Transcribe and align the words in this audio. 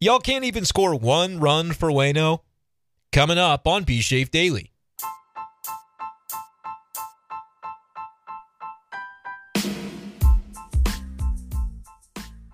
Y'all 0.00 0.20
can't 0.20 0.44
even 0.44 0.64
score 0.64 0.94
one 0.94 1.40
run 1.40 1.72
for 1.72 1.90
Wayno. 1.90 2.38
Coming 3.10 3.36
up 3.36 3.66
on 3.66 3.82
B 3.82 4.00
Shave 4.00 4.30
Daily. 4.30 4.70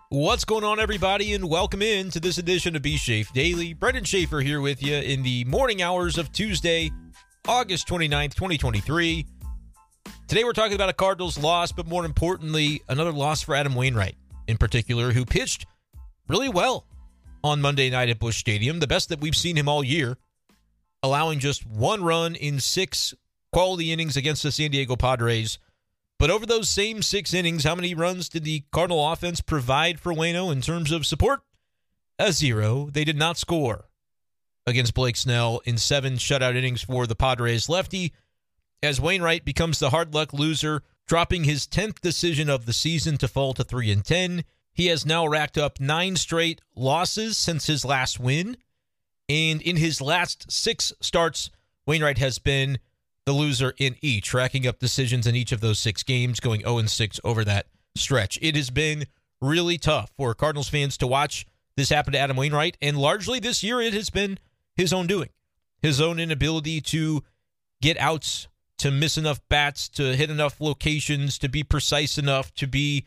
What's 0.08 0.46
going 0.46 0.64
on, 0.64 0.80
everybody, 0.80 1.34
and 1.34 1.50
welcome 1.50 1.82
in 1.82 2.08
to 2.12 2.20
this 2.20 2.38
edition 2.38 2.76
of 2.76 2.80
B 2.80 2.96
Shafe 2.96 3.30
Daily. 3.34 3.74
Brenden 3.74 4.06
Schaeffer 4.06 4.40
here 4.40 4.62
with 4.62 4.82
you 4.82 4.94
in 4.94 5.22
the 5.22 5.44
morning 5.44 5.82
hours 5.82 6.16
of 6.16 6.32
Tuesday, 6.32 6.90
August 7.46 7.86
29th, 7.86 8.36
2023. 8.36 9.26
Today, 10.28 10.44
we're 10.44 10.54
talking 10.54 10.76
about 10.76 10.88
a 10.88 10.94
Cardinals 10.94 11.36
loss, 11.36 11.72
but 11.72 11.86
more 11.86 12.06
importantly, 12.06 12.80
another 12.88 13.12
loss 13.12 13.42
for 13.42 13.54
Adam 13.54 13.74
Wainwright 13.74 14.16
in 14.46 14.56
particular, 14.56 15.12
who 15.12 15.26
pitched 15.26 15.66
really 16.26 16.48
well 16.48 16.86
on 17.44 17.60
Monday 17.60 17.90
night 17.90 18.08
at 18.08 18.18
Busch 18.18 18.38
Stadium, 18.38 18.80
the 18.80 18.86
best 18.86 19.10
that 19.10 19.20
we've 19.20 19.36
seen 19.36 19.58
him 19.58 19.68
all 19.68 19.84
year, 19.84 20.16
allowing 21.02 21.38
just 21.38 21.66
one 21.66 22.02
run 22.02 22.34
in 22.34 22.58
six 22.58 23.12
quality 23.52 23.92
innings 23.92 24.16
against 24.16 24.42
the 24.42 24.50
San 24.50 24.70
Diego 24.70 24.96
Padres. 24.96 25.58
But 26.18 26.30
over 26.30 26.46
those 26.46 26.70
same 26.70 27.02
six 27.02 27.34
innings, 27.34 27.64
how 27.64 27.74
many 27.74 27.94
runs 27.94 28.30
did 28.30 28.44
the 28.44 28.64
Cardinal 28.72 29.12
offense 29.12 29.42
provide 29.42 30.00
for 30.00 30.14
Wayno 30.14 30.50
in 30.50 30.62
terms 30.62 30.90
of 30.90 31.04
support? 31.04 31.42
A 32.18 32.32
zero. 32.32 32.88
They 32.90 33.04
did 33.04 33.18
not 33.18 33.36
score 33.36 33.90
against 34.66 34.94
Blake 34.94 35.16
Snell 35.16 35.60
in 35.66 35.76
seven 35.76 36.14
shutout 36.14 36.56
innings 36.56 36.82
for 36.82 37.06
the 37.06 37.14
Padres 37.14 37.68
lefty, 37.68 38.14
as 38.82 39.02
Wainwright 39.02 39.44
becomes 39.44 39.78
the 39.78 39.90
hard 39.90 40.14
luck 40.14 40.32
loser, 40.32 40.82
dropping 41.06 41.44
his 41.44 41.66
10th 41.66 42.00
decision 42.00 42.48
of 42.48 42.64
the 42.64 42.72
season 42.72 43.18
to 43.18 43.28
fall 43.28 43.52
to 43.52 43.64
3 43.64 43.92
and 43.92 44.04
10. 44.04 44.44
He 44.74 44.86
has 44.86 45.06
now 45.06 45.26
racked 45.26 45.56
up 45.56 45.80
nine 45.80 46.16
straight 46.16 46.60
losses 46.74 47.38
since 47.38 47.68
his 47.68 47.84
last 47.84 48.18
win. 48.18 48.56
And 49.28 49.62
in 49.62 49.76
his 49.76 50.00
last 50.00 50.50
six 50.50 50.92
starts, 51.00 51.50
Wainwright 51.86 52.18
has 52.18 52.38
been 52.38 52.78
the 53.24 53.32
loser 53.32 53.72
in 53.78 53.96
each, 54.02 54.34
racking 54.34 54.66
up 54.66 54.80
decisions 54.80 55.26
in 55.26 55.36
each 55.36 55.52
of 55.52 55.60
those 55.60 55.78
six 55.78 56.02
games, 56.02 56.40
going 56.40 56.62
0 56.62 56.82
6 56.82 57.20
over 57.24 57.44
that 57.44 57.66
stretch. 57.94 58.38
It 58.42 58.56
has 58.56 58.70
been 58.70 59.06
really 59.40 59.78
tough 59.78 60.10
for 60.16 60.34
Cardinals 60.34 60.68
fans 60.68 60.96
to 60.98 61.06
watch 61.06 61.46
this 61.76 61.88
happen 61.88 62.12
to 62.12 62.18
Adam 62.18 62.36
Wainwright. 62.36 62.76
And 62.82 62.98
largely 62.98 63.38
this 63.38 63.62
year, 63.62 63.80
it 63.80 63.94
has 63.94 64.10
been 64.10 64.38
his 64.76 64.92
own 64.92 65.06
doing, 65.06 65.30
his 65.80 66.00
own 66.00 66.18
inability 66.18 66.80
to 66.82 67.22
get 67.80 67.98
outs, 67.98 68.48
to 68.78 68.90
miss 68.90 69.16
enough 69.16 69.40
bats, 69.48 69.88
to 69.90 70.16
hit 70.16 70.30
enough 70.30 70.60
locations, 70.60 71.38
to 71.38 71.48
be 71.48 71.62
precise 71.62 72.18
enough, 72.18 72.52
to 72.54 72.66
be 72.66 73.06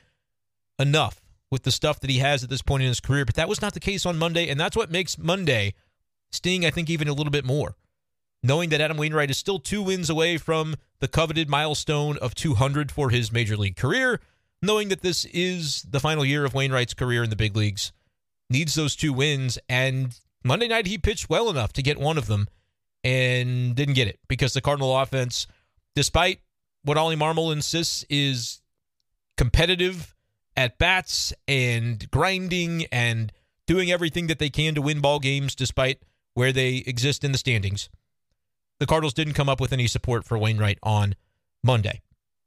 enough 0.80 1.27
with 1.52 1.64
the 1.64 1.72
stuff 1.72 2.00
that 2.02 2.10
he 2.10 2.20
has 2.20 2.44
at 2.44 2.50
this 2.50 2.62
point 2.62 2.84
in 2.84 2.90
his 2.90 3.00
career. 3.00 3.26
But 3.26 3.36
that 3.36 3.50
was 3.50 3.62
not 3.62 3.74
the 3.74 3.80
case 3.80 4.06
on 4.06 4.18
Monday. 4.18 4.50
And 4.50 4.60
that's 4.60 4.76
what 4.76 4.92
makes 4.92 5.18
Monday 5.18 5.74
sting, 6.32 6.66
I 6.66 6.72
think, 6.72 6.90
even 6.90 7.08
a 7.08 7.14
little 7.14 7.32
bit 7.32 7.46
more 7.46 7.76
knowing 8.44 8.70
that 8.70 8.82
Adam 8.82 8.98
Wainwright 8.98 9.30
is 9.30 9.38
still 9.38 9.60
two 9.60 9.82
wins 9.82 10.10
away 10.10 10.38
from 10.38 10.76
the 11.00 11.08
coveted 11.08 11.50
milestone 11.50 12.18
of 12.18 12.36
200 12.36 12.92
for 12.92 13.10
his 13.10 13.32
major 13.32 13.58
league 13.58 13.76
career, 13.76 14.20
knowing 14.62 14.90
that 14.90 15.02
this 15.02 15.26
is 15.26 15.84
the 15.84 16.00
final 16.00 16.26
year 16.26 16.46
of 16.46 16.54
Wainwright's 16.54 16.94
career 16.94 17.24
in 17.24 17.30
the 17.30 17.36
big 17.36 17.56
leagues, 17.56 17.92
needs 18.50 18.76
those 18.76 18.96
two 18.96 19.14
wins. 19.14 19.58
And 19.68 20.18
Monday 20.44 20.68
night, 20.68 20.88
he 20.88 20.98
pitched 20.98 21.30
well 21.30 21.50
enough 21.50 21.74
to 21.74 21.84
get 21.84 22.00
one 22.00 22.18
of 22.18 22.28
them 22.28 22.48
and 23.04 23.76
didn't 23.76 23.96
get 23.96 24.08
it 24.08 24.20
because 24.28 24.54
the 24.54 24.62
Cardinal 24.62 24.98
offense, 24.98 25.48
despite 25.96 26.40
what 26.84 26.98
Ollie 26.98 27.16
Marmol 27.16 27.52
insists 27.52 28.06
is 28.10 28.62
competitive 29.36 30.16
at 30.58 30.78
bats 30.78 31.32
and 31.48 32.12
grinding 32.12 32.86
and 32.92 33.32
doing 33.66 33.92
everything 33.92 34.28
that 34.28 34.40
they 34.40 34.50
can 34.50 34.76
to 34.76 34.82
win 34.82 35.00
ball 35.00 35.20
games 35.20 35.56
despite 35.56 36.02
where 36.34 36.52
they 36.52 36.84
exist 36.86 37.24
in 37.24 37.32
the 37.32 37.38
standings 37.38 37.90
the 38.80 38.86
Cardinals 38.86 39.14
didn't 39.14 39.34
come 39.34 39.50
up 39.50 39.60
with 39.60 39.74
any 39.74 39.88
support 39.88 40.24
for 40.24 40.38
Wainwright 40.38 40.80
on 40.84 41.16
Monday. 41.64 42.02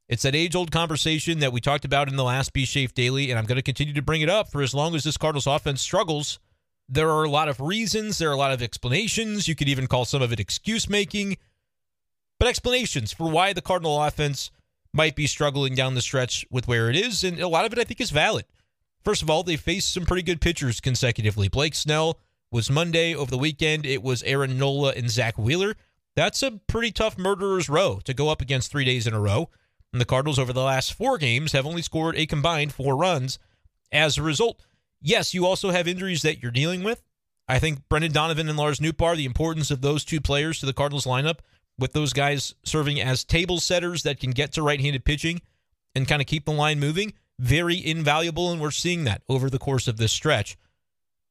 It's 0.09 0.23
that 0.23 0.35
age 0.35 0.57
old 0.57 0.71
conversation 0.71 1.39
that 1.39 1.53
we 1.53 1.61
talked 1.61 1.85
about 1.85 2.09
in 2.09 2.17
the 2.17 2.25
last 2.25 2.53
B 2.53 2.65
Shafe 2.65 2.95
Daily, 2.95 3.31
and 3.31 3.39
I'm 3.39 3.47
going 3.47 3.57
to 3.57 3.63
continue 3.63 3.95
to 3.95 4.03
bring 4.03 4.23
it 4.23 4.29
up 4.29 4.51
for 4.51 4.63
as 4.63 4.75
long 4.75 4.95
as 4.95 5.05
this 5.05 5.17
Cardinals 5.17 5.47
offense 5.47 5.81
struggles. 5.81 6.41
There 6.89 7.11
are 7.11 7.25
a 7.25 7.31
lot 7.31 7.49
of 7.49 7.61
reasons, 7.61 8.19
there 8.19 8.31
are 8.31 8.35
a 8.35 8.39
lot 8.39 8.53
of 8.53 8.63
explanations. 8.63 9.47
You 9.47 9.55
could 9.55 9.69
even 9.69 9.87
call 9.87 10.05
some 10.05 10.23
of 10.23 10.33
it 10.33 10.41
excuse 10.41 10.89
making, 10.89 11.37
but 12.39 12.49
explanations 12.49 13.13
for 13.13 13.31
why 13.31 13.53
the 13.53 13.63
Cardinal 13.63 14.03
offense 14.03 14.51
might 14.93 15.17
be 15.17 15.27
struggling 15.27 15.75
down 15.75 15.95
the 15.95 16.01
stretch 16.01 16.45
with 16.51 16.69
where 16.69 16.91
it 16.91 16.97
is. 16.97 17.25
And 17.25 17.39
a 17.39 17.49
lot 17.49 17.65
of 17.65 17.73
it, 17.73 17.79
I 17.79 17.85
think, 17.85 18.01
is 18.01 18.11
valid. 18.11 18.45
First 19.05 19.23
of 19.23 19.31
all, 19.31 19.43
they 19.43 19.57
faced 19.57 19.93
some 19.93 20.05
pretty 20.05 20.23
good 20.23 20.41
pitchers 20.41 20.81
consecutively. 20.81 21.49
Blake 21.49 21.75
Snell 21.75 22.19
was 22.53 22.71
Monday 22.71 23.15
over 23.15 23.31
the 23.31 23.39
weekend, 23.39 23.87
it 23.87 24.03
was 24.03 24.23
Aaron 24.25 24.59
Nola 24.59 24.93
and 24.97 25.09
Zack 25.09 25.39
Wheeler. 25.39 25.77
That's 26.17 26.43
a 26.43 26.61
pretty 26.67 26.91
tough 26.91 27.17
murderer's 27.17 27.69
row 27.69 28.01
to 28.05 28.13
go 28.13 28.29
up 28.29 28.43
against 28.43 28.71
three 28.71 28.85
days 28.85 29.07
in 29.07 29.15
a 29.15 29.21
row. 29.21 29.49
And 29.93 30.01
the 30.01 30.05
Cardinals, 30.07 30.39
over 30.39 30.53
the 30.53 30.63
last 30.63 30.93
four 30.93 31.17
games, 31.17 31.53
have 31.53 31.67
only 31.67 31.83
scored 31.83 32.17
a 32.17 32.27
combined 32.27 32.73
four 32.73 32.97
runs 32.97 33.39
as 33.93 34.19
a 34.19 34.23
result. 34.23 34.65
Yes, 35.01 35.33
you 35.33 35.47
also 35.47 35.71
have 35.71 35.89
injuries 35.89 36.23
that 36.23 36.43
you're 36.43 36.53
dealing 36.53 36.83
with. 36.83 37.03
I 37.49 37.59
think 37.59 37.89
Brendan 37.89 38.13
Donovan 38.13 38.49
and 38.49 38.59
Lars 38.59 38.81
Nootbaar, 38.81 39.17
the 39.17 39.25
importance 39.25 39.71
of 39.71 39.81
those 39.81 40.05
two 40.05 40.21
players 40.21 40.61
to 40.61 40.67
the 40.67 40.73
Cardinals 40.73 41.07
lineup, 41.07 41.39
with 41.81 41.93
those 41.93 42.13
guys 42.13 42.55
serving 42.65 43.01
as 43.01 43.25
table 43.25 43.59
setters 43.59 44.03
that 44.05 44.21
can 44.21 44.31
get 44.31 44.53
to 44.53 44.63
right 44.63 44.81
handed 44.81 45.05
pitching 45.05 45.41
and 45.95 46.07
kind 46.07 46.23
of 46.23 46.29
keep 46.29 46.45
the 46.45 46.53
line 46.53 46.79
moving, 46.79 47.15
very 47.39 47.85
invaluable. 47.85 48.53
And 48.53 48.61
we're 48.61 48.71
seeing 48.71 49.05
that 49.05 49.23
over 49.29 49.51
the 49.51 49.59
course 49.59 49.89
of 49.89 49.97
this 49.97 50.13
stretch. 50.13 50.57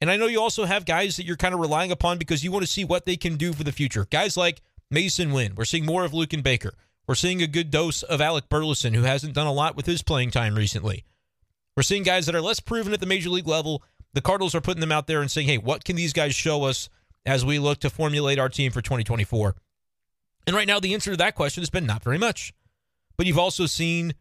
And 0.01 0.09
I 0.09 0.17
know 0.17 0.27
you 0.27 0.41
also 0.41 0.65
have 0.65 0.85
guys 0.85 1.17
that 1.17 1.25
you're 1.25 1.37
kind 1.37 1.53
of 1.53 1.59
relying 1.59 1.91
upon 1.91 2.17
because 2.17 2.43
you 2.43 2.51
want 2.51 2.63
to 2.63 2.71
see 2.71 2.85
what 2.85 3.05
they 3.05 3.17
can 3.17 3.35
do 3.35 3.53
for 3.53 3.63
the 3.63 3.71
future. 3.71 4.05
Guys 4.09 4.37
like 4.37 4.61
Masyn 4.93 5.33
Winn. 5.33 5.53
We're 5.55 5.65
seeing 5.65 5.85
more 5.85 6.05
of 6.05 6.11
Luken 6.11 6.41
Baker. 6.41 6.73
We're 7.07 7.15
seeing 7.15 7.41
a 7.41 7.47
good 7.47 7.71
dose 7.71 8.03
of 8.03 8.21
Alec 8.21 8.49
Burleson, 8.49 8.93
who 8.93 9.03
hasn't 9.03 9.33
done 9.33 9.47
a 9.47 9.53
lot 9.53 9.75
with 9.75 9.85
his 9.85 10.01
playing 10.01 10.31
time 10.31 10.55
recently. 10.55 11.05
We're 11.75 11.83
seeing 11.83 12.03
guys 12.03 12.25
that 12.25 12.35
are 12.35 12.41
less 12.41 12.59
proven 12.59 12.93
at 12.93 12.99
the 12.99 13.05
major 13.05 13.29
league 13.29 13.47
level. 13.47 13.83
The 14.13 14.21
Cardinals 14.21 14.55
are 14.55 14.61
putting 14.61 14.81
them 14.81 14.91
out 14.91 15.07
there 15.07 15.21
and 15.21 15.29
saying, 15.29 15.47
hey, 15.47 15.57
what 15.57 15.85
can 15.85 15.95
these 15.95 16.13
guys 16.13 16.35
show 16.35 16.63
us 16.63 16.89
as 17.25 17.45
we 17.45 17.59
look 17.59 17.79
to 17.79 17.89
formulate 17.89 18.39
our 18.39 18.49
team 18.49 18.71
for 18.71 18.81
2024? 18.81 19.55
And 20.49 20.55
right 20.55 20.67
now, 20.67 20.79
the 20.81 20.95
answer 20.95 21.11
to 21.11 21.17
that 21.17 21.35
question 21.35 21.61
has 21.61 21.69
been 21.69 21.85
not 21.85 22.03
very 22.03 22.17
much. 22.17 22.51
But 23.15 23.27
you've 23.27 23.37
also 23.37 23.67
seen 23.67 24.15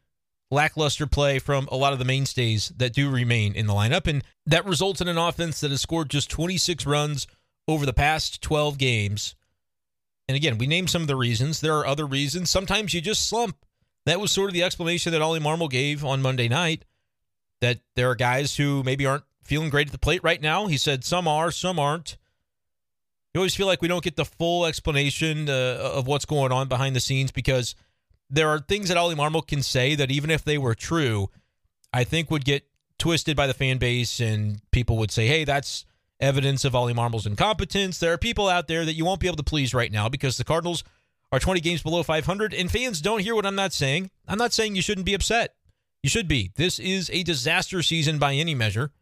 lackluster 0.51 1.07
play 1.07 1.39
from 1.39 1.69
a 1.73 1.77
lot 1.77 1.93
of 1.93 1.99
the 1.99 2.05
mainstays 2.05 2.69
that 2.77 2.93
do 2.93 3.11
remain 3.11 3.55
in 3.55 3.67
the 3.67 3.73
lineup. 3.73 4.07
And 4.07 4.23
that 4.47 4.65
results 4.65 5.01
in 5.01 5.09
an 5.09 5.19
offense 5.19 5.61
that 5.61 5.71
has 5.71 5.81
scored 5.81 6.11
just 6.11 6.31
26 6.31 6.87
runs 6.87 7.27
over 7.67 7.85
the 7.87 7.93
past 7.93 8.43
12 8.43 8.79
games 8.79 9.35
and 10.29 10.37
again, 10.37 10.59
we 10.59 10.67
named 10.67 10.91
some 10.91 11.03
of 11.03 11.09
the 11.09 11.17
reasons. 11.17 11.61
There 11.61 11.77
are 11.77 11.87
other 11.87 12.07
reasons. 12.07 12.51
Sometimes 12.51 12.93
you 12.93 13.01
just 13.01 13.29
slump. 13.29 13.57
That 14.05 14.21
was 14.21 14.31
sort 14.31 14.51
of 14.51 14.55
the 14.55 14.63
explanation 14.63 15.13
that 15.13 15.23
Ollie 15.23 15.41
Marmol 15.41 15.71
gave 15.71 16.05
on 16.05 16.23
Monday 16.23 16.49
night. 16.49 16.85
That 17.61 17.81
there 17.97 18.11
are 18.11 18.15
guys 18.15 18.57
who 18.57 18.83
maybe 18.85 19.07
aren't 19.07 19.25
feeling 19.43 19.71
great 19.71 19.89
at 19.89 19.93
the 19.93 19.99
plate 19.99 20.23
right 20.23 20.41
now. 20.41 20.67
He 20.67 20.77
said 20.77 21.03
some 21.03 21.27
are, 21.27 21.51
some 21.51 21.79
aren't. 21.79 22.19
You 23.35 23.41
always 23.41 23.55
feel 23.55 23.67
like 23.67 23.83
we 23.83 23.89
don't 23.89 24.03
get 24.03 24.17
the 24.17 24.25
full 24.25 24.67
explanation 24.67 25.49
uh, 25.49 25.93
of 25.95 26.07
what's 26.07 26.25
going 26.25 26.51
on 26.51 26.69
behind 26.69 26.97
the 26.97 27.01
scenes 27.01 27.31
because 27.31 27.75
there 28.31 28.49
are 28.49 28.59
things 28.59 28.89
that 28.89 28.97
Ollie 28.97 29.15
Marmol 29.15 29.47
can 29.47 29.63
say 29.63 29.95
that 29.95 30.11
even 30.11 30.31
if 30.31 30.45
they 30.45 30.59
were 30.59 30.75
true, 30.75 31.31
I 31.93 32.05
think 32.05 32.31
would 32.31 32.45
get 32.45 32.67
twisted 32.99 33.37
by 33.37 33.47
the 33.47 33.55
fan 33.55 33.79
base 33.79 34.21
and 34.21 34.61
people 34.71 34.97
would 34.99 35.11
say, 35.11 35.27
hey, 35.27 35.45
that's 35.45 35.85
evidence 36.21 36.65
of 36.65 36.75
Ollie 36.75 36.95
Marmol's 36.95 37.27
incompetence. 37.27 37.99
There 37.99 38.13
are 38.13 38.19
people 38.19 38.49
out 38.49 38.67
there 38.67 38.85
that 38.85 38.95
you 38.95 39.05
won't 39.05 39.21
be 39.21 39.27
able 39.27 39.37
to 39.37 39.43
please 39.43 39.75
right 39.75 39.93
now 39.93 40.09
because 40.09 40.37
the 40.37 40.45
Cardinals 40.45 40.85
are 41.31 41.39
20 41.39 41.61
games 41.61 41.83
below 41.83 42.03
500, 42.03 42.55
and 42.55 42.71
fans 42.71 43.01
don't 43.01 43.21
hear 43.21 43.35
what 43.35 43.47
I'm 43.47 43.55
not 43.55 43.73
saying. 43.73 44.11
I'm 44.27 44.39
not 44.39 44.53
saying 44.53 44.75
you 44.75 44.83
shouldn't 44.83 45.07
be 45.07 45.15
upset. 45.15 45.55
You 46.03 46.09
should 46.09 46.29
be. 46.29 46.53
This 46.57 46.79
is 46.79 47.11
a 47.11 47.23
disaster 47.23 47.83
season 47.83 48.19
by 48.19 48.35
any 48.35 48.55
measure, 48.55 48.93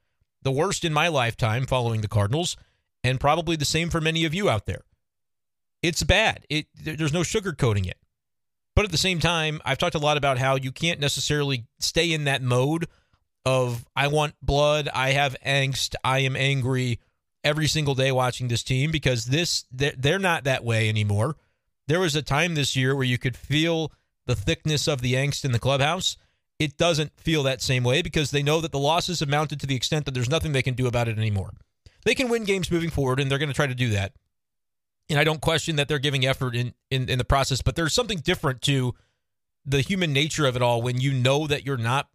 the 0.42 0.50
worst 0.50 0.84
in 0.84 0.92
my 0.92 1.08
lifetime 1.08 1.66
following 1.66 2.00
the 2.00 2.08
Cardinals, 2.08 2.56
and 3.06 3.20
probably 3.20 3.56
the 3.56 3.64
same 3.64 3.90
for 3.90 4.00
many 4.00 4.24
of 4.24 4.34
you 4.34 4.48
out 4.50 4.66
there. 4.66 4.82
It's 5.82 6.02
bad. 6.02 6.44
It 6.48 6.66
there's 6.74 7.12
no 7.12 7.20
sugarcoating 7.20 7.86
it. 7.86 7.98
But 8.74 8.84
at 8.84 8.90
the 8.90 8.98
same 8.98 9.20
time, 9.20 9.60
I've 9.64 9.78
talked 9.78 9.94
a 9.94 9.98
lot 9.98 10.18
about 10.18 10.38
how 10.38 10.56
you 10.56 10.70
can't 10.70 11.00
necessarily 11.00 11.64
stay 11.78 12.12
in 12.12 12.24
that 12.24 12.42
mode 12.42 12.86
of 13.46 13.86
I 13.94 14.08
want 14.08 14.34
blood, 14.42 14.88
I 14.92 15.12
have 15.12 15.36
angst, 15.46 15.94
I 16.04 16.18
am 16.18 16.36
angry, 16.36 16.98
every 17.46 17.68
single 17.68 17.94
day 17.94 18.10
watching 18.10 18.48
this 18.48 18.64
team 18.64 18.90
because 18.90 19.26
this 19.26 19.64
they're, 19.70 20.18
not 20.18 20.44
that 20.44 20.64
way 20.64 20.88
anymore. 20.88 21.36
There 21.86 22.00
was 22.00 22.16
a 22.16 22.22
time 22.22 22.56
this 22.56 22.74
year 22.74 22.94
where 22.94 23.04
you 23.04 23.18
could 23.18 23.36
feel 23.36 23.92
the 24.26 24.34
thickness 24.34 24.88
of 24.88 25.00
the 25.00 25.14
angst 25.14 25.44
in 25.44 25.52
the 25.52 25.60
clubhouse. 25.60 26.16
It 26.58 26.76
doesn't 26.76 27.12
feel 27.20 27.44
that 27.44 27.62
same 27.62 27.84
way 27.84 28.02
because 28.02 28.32
they 28.32 28.42
know 28.42 28.60
that 28.60 28.72
the 28.72 28.80
losses 28.80 29.20
have 29.20 29.28
mounted 29.28 29.60
to 29.60 29.66
the 29.66 29.76
extent 29.76 30.06
that 30.06 30.12
there's 30.12 30.28
nothing 30.28 30.50
they 30.50 30.62
can 30.62 30.74
do 30.74 30.88
about 30.88 31.06
it 31.06 31.18
anymore. 31.18 31.52
They 32.06 32.14
can 32.14 32.28
win 32.28 32.44
games 32.44 32.70
moving 32.70 32.90
forward, 32.90 33.18
and 33.18 33.28
they're 33.28 33.38
going 33.38 33.48
to 33.48 33.54
try 33.54 33.66
to 33.66 33.74
do 33.74 33.90
that. 33.90 34.12
And 35.10 35.18
I 35.18 35.24
don't 35.24 35.40
question 35.40 35.74
that 35.74 35.88
they're 35.88 35.98
giving 35.98 36.24
effort 36.24 36.54
in, 36.54 36.72
in, 36.88 37.08
in 37.08 37.18
the 37.18 37.24
process, 37.24 37.62
but 37.62 37.74
there's 37.74 37.92
something 37.92 38.18
different 38.18 38.62
to 38.62 38.94
the 39.64 39.80
human 39.80 40.12
nature 40.12 40.46
of 40.46 40.54
it 40.54 40.62
all 40.62 40.80
when 40.80 41.00
you 41.00 41.12
know 41.12 41.48
that 41.48 41.66
you're 41.66 41.76
not 41.76 42.08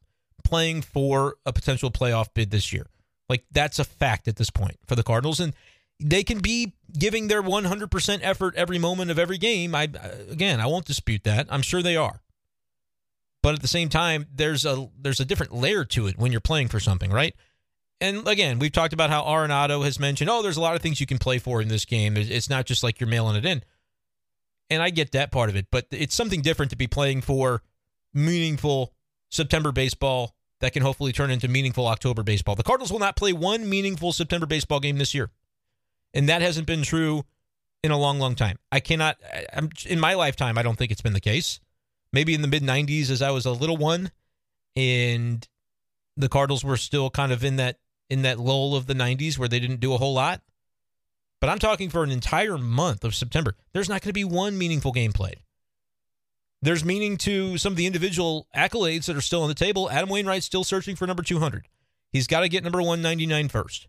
playing 0.45 0.81
for 0.81 1.35
a 1.45 1.51
potential 1.51 1.91
playoff 1.91 2.27
bid 2.33 2.51
this 2.51 2.71
year. 2.71 2.85
Like 3.27 3.43
that's 3.51 3.79
a 3.79 3.83
fact 3.83 4.29
at 4.29 4.37
this 4.37 4.49
point 4.49 4.77
for 4.87 4.95
the 4.95 5.03
Cardinals, 5.03 5.41
and 5.41 5.53
they 5.99 6.23
can 6.23 6.39
be 6.39 6.73
giving 6.97 7.27
their 7.27 7.43
100% 7.43 8.19
effort 8.21 8.55
every 8.55 8.79
moment 8.79 9.11
of 9.11 9.19
every 9.19 9.37
game. 9.37 9.75
I 9.75 9.89
again, 10.29 10.61
I 10.61 10.67
won't 10.67 10.85
dispute 10.85 11.25
that. 11.25 11.47
I'm 11.49 11.61
sure 11.61 11.81
they 11.81 11.97
are. 11.97 12.21
But 13.43 13.55
at 13.55 13.61
the 13.61 13.67
same 13.67 13.89
time, 13.89 14.27
there's 14.33 14.65
a 14.65 14.89
there's 14.97 15.19
a 15.19 15.25
different 15.25 15.53
layer 15.53 15.83
to 15.83 16.07
it 16.07 16.17
when 16.17 16.31
you're 16.31 16.39
playing 16.39 16.69
for 16.69 16.79
something, 16.79 17.11
right? 17.11 17.35
And 18.01 18.27
again, 18.27 18.57
we've 18.57 18.71
talked 18.71 18.93
about 18.93 19.11
how 19.11 19.23
Arenado 19.23 19.85
has 19.85 19.99
mentioned, 19.99 20.29
oh, 20.29 20.41
there's 20.41 20.57
a 20.57 20.61
lot 20.61 20.75
of 20.75 20.81
things 20.81 20.99
you 20.99 21.05
can 21.05 21.19
play 21.19 21.37
for 21.37 21.61
in 21.61 21.67
this 21.67 21.85
game. 21.85 22.17
It's 22.17 22.49
not 22.49 22.65
just 22.65 22.83
like 22.83 22.99
you're 22.99 23.07
mailing 23.07 23.35
it 23.35 23.45
in. 23.45 23.63
And 24.71 24.81
I 24.81 24.89
get 24.89 25.11
that 25.11 25.31
part 25.31 25.49
of 25.49 25.55
it, 25.55 25.67
but 25.71 25.85
it's 25.91 26.15
something 26.15 26.41
different 26.41 26.71
to 26.71 26.75
be 26.75 26.87
playing 26.87 27.21
for 27.21 27.61
meaningful 28.13 28.93
September 29.29 29.71
baseball 29.71 30.35
that 30.61 30.73
can 30.73 30.81
hopefully 30.81 31.11
turn 31.11 31.29
into 31.29 31.47
meaningful 31.47 31.87
October 31.87 32.23
baseball. 32.23 32.55
The 32.55 32.63
Cardinals 32.63 32.91
will 32.91 32.99
not 32.99 33.15
play 33.15 33.33
one 33.33 33.69
meaningful 33.69 34.11
September 34.11 34.47
baseball 34.47 34.79
game 34.79 34.97
this 34.97 35.13
year. 35.13 35.29
And 36.13 36.27
that 36.27 36.41
hasn't 36.41 36.67
been 36.67 36.81
true 36.81 37.23
in 37.83 37.91
a 37.91 37.97
long, 37.97 38.17
long 38.17 38.33
time. 38.33 38.57
I 38.71 38.79
cannot, 38.79 39.17
I'm, 39.53 39.69
in 39.87 39.99
my 39.99 40.15
lifetime, 40.15 40.57
I 40.57 40.63
don't 40.63 40.77
think 40.77 40.91
it's 40.91 41.01
been 41.01 41.13
the 41.13 41.19
case. 41.19 41.59
Maybe 42.13 42.33
in 42.33 42.41
the 42.41 42.47
mid 42.47 42.63
90s 42.63 43.09
as 43.09 43.21
I 43.21 43.31
was 43.31 43.45
a 43.45 43.51
little 43.51 43.77
one 43.77 44.11
and 44.75 45.47
the 46.17 46.29
Cardinals 46.29 46.63
were 46.63 46.77
still 46.77 47.09
kind 47.09 47.31
of 47.31 47.43
in 47.43 47.57
that 47.57 47.77
in 48.11 48.23
that 48.23 48.37
lull 48.37 48.75
of 48.75 48.87
the 48.87 48.93
90s 48.93 49.39
where 49.39 49.47
they 49.47 49.59
didn't 49.59 49.79
do 49.79 49.93
a 49.93 49.97
whole 49.97 50.13
lot. 50.13 50.41
But 51.39 51.49
I'm 51.49 51.59
talking 51.59 51.89
for 51.89 52.03
an 52.03 52.11
entire 52.11 52.57
month 52.57 53.05
of 53.05 53.15
September. 53.15 53.55
There's 53.71 53.87
not 53.87 54.01
going 54.01 54.09
to 54.09 54.13
be 54.13 54.25
one 54.25 54.57
meaningful 54.57 54.91
game 54.91 55.13
played. 55.13 55.39
There's 56.61 56.83
meaning 56.83 57.15
to 57.19 57.57
some 57.57 57.71
of 57.71 57.77
the 57.77 57.87
individual 57.87 58.47
accolades 58.55 59.05
that 59.05 59.15
are 59.15 59.21
still 59.21 59.41
on 59.41 59.47
the 59.47 59.55
table. 59.55 59.89
Adam 59.89 60.09
Wainwright's 60.09 60.45
still 60.45 60.65
searching 60.65 60.97
for 60.97 61.07
number 61.07 61.23
200. 61.23 61.69
He's 62.11 62.27
got 62.27 62.41
to 62.41 62.49
get 62.49 62.63
number 62.65 62.79
199 62.79 63.47
first. 63.47 63.87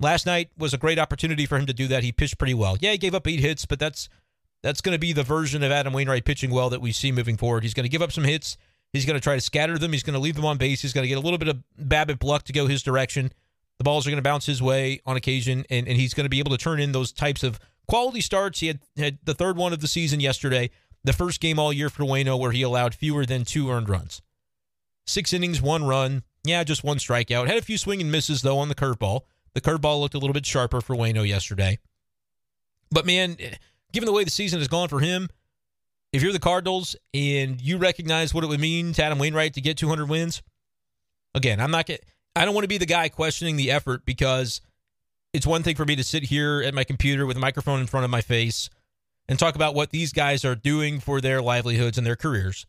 Last 0.00 0.26
night 0.26 0.50
was 0.58 0.74
a 0.74 0.78
great 0.78 0.98
opportunity 0.98 1.46
for 1.46 1.56
him 1.56 1.66
to 1.66 1.72
do 1.72 1.86
that. 1.86 2.02
He 2.02 2.10
pitched 2.10 2.36
pretty 2.36 2.54
well. 2.54 2.76
Yeah, 2.80 2.92
he 2.92 2.98
gave 2.98 3.14
up 3.14 3.28
eight 3.28 3.40
hits, 3.40 3.64
but 3.64 3.78
that's 3.78 4.08
that's 4.62 4.80
going 4.80 4.94
to 4.94 4.98
be 4.98 5.12
the 5.12 5.22
version 5.22 5.62
of 5.62 5.70
Adam 5.70 5.92
Wainwright 5.92 6.24
pitching 6.24 6.50
well 6.50 6.68
that 6.70 6.80
we 6.80 6.90
see 6.90 7.12
moving 7.12 7.36
forward. 7.36 7.62
He's 7.62 7.74
going 7.74 7.84
to 7.84 7.90
give 7.90 8.02
up 8.02 8.12
some 8.12 8.24
hits. 8.24 8.58
He's 8.92 9.06
going 9.06 9.14
to 9.14 9.20
try 9.20 9.36
to 9.36 9.40
scatter 9.40 9.78
them. 9.78 9.92
He's 9.92 10.02
going 10.02 10.14
to 10.14 10.20
leave 10.20 10.34
them 10.34 10.44
on 10.44 10.56
base. 10.56 10.82
He's 10.82 10.92
going 10.92 11.04
to 11.04 11.08
get 11.08 11.18
a 11.18 11.20
little 11.20 11.38
bit 11.38 11.48
of 11.48 11.62
BABIP 11.80 12.24
luck 12.24 12.44
to 12.44 12.52
go 12.52 12.66
his 12.66 12.82
direction. 12.82 13.32
The 13.78 13.84
balls 13.84 14.06
are 14.06 14.10
going 14.10 14.18
to 14.18 14.22
bounce 14.22 14.46
his 14.46 14.60
way 14.60 15.00
on 15.06 15.16
occasion, 15.16 15.64
and, 15.70 15.86
and 15.88 15.96
he's 15.96 16.12
going 16.12 16.24
to 16.24 16.30
be 16.30 16.38
able 16.38 16.50
to 16.50 16.58
turn 16.58 16.80
in 16.80 16.92
those 16.92 17.12
types 17.12 17.42
of 17.42 17.58
quality 17.88 18.20
starts. 18.20 18.60
He 18.60 18.66
had, 18.66 18.80
had 18.96 19.18
the 19.24 19.34
third 19.34 19.56
one 19.56 19.72
of 19.72 19.80
the 19.80 19.88
season 19.88 20.20
yesterday, 20.20 20.70
the 21.04 21.12
first 21.12 21.40
game 21.40 21.58
all 21.58 21.72
year 21.72 21.88
for 21.88 22.04
Wayno 22.04 22.38
where 22.38 22.52
he 22.52 22.62
allowed 22.62 22.94
fewer 22.94 23.24
than 23.24 23.44
two 23.44 23.70
earned 23.70 23.88
runs. 23.88 24.20
Six 25.06 25.32
innings, 25.32 25.62
one 25.62 25.84
run. 25.84 26.24
Yeah, 26.44 26.62
just 26.64 26.84
one 26.84 26.98
strikeout. 26.98 27.46
Had 27.46 27.58
a 27.58 27.62
few 27.62 27.78
swing 27.78 28.00
and 28.00 28.12
misses, 28.12 28.42
though, 28.42 28.58
on 28.58 28.68
the 28.68 28.74
curveball. 28.74 29.22
The 29.54 29.60
curveball 29.60 30.00
looked 30.00 30.14
a 30.14 30.18
little 30.18 30.34
bit 30.34 30.46
sharper 30.46 30.80
for 30.80 30.94
Wayno 30.94 31.26
yesterday. 31.26 31.78
But, 32.90 33.06
man, 33.06 33.36
eh, 33.38 33.54
given 33.92 34.06
the 34.06 34.12
way 34.12 34.24
the 34.24 34.30
season 34.30 34.58
has 34.58 34.68
gone 34.68 34.88
for 34.88 35.00
him, 35.00 35.28
if 36.12 36.22
you're 36.22 36.32
the 36.32 36.38
Cardinals 36.38 36.96
and 37.14 37.60
you 37.60 37.78
recognize 37.78 38.34
what 38.34 38.44
it 38.44 38.48
would 38.48 38.60
mean 38.60 38.92
to 38.94 39.04
Adam 39.04 39.18
Wainwright 39.18 39.54
to 39.54 39.60
get 39.60 39.76
200 39.76 40.08
wins, 40.08 40.42
again, 41.34 41.60
I'm 41.60 41.70
not 41.70 41.86
get, 41.86 42.04
I 42.34 42.44
don't 42.44 42.54
want 42.54 42.64
to 42.64 42.68
be 42.68 42.78
the 42.78 42.86
guy 42.86 43.08
questioning 43.08 43.56
the 43.56 43.70
effort 43.70 44.04
because 44.04 44.60
it's 45.32 45.46
one 45.46 45.62
thing 45.62 45.76
for 45.76 45.84
me 45.84 45.96
to 45.96 46.04
sit 46.04 46.24
here 46.24 46.62
at 46.62 46.74
my 46.74 46.84
computer 46.84 47.26
with 47.26 47.36
a 47.36 47.40
microphone 47.40 47.80
in 47.80 47.86
front 47.86 48.04
of 48.04 48.10
my 48.10 48.20
face 48.20 48.68
and 49.28 49.38
talk 49.38 49.54
about 49.54 49.74
what 49.74 49.90
these 49.90 50.12
guys 50.12 50.44
are 50.44 50.56
doing 50.56 50.98
for 50.98 51.20
their 51.20 51.40
livelihoods 51.40 51.96
and 51.96 52.06
their 52.06 52.16
careers. 52.16 52.66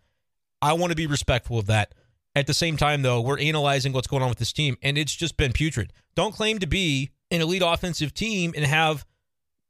I 0.61 0.73
want 0.73 0.91
to 0.91 0.95
be 0.95 1.07
respectful 1.07 1.57
of 1.57 1.65
that. 1.67 1.95
At 2.35 2.47
the 2.47 2.53
same 2.53 2.77
time, 2.77 3.01
though, 3.01 3.19
we're 3.19 3.39
analyzing 3.39 3.91
what's 3.91 4.07
going 4.07 4.23
on 4.23 4.29
with 4.29 4.37
this 4.37 4.53
team, 4.53 4.77
and 4.81 4.97
it's 4.97 5.15
just 5.15 5.35
been 5.35 5.51
putrid. 5.51 5.91
Don't 6.15 6.33
claim 6.33 6.59
to 6.59 6.67
be 6.67 7.09
an 7.29 7.41
elite 7.41 7.63
offensive 7.65 8.13
team 8.13 8.53
and 8.55 8.65
have 8.65 9.05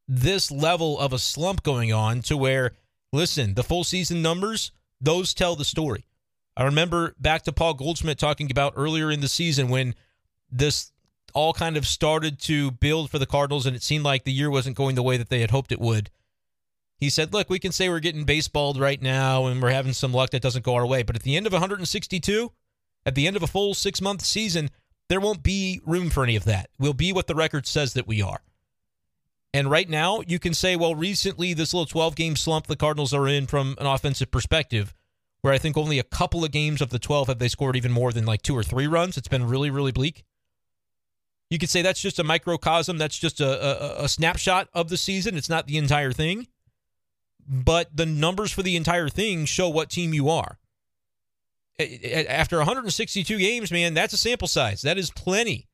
this 0.08 0.52
level 0.52 1.00
of 1.00 1.14
a 1.14 1.18
slump 1.18 1.64
going 1.64 1.94
on 1.94 2.22
to 2.24 2.36
where 2.36 2.74
listen, 3.12 3.54
the 3.54 3.64
full 3.64 3.84
season 3.84 4.22
numbers, 4.22 4.72
those 5.00 5.34
tell 5.34 5.56
the 5.56 5.66
story. 5.66 6.06
I 6.56 6.64
remember 6.64 7.16
back 7.20 7.44
to 7.44 7.52
Paul 7.52 7.74
Goldschmidt 7.74 8.20
talking 8.20 8.52
about 8.52 8.74
earlier 8.76 9.10
in 9.10 9.22
the 9.22 9.28
season 9.28 9.70
when 9.70 9.96
this 10.52 10.92
all 11.34 11.54
kind 11.54 11.78
of 11.78 11.88
started 11.88 12.40
to 12.40 12.72
build 12.72 13.10
for 13.10 13.18
the 13.18 13.26
Cardinals 13.26 13.66
and 13.66 13.76
it 13.76 13.84
seemed 13.84 14.04
like 14.04 14.24
the 14.24 14.34
year 14.34 14.50
wasn't 14.50 14.76
going 14.76 14.96
the 14.96 15.04
way 15.04 15.18
that 15.18 15.30
they 15.30 15.40
had 15.40 15.52
hoped 15.52 15.72
it 15.72 15.80
would. 15.80 16.10
He 16.98 17.10
said, 17.10 17.34
Look, 17.34 17.50
we 17.50 17.58
can 17.58 17.72
say 17.72 17.90
we're 17.90 18.00
getting 18.00 18.26
baseballed 18.26 18.80
right 18.80 19.02
now 19.02 19.46
and 19.46 19.62
we're 19.62 19.72
having 19.72 19.94
some 19.94 20.14
luck 20.14 20.32
that 20.32 20.42
doesn't 20.42 20.66
go 20.66 20.76
our 20.76 20.86
way. 20.86 21.04
But 21.04 21.16
at 21.16 21.24
the 21.24 21.36
end 21.36 21.48
of 21.48 21.54
162, 21.54 22.52
at 23.06 23.16
the 23.16 23.28
end 23.28 23.36
of 23.36 23.44
a 23.44 23.48
full 23.48 23.74
six 23.74 24.02
month 24.02 24.24
season, 24.24 24.70
there 25.10 25.20
won't 25.20 25.42
be 25.42 25.82
room 25.86 26.10
for 26.10 26.24
any 26.24 26.36
of 26.36 26.44
that. 26.46 26.70
We'll 26.78 26.94
be 26.94 27.12
what 27.12 27.28
the 27.28 27.36
record 27.36 27.66
says 27.66 27.94
that 27.94 28.08
we 28.08 28.22
are. 28.22 28.42
And 29.54 29.70
right 29.70 29.90
now, 29.90 30.22
you 30.26 30.40
can 30.40 30.54
say, 30.54 30.76
well, 30.76 30.96
recently, 30.96 31.54
this 31.54 31.74
little 31.74 31.86
12 31.86 32.16
game 32.16 32.36
slump 32.36 32.68
the 32.68 32.76
Cardinals 32.76 33.14
are 33.14 33.28
in 33.28 33.48
from 33.48 33.76
an 33.80 33.86
offensive 33.86 34.32
perspective, 34.32 34.94
where 35.42 35.54
I 35.54 35.58
think 35.58 35.78
only 35.78 36.00
a 36.00 36.04
couple 36.04 36.46
of 36.46 36.52
games 36.52 36.82
of 36.82 36.90
the 36.90 37.00
12 37.00 37.28
have 37.28 37.40
they 37.40 37.50
scored 37.50 37.76
even 37.76 37.92
more 37.92 38.14
than 38.14 38.26
like 38.26 38.42
two 38.42 38.58
or 38.58 38.64
three 38.64 38.88
runs. 38.88 39.18
It's 39.18 39.28
been 39.28 39.48
really, 39.48 39.70
really 39.70 39.92
bleak. 39.92 40.24
You 41.50 41.60
could 41.60 41.70
say 41.70 41.82
that's 41.82 42.02
just 42.02 42.18
a 42.18 42.24
microcosm. 42.24 42.98
That's 42.98 43.18
just 43.18 43.42
a, 43.42 44.02
a, 44.02 44.06
a 44.06 44.10
snapshot 44.10 44.70
of 44.74 44.88
the 44.88 44.96
season. 44.96 45.36
It's 45.36 45.50
not 45.50 45.68
the 45.68 45.78
entire 45.78 46.14
thing. 46.14 46.48
But 47.46 47.96
the 47.98 48.06
numbers 48.06 48.54
for 48.54 48.64
the 48.64 48.78
entire 48.78 49.10
thing 49.10 49.44
show 49.44 49.68
what 49.68 49.90
team 49.90 50.14
you 50.14 50.30
are. 50.30 50.60
After 52.30 52.58
162 52.58 53.38
games, 53.38 53.72
man, 53.72 53.94
that's 53.94 54.14
a 54.14 54.18
sample 54.18 54.48
size. 54.48 54.84
That 54.84 54.98
is 54.98 55.12
plenty 55.12 55.68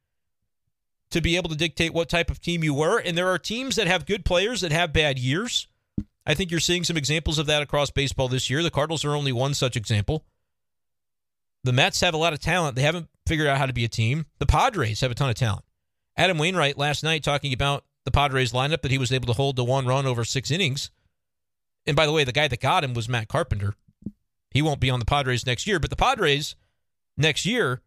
to 1.11 1.21
be 1.21 1.35
able 1.35 1.49
to 1.49 1.55
dictate 1.55 1.93
what 1.93 2.09
type 2.09 2.29
of 2.29 2.41
team 2.41 2.63
you 2.63 2.73
were. 2.73 2.99
And 2.99 3.17
there 3.17 3.29
are 3.29 3.39
teams 3.39 3.75
that 3.75 3.87
have 3.87 4.05
good 4.05 4.25
players 4.25 4.61
that 4.61 4.71
have 4.71 4.93
bad 4.93 5.17
years. 5.17 5.67
I 6.25 6.33
think 6.33 6.51
you're 6.51 6.59
seeing 6.59 6.83
some 6.83 6.97
examples 6.97 7.39
of 7.39 7.45
that 7.45 7.61
across 7.61 7.89
baseball 7.89 8.27
this 8.27 8.49
year. 8.49 8.61
The 8.61 8.69
Cardinals 8.69 9.05
are 9.05 9.15
only 9.15 9.31
one 9.31 9.53
such 9.53 9.77
example. 9.77 10.25
The 11.63 11.71
Mets 11.71 12.01
have 12.01 12.13
a 12.13 12.17
lot 12.17 12.33
of 12.33 12.39
talent. 12.39 12.75
They 12.75 12.81
haven't 12.81 13.07
figured 13.25 13.47
out 13.47 13.57
how 13.57 13.65
to 13.65 13.73
be 13.73 13.85
a 13.85 13.89
team. 13.89 14.25
The 14.39 14.45
Padres 14.45 15.01
have 15.01 15.11
a 15.11 15.15
ton 15.15 15.29
of 15.29 15.35
talent. 15.35 15.63
Adam 16.17 16.37
Wainwright 16.37 16.77
last 16.77 17.03
night 17.03 17.23
talking 17.23 17.53
about 17.53 17.85
the 18.03 18.11
Padres 18.11 18.51
lineup 18.51 18.81
that 18.81 18.91
he 18.91 18.97
was 18.97 19.11
able 19.11 19.27
to 19.27 19.33
hold 19.33 19.55
to 19.55 19.63
one 19.63 19.85
run 19.85 20.05
over 20.05 20.25
six 20.25 20.51
innings. 20.51 20.91
And 21.85 21.95
by 21.95 22.05
the 22.05 22.11
way, 22.11 22.23
the 22.23 22.31
guy 22.31 22.47
that 22.47 22.59
got 22.59 22.83
him 22.83 22.93
was 22.93 23.07
Matt 23.07 23.27
Carpenter. 23.27 23.75
He 24.51 24.61
won't 24.61 24.79
be 24.79 24.89
on 24.89 24.99
the 24.99 25.05
Padres 25.05 25.45
next 25.45 25.67
year, 25.67 25.79
but 25.79 25.89
the 25.89 25.95
Padres 25.95 26.55
next 27.15 27.45
year 27.45 27.81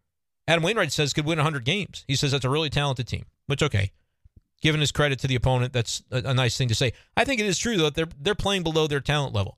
Adam 0.47 0.63
Wainwright 0.63 0.91
says 0.91 1.13
could 1.13 1.25
win 1.25 1.37
100 1.37 1.63
games. 1.63 2.03
He 2.07 2.15
says 2.15 2.31
that's 2.31 2.45
a 2.45 2.49
really 2.49 2.69
talented 2.69 3.07
team, 3.07 3.25
which 3.47 3.61
okay. 3.61 3.91
Given 4.61 4.81
his 4.81 4.91
credit 4.91 5.19
to 5.19 5.27
the 5.27 5.35
opponent, 5.35 5.73
that's 5.73 6.03
a, 6.11 6.17
a 6.17 6.33
nice 6.33 6.57
thing 6.57 6.67
to 6.67 6.75
say. 6.75 6.93
I 7.17 7.25
think 7.25 7.39
it 7.39 7.47
is 7.47 7.57
true 7.57 7.77
though 7.77 7.85
that 7.85 7.95
they're 7.95 8.09
they're 8.19 8.35
playing 8.35 8.63
below 8.63 8.87
their 8.87 8.99
talent 8.99 9.33
level. 9.33 9.57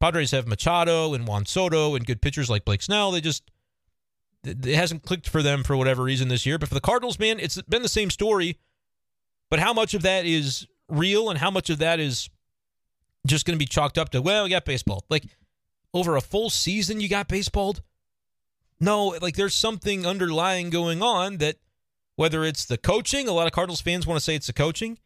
Padres 0.00 0.32
have 0.32 0.46
Machado 0.46 1.14
and 1.14 1.26
Juan 1.26 1.46
Soto 1.46 1.94
and 1.94 2.06
good 2.06 2.20
pitchers 2.20 2.50
like 2.50 2.64
Blake 2.64 2.82
Snell. 2.82 3.10
They 3.10 3.20
just 3.20 3.50
it 4.44 4.64
hasn't 4.74 5.02
clicked 5.02 5.28
for 5.28 5.42
them 5.42 5.64
for 5.64 5.76
whatever 5.76 6.02
reason 6.02 6.28
this 6.28 6.44
year. 6.44 6.58
But 6.58 6.68
for 6.68 6.74
the 6.74 6.80
Cardinals, 6.80 7.18
man, 7.18 7.40
it's 7.40 7.60
been 7.62 7.82
the 7.82 7.88
same 7.88 8.10
story. 8.10 8.58
But 9.50 9.58
how 9.58 9.72
much 9.72 9.94
of 9.94 10.02
that 10.02 10.26
is 10.26 10.66
real 10.88 11.30
and 11.30 11.38
how 11.38 11.50
much 11.50 11.70
of 11.70 11.78
that 11.78 12.00
is 12.00 12.28
just 13.26 13.46
going 13.46 13.58
to 13.58 13.62
be 13.62 13.66
chalked 13.66 13.96
up 13.98 14.10
to 14.10 14.20
well, 14.20 14.44
we 14.44 14.50
got 14.50 14.64
baseball. 14.64 15.04
Like 15.08 15.24
over 15.92 16.16
a 16.16 16.20
full 16.20 16.50
season, 16.50 17.00
you 17.00 17.08
got 17.08 17.28
baseballed. 17.28 17.80
No, 18.80 19.16
like 19.20 19.36
there's 19.36 19.54
something 19.54 20.06
underlying 20.06 20.70
going 20.70 21.02
on 21.02 21.38
that 21.38 21.56
whether 22.16 22.44
it's 22.44 22.64
the 22.64 22.78
coaching, 22.78 23.28
a 23.28 23.32
lot 23.32 23.46
of 23.46 23.52
Cardinals 23.52 23.80
fans 23.80 24.06
want 24.06 24.18
to 24.18 24.24
say 24.24 24.34
it's 24.34 24.46
the 24.46 24.52
coaching. 24.52 24.98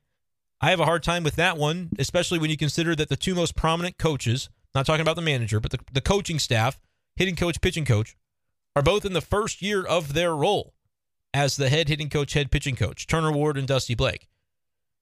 I 0.60 0.70
have 0.70 0.80
a 0.80 0.84
hard 0.84 1.02
time 1.02 1.22
with 1.22 1.36
that 1.36 1.56
one, 1.56 1.90
especially 1.98 2.38
when 2.38 2.50
you 2.50 2.56
consider 2.56 2.94
that 2.96 3.08
the 3.08 3.16
two 3.16 3.34
most 3.34 3.54
prominent 3.54 3.98
coaches, 3.98 4.50
not 4.74 4.86
talking 4.86 5.02
about 5.02 5.16
the 5.16 5.22
manager, 5.22 5.60
but 5.60 5.70
the, 5.70 5.78
the 5.92 6.00
coaching 6.00 6.38
staff, 6.38 6.80
hitting 7.16 7.36
coach, 7.36 7.60
pitching 7.60 7.84
coach, 7.84 8.16
are 8.74 8.82
both 8.82 9.04
in 9.04 9.12
the 9.12 9.20
first 9.20 9.62
year 9.62 9.84
of 9.84 10.14
their 10.14 10.34
role 10.34 10.74
as 11.32 11.56
the 11.56 11.68
head 11.68 11.88
hitting 11.88 12.08
coach, 12.08 12.32
head 12.32 12.50
pitching 12.50 12.76
coach, 12.76 13.06
Turner 13.06 13.32
Ward 13.32 13.56
and 13.56 13.68
Dusty 13.68 13.94
Blake. 13.94 14.28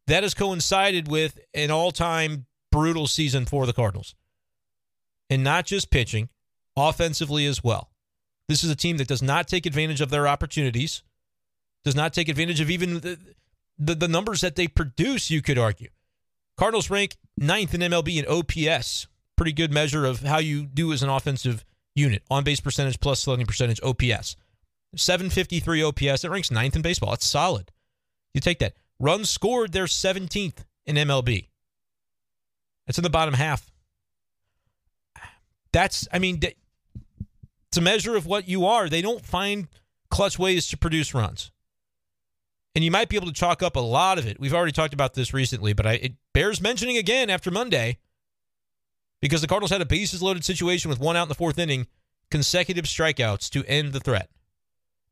That 0.07 0.23
has 0.23 0.35
coincided 0.35 1.09
with 1.09 1.39
an 1.55 1.71
all 1.71 1.91
time 1.91 2.47
brutal 2.71 3.07
season 3.07 3.47
for 3.47 3.67
the 3.67 3.73
Cardinals. 3.73 4.15
And 5.29 5.43
not 5.43 5.67
just 5.67 5.91
pitching, 5.91 6.29
offensively 6.77 7.47
as 7.47 7.65
well. 7.65 7.91
This 8.49 8.63
is 8.63 8.71
a 8.71 8.77
team 8.77 8.97
that 8.99 9.09
does 9.09 9.23
not 9.23 9.49
take 9.49 9.67
advantage 9.67 10.01
of 10.01 10.11
their 10.11 10.29
opportunities, 10.29 11.03
does 11.85 11.97
not 11.97 12.13
take 12.13 12.29
advantage 12.29 12.61
of 12.61 12.71
even 12.71 13.01
the, 13.01 13.19
the, 13.79 13.95
the 13.95 14.09
numbers 14.09 14.41
that 14.41 14.57
they 14.57 14.69
produce, 14.69 15.31
you 15.31 15.43
could 15.43 15.59
argue. 15.59 15.89
Cardinals 16.57 16.91
rank 16.91 17.17
ninth 17.37 17.75
in 17.75 17.81
MLB 17.81 18.17
in 18.17 18.27
OPS. 18.27 19.07
Pretty 19.37 19.53
good 19.53 19.73
measure 19.73 20.07
of 20.07 20.23
how 20.23 20.39
you 20.39 20.65
do 20.65 20.93
as 20.93 21.03
an 21.03 21.11
offensive 21.11 21.65
unit. 21.95 22.23
On 22.31 22.45
base 22.45 22.61
percentage 22.61 23.01
plus 23.01 23.21
slugging 23.21 23.47
percentage, 23.47 23.81
OPS. 23.83 24.37
753 24.95 25.83
OPS. 25.83 26.25
It 26.25 26.31
ranks 26.31 26.51
ninth 26.51 26.77
in 26.77 26.83
baseball. 26.83 27.13
It's 27.13 27.29
solid. 27.29 27.71
You 28.33 28.41
take 28.41 28.59
that. 28.61 28.75
Runs 28.99 29.29
scored, 29.29 29.73
they're 29.73 29.85
17th 29.85 30.65
in 30.87 30.97
MLB. 30.97 31.49
That's 32.87 32.99
in 32.99 33.05
the 33.05 33.11
bottom 33.11 33.35
half. 33.35 33.71
That's, 35.73 36.09
I 36.13 36.19
mean, 36.19 36.41
it's 37.69 37.77
a 37.79 37.81
measure 37.81 38.17
of 38.17 38.27
what 38.27 38.49
you 38.49 38.67
are. 38.67 38.89
They 38.89 39.03
don't 39.03 39.25
find 39.25 39.69
clutch 40.11 40.39
ways 40.39 40.67
to 40.69 40.77
produce 40.77 41.15
runs. 41.15 41.51
and 42.75 42.85
you 42.85 42.91
might 42.91 43.09
be 43.09 43.17
able 43.17 43.27
to 43.27 43.33
chalk 43.33 43.63
up 43.63 43.75
a 43.75 43.81
lot 43.81 44.19
of 44.19 44.27
it. 44.27 44.39
We've 44.39 44.53
already 44.53 44.73
talked 44.73 44.93
about 44.93 45.15
this 45.15 45.33
recently, 45.33 45.73
but 45.73 45.87
I, 45.87 45.93
it 45.95 46.13
bears 46.35 46.61
mentioning 46.61 46.99
again 46.99 47.31
after 47.31 47.51
Monday 47.51 47.99
because 49.23 49.41
the 49.41 49.47
Cardinals 49.47 49.71
had 49.71 49.81
a 49.81 49.87
bases 49.87 50.23
loaded 50.23 50.45
situation 50.45 50.91
with 50.91 51.01
one 51.01 51.17
out 51.17 51.23
in 51.23 51.29
the 51.31 51.35
fourth 51.35 51.59
inning, 51.59 51.87
consecutive 52.31 52.85
strikeouts 52.85 53.49
to 53.51 53.65
end 53.65 53.95
the 53.95 54.01
threat 54.01 54.29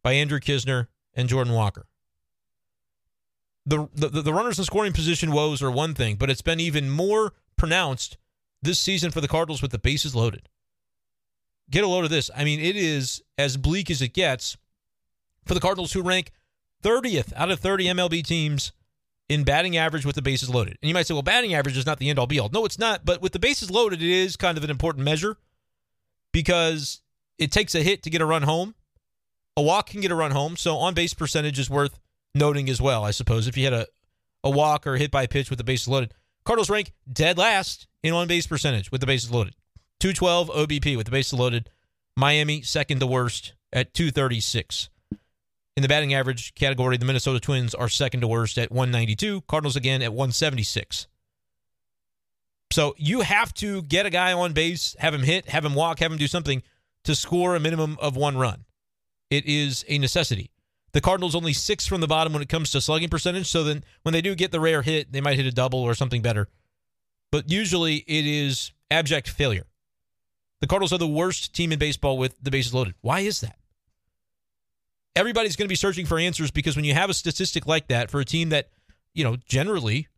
by 0.03 0.13
Andrew 0.13 0.39
Knizner 0.39 0.89
and 1.15 1.27
Jordan 1.27 1.55
Walker. 1.55 1.87
The, 3.65 3.89
the, 3.95 4.09
the 4.21 4.35
runners 4.35 4.59
in 4.59 4.67
scoring 4.67 4.93
position 4.93 5.33
woes 5.33 5.63
are 5.63 5.71
one 5.71 5.95
thing, 5.95 6.17
but 6.17 6.29
it's 6.29 6.43
been 6.43 6.61
even 6.61 6.91
more 6.91 7.33
pronounced 7.57 8.19
this 8.61 8.79
season 8.79 9.11
for 9.11 9.23
the 9.23 9.29
Cardinals 9.29 9.63
with 9.63 9.71
the 9.71 9.79
bases 9.79 10.15
loaded. 10.15 10.51
Get 11.71 11.85
a 11.85 11.89
load 11.89 12.05
of 12.05 12.11
this. 12.11 12.31
I 12.37 12.45
mean, 12.45 12.61
it 12.61 12.77
is 12.77 13.23
as 13.39 13.57
bleak 13.57 13.91
as 13.91 14.03
it 14.03 14.13
gets 14.13 14.57
for 15.47 15.55
the 15.55 15.61
Cardinals 15.61 15.93
who 15.93 16.03
rank 16.03 16.31
30th 16.83 17.33
out 17.35 17.51
of 17.51 17.61
30 17.61 17.87
MLB 17.87 18.25
teams 18.25 18.73
in 19.29 19.45
batting 19.45 19.77
average 19.77 20.05
with 20.05 20.17
the 20.17 20.23
bases 20.23 20.51
loaded. 20.51 20.79
And 20.83 20.89
you 20.89 20.95
might 20.95 21.07
say, 21.07 21.15
well, 21.15 21.23
batting 21.23 21.55
average 21.55 21.77
is 21.77 21.87
not 21.87 21.99
the 21.99 22.11
end 22.11 22.19
all 22.19 22.27
be 22.27 22.39
all. 22.39 22.51
No, 22.51 22.65
it's 22.65 22.79
not. 22.79 23.05
But 23.05 23.23
with 23.23 23.33
the 23.33 23.39
bases 23.39 23.71
loaded, 23.71 24.03
it 24.03 24.11
is 24.11 24.37
kind 24.37 24.59
of 24.59 24.65
an 24.65 24.71
important 24.71 25.05
measure 25.05 25.39
because 26.33 27.01
it 27.39 27.51
takes 27.51 27.75
a 27.75 27.83
hit 27.83 28.03
to 28.03 28.11
get 28.11 28.21
a 28.21 28.27
run 28.27 28.43
home. 28.43 28.75
A 29.57 29.63
walk 29.63 29.89
can 29.89 30.01
get 30.01 30.11
a 30.11 30.17
run 30.17 30.33
home. 30.33 30.57
So 30.57 30.77
on 30.77 30.95
base 30.95 31.15
percentage 31.15 31.59
is 31.59 31.71
worth 31.71 31.99
noting 32.35 32.69
as 32.69 32.83
well, 32.83 33.05
I 33.05 33.13
suppose. 33.13 33.47
If 33.47 33.57
you 33.57 33.65
had 33.65 33.73
a, 33.73 33.87
a 34.43 34.51
walk 34.51 34.87
or 34.87 34.95
a 34.95 34.99
hit 34.99 35.11
by 35.11 35.27
pitch 35.27 35.49
with 35.49 35.59
the 35.59 35.65
bases 35.65 35.89
loaded, 35.89 36.13
Cardinals 36.45 36.69
rank 36.69 36.93
dead 37.11 37.39
last 37.39 37.87
in 38.03 38.13
on 38.13 38.29
base 38.29 38.47
percentage 38.47 38.93
with 38.93 39.01
the 39.01 39.07
bases 39.07 39.31
loaded. 39.31 39.55
212 40.05 40.51
OBP 40.51 40.99
with 40.99 41.07
the 41.07 41.11
bases 41.11 41.33
loaded. 41.33 41.71
Miami, 42.15 42.61
second 42.61 43.01
to 43.01 43.07
worst 43.07 43.55
at 43.73 43.95
236. 43.95 44.91
In 45.79 45.83
the 45.83 45.89
batting 45.89 46.13
average 46.13 46.55
category, 46.55 46.99
the 46.99 47.07
Minnesota 47.07 47.41
Twins 47.41 47.75
are 47.75 47.89
second 47.89 48.21
to 48.21 48.29
worst 48.29 48.59
at 48.59 48.71
192. 48.71 49.41
Cardinals 49.49 49.77
again 49.77 50.03
at 50.03 50.13
176. 50.13 51.07
So 52.71 52.95
you 52.99 53.23
have 53.23 53.55
to 53.55 53.81
get 53.81 54.05
a 54.05 54.11
guy 54.11 54.35
on 54.35 54.53
base, 54.53 54.95
have 54.99 55.15
him 55.15 55.23
hit, 55.23 55.49
have 55.49 55.65
him 55.65 55.75
walk, 55.75 56.01
have 56.01 56.13
him 56.13 56.19
do 56.19 56.27
something 56.27 56.63
to 57.05 57.15
score 57.15 57.57
a 57.57 57.61
minimum 57.61 57.97
of 57.99 58.15
one 58.15 58.37
run. 58.37 58.67
It 59.31 59.47
is 59.47 59.87
a 59.89 59.97
necessity. 59.97 60.51
The 60.93 61.01
Cardinals 61.01 61.35
only 61.35 61.55
six 61.55 61.87
from 61.87 62.03
the 62.03 62.07
bottom 62.07 62.35
when 62.35 62.43
it 62.43 62.51
comes 62.51 62.71
to 62.73 62.83
slugging 62.83 63.09
percentage. 63.09 63.47
So 63.47 63.65
then 63.65 63.83
when 64.03 64.13
they 64.13 64.21
do 64.21 64.35
get 64.35 64.53
the 64.53 64.61
rare 64.61 64.83
hit, 64.83 65.13
they 65.13 65.23
might 65.23 65.37
hit 65.37 65.47
a 65.47 65.51
double 65.51 65.81
or 65.81 65.95
something 65.95 66.21
better. 66.21 66.51
But 67.33 67.51
usually 67.51 68.05
it 68.07 68.27
is 68.27 68.73
abject 68.91 69.31
failure. 69.31 69.65
The 70.61 70.67
Cardinals 70.67 70.93
are 70.93 70.99
the 70.99 71.07
worst 71.07 71.55
team 71.55 71.73
in 71.73 71.79
baseball 71.79 72.17
with 72.17 72.37
the 72.43 72.51
bases 72.51 72.73
loaded. 72.73 72.95
Why 73.01 73.21
is 73.21 73.41
that? 73.41 73.59
everybody's 75.17 75.57
going 75.57 75.67
to 75.67 75.73
be 75.73 75.77
searching 75.77 76.07
for 76.07 76.19
answers 76.19 76.51
because 76.51 76.77
when 76.77 76.85
you 76.85 76.95
have 76.95 77.11
a 77.11 77.15
statistic 77.15 77.67
like 77.67 77.89
that 77.89 78.11
for 78.11 78.21
a 78.21 78.25
team 78.25 78.49
that, 78.51 78.69
you 79.13 79.25
know, 79.25 79.37
generally 79.47 80.09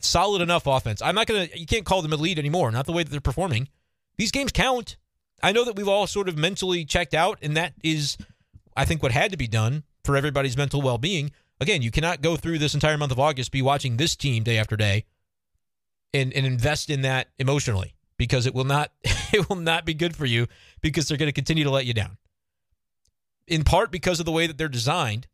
solid 0.00 0.42
enough 0.42 0.66
offense, 0.66 1.02
I'm 1.02 1.14
not 1.14 1.26
going 1.26 1.48
to, 1.48 1.58
you 1.58 1.66
can't 1.66 1.84
call 1.84 2.02
them 2.02 2.12
elite 2.12 2.38
anymore, 2.38 2.70
not 2.70 2.86
the 2.86 2.92
way 2.92 3.02
that 3.02 3.10
they're 3.10 3.20
performing. 3.20 3.68
These 4.16 4.30
games 4.30 4.52
count. 4.52 4.96
I 5.42 5.52
know 5.52 5.64
that 5.64 5.76
we've 5.76 5.88
all 5.88 6.06
sort 6.06 6.28
of 6.28 6.38
mentally 6.38 6.84
checked 6.84 7.12
out, 7.12 7.38
and 7.42 7.56
that 7.56 7.74
is, 7.82 8.16
I 8.74 8.86
think, 8.86 9.02
what 9.02 9.12
had 9.12 9.30
to 9.32 9.36
be 9.36 9.46
done 9.46 9.84
for 10.02 10.16
everybody's 10.16 10.56
mental 10.56 10.80
well 10.80 10.96
being. 10.96 11.30
Again, 11.60 11.82
you 11.82 11.90
cannot 11.90 12.22
go 12.22 12.36
through 12.36 12.58
this 12.58 12.74
entire 12.74 12.96
month 12.96 13.12
of 13.12 13.20
August, 13.20 13.52
be 13.52 13.62
watching 13.62 13.96
this 13.96 14.16
team 14.16 14.42
day 14.42 14.56
after 14.56 14.76
day, 14.76 15.04
and, 16.14 16.32
and 16.32 16.46
invest 16.46 16.88
in 16.88 17.02
that 17.02 17.28
emotionally 17.38 17.95
because 18.18 18.46
it 18.46 18.54
will 18.54 18.64
not 18.64 18.92
it 19.02 19.48
will 19.48 19.56
not 19.56 19.84
be 19.84 19.94
good 19.94 20.16
for 20.16 20.26
you 20.26 20.46
because 20.80 21.08
they're 21.08 21.18
going 21.18 21.28
to 21.28 21.32
continue 21.32 21.64
to 21.64 21.70
let 21.70 21.86
you 21.86 21.94
down 21.94 22.16
in 23.46 23.64
part 23.64 23.90
because 23.90 24.20
of 24.20 24.26
the 24.26 24.32
way 24.32 24.46
that 24.46 24.58
they're 24.58 24.68
designed, 24.68 25.26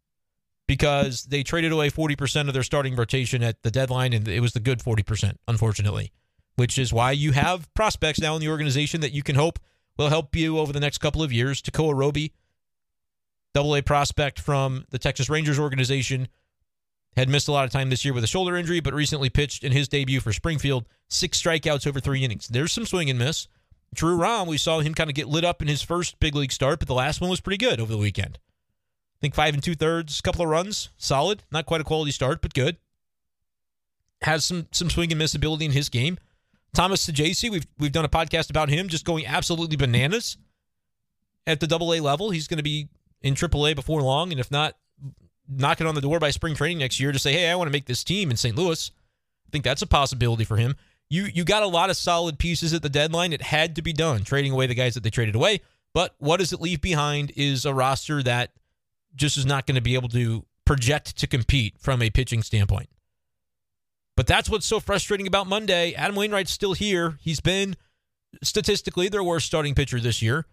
because 0.67 1.25
they 1.25 1.43
traded 1.43 1.73
away 1.73 1.91
40% 1.91 2.49
of 2.49 2.55
their 2.55 2.63
starting 2.63 2.95
rotation 2.95 3.43
at 3.43 3.63
the 3.63 3.71
deadline, 3.71 4.13
and 4.13 4.29
it 4.29 4.41
was 4.41 4.53
the 4.53 4.61
good 4.61 4.81
40%, 4.81 5.37
unfortunately, 5.49 6.13
which 6.57 6.79
is 6.79 6.93
why 6.93 7.13
you 7.13 7.33
have 7.33 7.73
prospects 7.75 8.21
now 8.21 8.35
in 8.35 8.41
the 8.41 8.49
organization 8.49 9.01
that 9.01 9.13
you 9.13 9.23
can 9.23 9.37
hope 9.37 9.59
will 9.97 10.09
help 10.09 10.35
you 10.37 10.59
over 10.59 10.73
the 10.73 10.81
next 10.81 10.99
couple 10.99 11.23
of 11.23 11.33
years. 11.33 11.61
Tekoah 11.61 11.95
Roby, 11.95 12.33
double 13.55 13.75
A 13.77 13.83
prospect 13.83 14.39
from 14.39 14.87
the 14.91 14.99
Texas 14.99 15.29
Rangers 15.29 15.59
organization, 15.59 16.29
had 17.17 17.29
missed 17.29 17.49
a 17.49 17.53
lot 17.53 17.65
of 17.65 17.71
time 17.71 17.91
this 17.91 18.05
year 18.05 18.15
with 18.15 18.25
a 18.25 18.29
shoulder 18.29 18.57
injury, 18.57 18.81
but 18.81 18.95
recently 18.95 19.29
pitched 19.29 19.65
in 19.65 19.73
his 19.73 19.89
debut 19.89 20.21
for 20.21 20.33
Springfield, 20.33 20.87
six 21.09 21.41
strikeouts 21.41 21.87
over 21.87 22.01
three 22.01 22.25
innings. 22.25 22.49
There's 22.49 22.73
some 22.73 22.87
swing 22.87 23.11
and 23.11 23.19
miss. 23.19 23.49
Drew 23.95 24.17
Rom, 24.17 24.49
we 24.49 24.57
saw 24.57 24.81
him 24.81 24.95
kind 24.95 25.11
of 25.11 25.15
get 25.15 25.29
lit 25.29 25.45
up 25.45 25.61
in 25.61 25.69
his 25.69 25.83
first 25.83 26.19
big 26.19 26.35
league 26.35 26.53
start, 26.53 26.79
but 26.79 26.89
the 26.89 26.95
last 26.95 27.21
one 27.21 27.29
was 27.29 27.41
pretty 27.41 27.59
good 27.59 27.79
over 27.79 27.93
the 27.93 27.99
weekend. 27.99 28.39
I 28.43 29.21
think 29.21 29.35
five 29.35 29.55
and 29.55 29.63
two 29.63 29.75
thirds, 29.75 30.19
a 30.19 30.23
couple 30.23 30.43
of 30.43 30.49
runs, 30.49 30.89
solid. 30.97 31.45
Not 31.53 31.67
quite 31.67 31.83
a 31.83 31.85
quality 31.85 32.11
start, 32.11 32.41
but 32.41 32.55
good. 32.55 32.79
Has 34.23 34.45
some 34.45 34.67
some 34.73 34.89
swing 34.89 35.13
and 35.13 35.19
miss 35.19 35.35
ability 35.35 35.67
in 35.67 35.73
his 35.73 35.89
game. 35.89 36.19
Thomas 36.75 37.07
Saggese, 37.07 37.51
we've 37.51 37.67
we've 37.79 37.93
done 37.93 38.05
a 38.05 38.09
podcast 38.09 38.49
about 38.49 38.71
him 38.71 38.89
just 38.89 39.05
going 39.05 39.27
absolutely 39.27 39.77
bananas 39.77 40.39
at 41.47 41.61
the 41.61 41.67
double 41.67 41.93
A 41.93 42.01
level. 42.01 42.31
He's 42.31 42.49
going 42.49 42.59
to 42.59 42.63
be 42.65 42.89
in 43.21 43.35
triple 43.35 43.67
A 43.67 43.75
before 43.75 44.01
long, 44.01 44.31
and 44.31 44.41
if 44.41 44.51
not, 44.51 44.77
knocking 45.49 45.87
on 45.87 45.95
the 45.95 46.01
door 46.01 46.19
by 46.19 46.31
spring 46.31 46.55
training 46.55 46.79
next 46.79 47.01
year 47.01 47.13
to 47.13 47.19
say, 47.19 47.33
hey, 47.33 47.51
I 47.51 47.55
want 47.55 47.69
to 47.69 47.73
make 47.73 47.87
this 47.87 48.05
team 48.05 48.31
in 48.31 48.37
St. 48.37 48.57
Louis. 48.57 48.91
I 49.47 49.51
think 49.51 49.65
that's 49.65 49.83
a 49.83 49.87
possibility 49.87 50.45
for 50.45 50.57
him 50.57 50.77
you 51.13 51.25
you 51.25 51.45
got 51.45 51.63
a 51.63 51.67
lot 51.67 51.91
of 51.91 51.97
solid 51.97 52.39
pieces 52.39 52.73
at 52.73 52.83
the 52.83 52.89
deadline. 52.89 53.35
It 53.35 53.43
had 53.43 53.77
to 53.77 53.83
be 53.83 53.93
done, 53.93 54.25
trading 54.25 54.51
away 54.51 54.67
the 54.67 54.75
guys 54.75 54.95
that 54.95 55.03
they 55.03 55.11
traded 55.11 55.35
away. 55.35 55.61
But 55.93 56.15
what 56.19 56.39
does 56.39 56.55
it 56.55 56.61
leave 56.61 56.81
behind 56.81 57.33
is 57.37 57.67
a 57.67 57.75
roster 57.75 58.23
that 58.23 58.53
just 59.15 59.37
is 59.37 59.45
not 59.45 59.67
going 59.67 59.75
to 59.75 59.83
be 59.83 59.95
able 59.95 60.09
to 60.09 60.47
project 60.65 61.19
to 61.19 61.27
compete 61.27 61.75
from 61.79 62.01
a 62.01 62.09
pitching 62.09 62.43
standpoint. 62.43 62.89
But 64.17 64.27
that's 64.27 64.49
what's 64.49 64.65
so 64.65 64.81
frustrating 64.81 65.27
about 65.27 65.47
Monday. 65.47 65.93
Adam 65.93 66.17
Wainwright's 66.17 66.51
still 66.51 66.73
here. 66.73 67.19
He's 67.21 67.41
been 67.41 67.77
statistically 68.43 69.11
their 69.11 69.23
worst 69.23 69.45
starting 69.45 69.75
pitcher 69.75 70.01
this 70.01 70.23
year. 70.23 70.47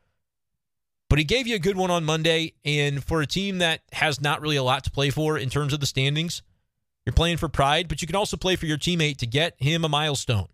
But 1.10 1.18
he 1.18 1.26
gave 1.26 1.48
you 1.48 1.56
a 1.56 1.60
good 1.60 1.76
one 1.76 1.92
on 1.92 2.06
Monday. 2.06 2.54
And 2.64 3.04
for 3.04 3.22
a 3.22 3.28
team 3.28 3.58
that 3.58 3.82
has 3.94 4.22
not 4.22 4.42
really 4.42 4.56
a 4.56 4.64
lot 4.64 4.84
to 4.86 4.92
play 4.92 5.10
for 5.10 5.38
in 5.38 5.50
terms 5.50 5.74
of 5.74 5.80
the 5.80 5.86
standings, 5.86 6.42
you're 7.06 7.14
playing 7.14 7.38
for 7.38 7.50
pride, 7.50 7.88
but 7.88 8.02
you 8.02 8.08
can 8.08 8.16
also 8.16 8.38
play 8.38 8.56
for 8.56 8.68
your 8.68 8.78
teammate 8.78 9.18
to 9.18 9.26
get 9.26 9.56
him 9.58 9.84
a 9.84 9.90
milestone. 9.90 10.48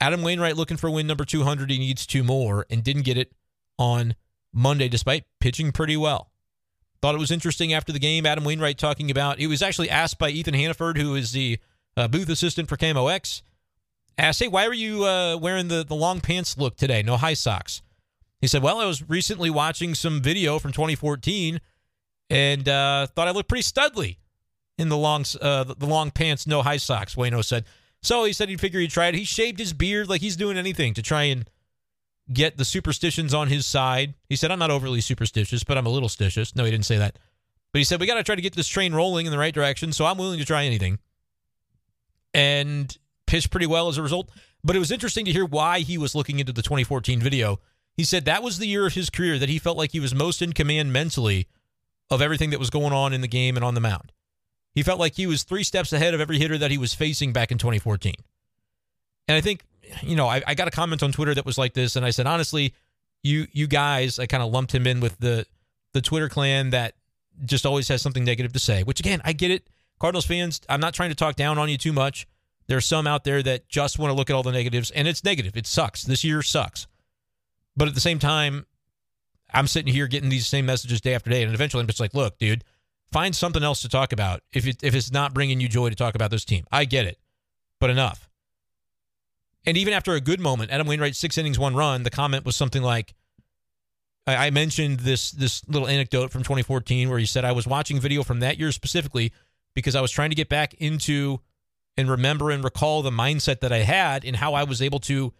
Adam 0.00 0.22
Wainwright 0.22 0.56
looking 0.56 0.76
for 0.76 0.90
win 0.90 1.06
number 1.06 1.24
200. 1.24 1.70
He 1.70 1.78
needs 1.78 2.06
two 2.06 2.24
more 2.24 2.66
and 2.70 2.82
didn't 2.82 3.02
get 3.02 3.18
it 3.18 3.32
on 3.78 4.14
Monday 4.52 4.88
despite 4.88 5.24
pitching 5.40 5.72
pretty 5.72 5.96
well. 5.96 6.30
Thought 7.02 7.14
it 7.14 7.18
was 7.18 7.30
interesting 7.30 7.72
after 7.72 7.92
the 7.92 7.98
game. 7.98 8.24
Adam 8.24 8.44
Wainwright 8.44 8.78
talking 8.78 9.10
about 9.10 9.38
it 9.38 9.46
was 9.46 9.62
actually 9.62 9.90
asked 9.90 10.18
by 10.18 10.30
Ethan 10.30 10.54
Hannaford, 10.54 10.96
who 10.96 11.14
is 11.14 11.32
the 11.32 11.58
uh, 11.96 12.08
booth 12.08 12.28
assistant 12.28 12.68
for 12.68 12.76
KMOX. 12.76 13.42
Asked, 14.18 14.40
hey, 14.40 14.48
why 14.48 14.66
were 14.66 14.74
you 14.74 15.04
uh, 15.04 15.36
wearing 15.36 15.68
the, 15.68 15.84
the 15.84 15.94
long 15.94 16.20
pants 16.20 16.56
look 16.56 16.76
today? 16.76 17.02
No 17.02 17.18
high 17.18 17.34
socks. 17.34 17.82
He 18.40 18.46
said, 18.46 18.62
well, 18.62 18.78
I 18.78 18.84
was 18.84 19.08
recently 19.08 19.50
watching 19.50 19.94
some 19.94 20.20
video 20.20 20.58
from 20.58 20.72
2014 20.72 21.60
and 22.28 22.68
uh, 22.68 23.06
thought 23.06 23.28
I 23.28 23.30
looked 23.30 23.48
pretty 23.48 23.62
studly 23.62 24.18
in 24.78 24.88
the 24.88 24.96
long 24.96 25.24
uh, 25.40 25.64
the 25.64 25.86
long 25.86 26.10
pants, 26.10 26.46
no 26.46 26.62
high 26.62 26.76
socks. 26.76 27.14
Wayno 27.14 27.44
said. 27.44 27.64
So 28.02 28.24
he 28.24 28.32
said 28.32 28.48
he'd 28.48 28.60
figure 28.60 28.80
he'd 28.80 28.90
try 28.90 29.06
it. 29.06 29.14
He 29.14 29.24
shaved 29.24 29.58
his 29.58 29.72
beard 29.72 30.08
like 30.08 30.20
he's 30.20 30.36
doing 30.36 30.58
anything 30.58 30.94
to 30.94 31.02
try 31.02 31.24
and 31.24 31.48
get 32.32 32.56
the 32.56 32.64
superstitions 32.64 33.32
on 33.32 33.48
his 33.48 33.66
side. 33.66 34.14
He 34.28 34.36
said, 34.36 34.50
I'm 34.50 34.58
not 34.58 34.70
overly 34.70 35.00
superstitious, 35.00 35.64
but 35.64 35.78
I'm 35.78 35.86
a 35.86 35.90
little 35.90 36.08
stitious. 36.08 36.54
No, 36.54 36.64
he 36.64 36.70
didn't 36.70 36.86
say 36.86 36.98
that. 36.98 37.18
But 37.72 37.78
he 37.78 37.84
said, 37.84 38.00
we 38.00 38.06
got 38.06 38.14
to 38.14 38.22
try 38.22 38.34
to 38.34 38.42
get 38.42 38.54
this 38.54 38.68
train 38.68 38.94
rolling 38.94 39.26
in 39.26 39.32
the 39.32 39.38
right 39.38 39.54
direction. 39.54 39.92
So 39.92 40.06
I'm 40.06 40.18
willing 40.18 40.38
to 40.38 40.44
try 40.44 40.64
anything. 40.64 40.98
And 42.34 42.96
pitched 43.26 43.50
pretty 43.50 43.66
well 43.66 43.88
as 43.88 43.98
a 43.98 44.02
result. 44.02 44.30
But 44.62 44.76
it 44.76 44.78
was 44.80 44.90
interesting 44.90 45.24
to 45.24 45.32
hear 45.32 45.44
why 45.44 45.80
he 45.80 45.98
was 45.98 46.14
looking 46.14 46.38
into 46.38 46.52
the 46.52 46.62
2014 46.62 47.20
video. 47.20 47.60
He 47.96 48.04
said 48.04 48.24
that 48.24 48.42
was 48.42 48.58
the 48.58 48.66
year 48.66 48.86
of 48.86 48.94
his 48.94 49.10
career 49.10 49.38
that 49.38 49.48
he 49.48 49.58
felt 49.58 49.78
like 49.78 49.92
he 49.92 50.00
was 50.00 50.14
most 50.14 50.42
in 50.42 50.52
command 50.52 50.92
mentally 50.92 51.46
of 52.10 52.20
everything 52.20 52.50
that 52.50 52.58
was 52.58 52.70
going 52.70 52.92
on 52.92 53.12
in 53.12 53.20
the 53.20 53.28
game 53.28 53.56
and 53.56 53.64
on 53.64 53.74
the 53.74 53.80
mound. 53.80 54.12
He 54.74 54.82
felt 54.82 55.00
like 55.00 55.14
he 55.14 55.26
was 55.26 55.42
three 55.42 55.64
steps 55.64 55.92
ahead 55.92 56.12
of 56.12 56.20
every 56.20 56.38
hitter 56.38 56.58
that 56.58 56.70
he 56.70 56.76
was 56.76 56.92
facing 56.92 57.32
back 57.32 57.50
in 57.50 57.56
2014. 57.56 58.14
And 59.26 59.36
I 59.36 59.40
think, 59.40 59.62
you 60.02 60.14
know, 60.14 60.26
I, 60.26 60.42
I 60.46 60.54
got 60.54 60.68
a 60.68 60.70
comment 60.70 61.02
on 61.02 61.12
Twitter 61.12 61.34
that 61.34 61.46
was 61.46 61.56
like 61.56 61.72
this, 61.72 61.96
and 61.96 62.04
I 62.04 62.10
said, 62.10 62.26
honestly, 62.26 62.74
you 63.22 63.46
you 63.52 63.66
guys, 63.66 64.18
I 64.18 64.26
kind 64.26 64.42
of 64.42 64.52
lumped 64.52 64.74
him 64.74 64.86
in 64.86 65.00
with 65.00 65.18
the 65.18 65.46
the 65.94 66.02
Twitter 66.02 66.28
clan 66.28 66.70
that 66.70 66.94
just 67.44 67.64
always 67.64 67.88
has 67.88 68.02
something 68.02 68.24
negative 68.24 68.52
to 68.52 68.58
say. 68.58 68.82
Which 68.82 69.00
again, 69.00 69.22
I 69.24 69.32
get 69.32 69.50
it. 69.50 69.66
Cardinals 69.98 70.26
fans, 70.26 70.60
I'm 70.68 70.80
not 70.80 70.92
trying 70.92 71.08
to 71.08 71.14
talk 71.14 71.36
down 71.36 71.58
on 71.58 71.70
you 71.70 71.78
too 71.78 71.92
much. 71.92 72.26
There's 72.66 72.84
some 72.84 73.06
out 73.06 73.24
there 73.24 73.42
that 73.42 73.68
just 73.68 73.98
want 73.98 74.10
to 74.10 74.14
look 74.14 74.28
at 74.28 74.36
all 74.36 74.42
the 74.42 74.52
negatives, 74.52 74.90
and 74.90 75.08
it's 75.08 75.24
negative. 75.24 75.56
It 75.56 75.66
sucks. 75.66 76.02
This 76.02 76.22
year 76.22 76.42
sucks. 76.42 76.86
But 77.76 77.88
at 77.88 77.94
the 77.94 78.00
same 78.00 78.18
time, 78.18 78.66
I'm 79.52 79.66
sitting 79.66 79.92
here 79.92 80.06
getting 80.06 80.28
these 80.28 80.46
same 80.46 80.66
messages 80.66 81.00
day 81.00 81.14
after 81.14 81.30
day, 81.30 81.42
and 81.42 81.54
eventually 81.54 81.80
I'm 81.80 81.86
just 81.86 82.00
like, 82.00 82.14
look, 82.14 82.38
dude, 82.38 82.64
Find 83.12 83.34
something 83.34 83.62
else 83.62 83.82
to 83.82 83.88
talk 83.88 84.12
about 84.12 84.42
if 84.52 84.66
it, 84.66 84.82
if 84.82 84.94
it's 84.94 85.12
not 85.12 85.32
bringing 85.32 85.60
you 85.60 85.68
joy 85.68 85.90
to 85.90 85.94
talk 85.94 86.14
about 86.14 86.30
this 86.30 86.44
team. 86.44 86.66
I 86.72 86.84
get 86.84 87.06
it, 87.06 87.18
but 87.80 87.88
enough. 87.88 88.28
And 89.64 89.76
even 89.76 89.94
after 89.94 90.12
a 90.14 90.20
good 90.20 90.40
moment, 90.40 90.70
Adam 90.70 90.86
Wainwright 90.86 91.16
six 91.16 91.38
innings, 91.38 91.58
one 91.58 91.74
run. 91.74 92.02
The 92.02 92.10
comment 92.10 92.44
was 92.44 92.56
something 92.56 92.82
like, 92.82 93.14
I 94.28 94.50
mentioned 94.50 95.00
this 95.00 95.30
this 95.30 95.66
little 95.68 95.86
anecdote 95.86 96.32
from 96.32 96.42
2014 96.42 97.08
where 97.08 97.18
he 97.18 97.26
said 97.26 97.44
I 97.44 97.52
was 97.52 97.64
watching 97.64 98.00
video 98.00 98.24
from 98.24 98.40
that 98.40 98.58
year 98.58 98.72
specifically 98.72 99.32
because 99.72 99.94
I 99.94 100.00
was 100.00 100.10
trying 100.10 100.30
to 100.30 100.36
get 100.36 100.48
back 100.48 100.74
into 100.74 101.40
and 101.96 102.10
remember 102.10 102.50
and 102.50 102.64
recall 102.64 103.02
the 103.02 103.10
mindset 103.10 103.60
that 103.60 103.72
I 103.72 103.78
had 103.78 104.24
and 104.24 104.34
how 104.34 104.54
I 104.54 104.64
was 104.64 104.82
able 104.82 104.98
to, 105.00 105.32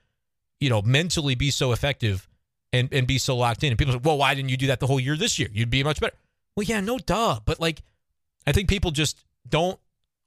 you 0.61 0.71
know, 0.71 0.83
mentally 0.83 1.35
be 1.35 1.51
so 1.51 1.73
effective 1.73 2.29
and 2.73 2.89
and 2.93 3.07
be 3.07 3.19
so 3.19 3.37
locked 3.37 3.63
in. 3.63 3.71
And 3.71 3.79
people 3.79 3.95
say, 3.95 4.01
"Well, 4.03 4.19
why 4.19 4.35
didn't 4.35 4.51
you 4.51 4.57
do 4.57 4.69
that 4.69 4.81
the 4.81 4.87
whole 4.87 5.01
year 5.01 5.17
this 5.17 5.39
year? 5.39 5.49
You'd 5.53 5.71
be 5.71 5.83
much 5.83 6.01
better." 6.01 6.17
Well, 6.57 6.65
yeah, 6.65 6.81
no 6.81 6.99
duh, 6.99 7.41
but 7.45 7.61
like 7.61 7.83
I 8.47 8.53
think 8.53 8.69
people 8.69 8.91
just 8.91 9.25
don't 9.49 9.79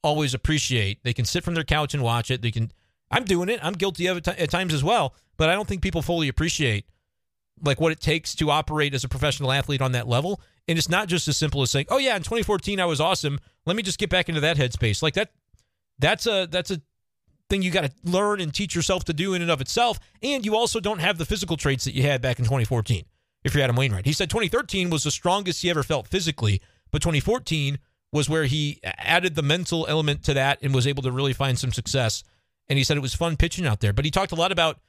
always 0.03 0.33
appreciate. 0.33 1.03
They 1.03 1.13
can 1.13 1.25
sit 1.25 1.43
from 1.43 1.55
their 1.55 1.63
couch 1.63 1.93
and 1.93 2.03
watch 2.03 2.31
it. 2.31 2.41
They 2.41 2.51
can 2.51 2.71
I'm 3.11 3.25
doing 3.25 3.49
it. 3.49 3.59
I'm 3.63 3.73
guilty 3.73 4.07
of 4.07 4.17
it 4.17 4.27
at 4.27 4.49
times 4.49 4.73
as 4.73 4.83
well, 4.83 5.15
but 5.37 5.49
I 5.49 5.53
don't 5.53 5.67
think 5.67 5.81
people 5.81 6.01
fully 6.01 6.27
appreciate 6.27 6.85
like 7.61 7.81
what 7.81 7.91
it 7.91 7.99
takes 7.99 8.35
to 8.35 8.51
operate 8.51 8.93
as 8.93 9.03
a 9.03 9.09
professional 9.09 9.51
athlete 9.51 9.81
on 9.81 9.91
that 9.91 10.07
level. 10.07 10.39
And 10.67 10.77
it's 10.77 10.89
not 10.89 11.07
just 11.07 11.27
as 11.27 11.35
simple 11.35 11.61
as 11.61 11.71
saying, 11.71 11.87
"Oh 11.89 11.97
yeah, 11.97 12.15
in 12.15 12.21
2014 12.23 12.79
I 12.79 12.85
was 12.85 13.01
awesome. 13.01 13.39
Let 13.65 13.75
me 13.75 13.83
just 13.83 13.97
get 13.97 14.09
back 14.09 14.29
into 14.29 14.41
that 14.41 14.57
headspace." 14.57 15.01
Like 15.01 15.15
that 15.15 15.31
that's 15.97 16.27
a 16.27 16.47
that's 16.49 16.71
a 16.71 16.81
thing 17.49 17.61
you 17.61 17.71
got 17.71 17.85
to 17.85 17.91
learn 18.03 18.41
and 18.41 18.53
teach 18.53 18.75
yourself 18.75 19.03
to 19.05 19.13
do 19.13 19.33
in 19.33 19.41
and 19.41 19.51
of 19.51 19.61
itself. 19.61 19.99
And 20.21 20.45
you 20.45 20.55
also 20.55 20.79
don't 20.79 20.99
have 20.99 21.17
the 21.17 21.25
physical 21.25 21.57
traits 21.57 21.85
that 21.85 21.93
you 21.93 22.03
had 22.03 22.21
back 22.21 22.39
in 22.39 22.45
2014. 22.45 23.05
If 23.43 23.53
you're 23.53 23.63
Adam 23.63 23.75
Wainwright, 23.75 24.05
he 24.05 24.13
said 24.13 24.29
2013 24.29 24.89
was 24.89 25.03
the 25.03 25.11
strongest 25.11 25.61
he 25.61 25.69
ever 25.69 25.83
felt 25.83 26.07
physically, 26.07 26.61
but 26.91 27.01
2014 27.01 27.79
was 28.11 28.29
where 28.29 28.45
he 28.45 28.79
added 28.83 29.35
the 29.35 29.41
mental 29.41 29.85
element 29.87 30.23
to 30.23 30.33
that 30.33 30.59
and 30.61 30.73
was 30.73 30.87
able 30.87 31.03
to 31.03 31.11
really 31.11 31.33
find 31.33 31.57
some 31.57 31.71
success. 31.71 32.23
And 32.67 32.77
he 32.77 32.83
said 32.83 32.97
it 32.97 33.01
was 33.01 33.15
fun 33.15 33.37
pitching 33.37 33.65
out 33.65 33.79
there. 33.79 33.93
But 33.93 34.05
he 34.05 34.11
talked 34.11 34.31
a 34.31 34.35
lot 34.35 34.51
about 34.51 34.79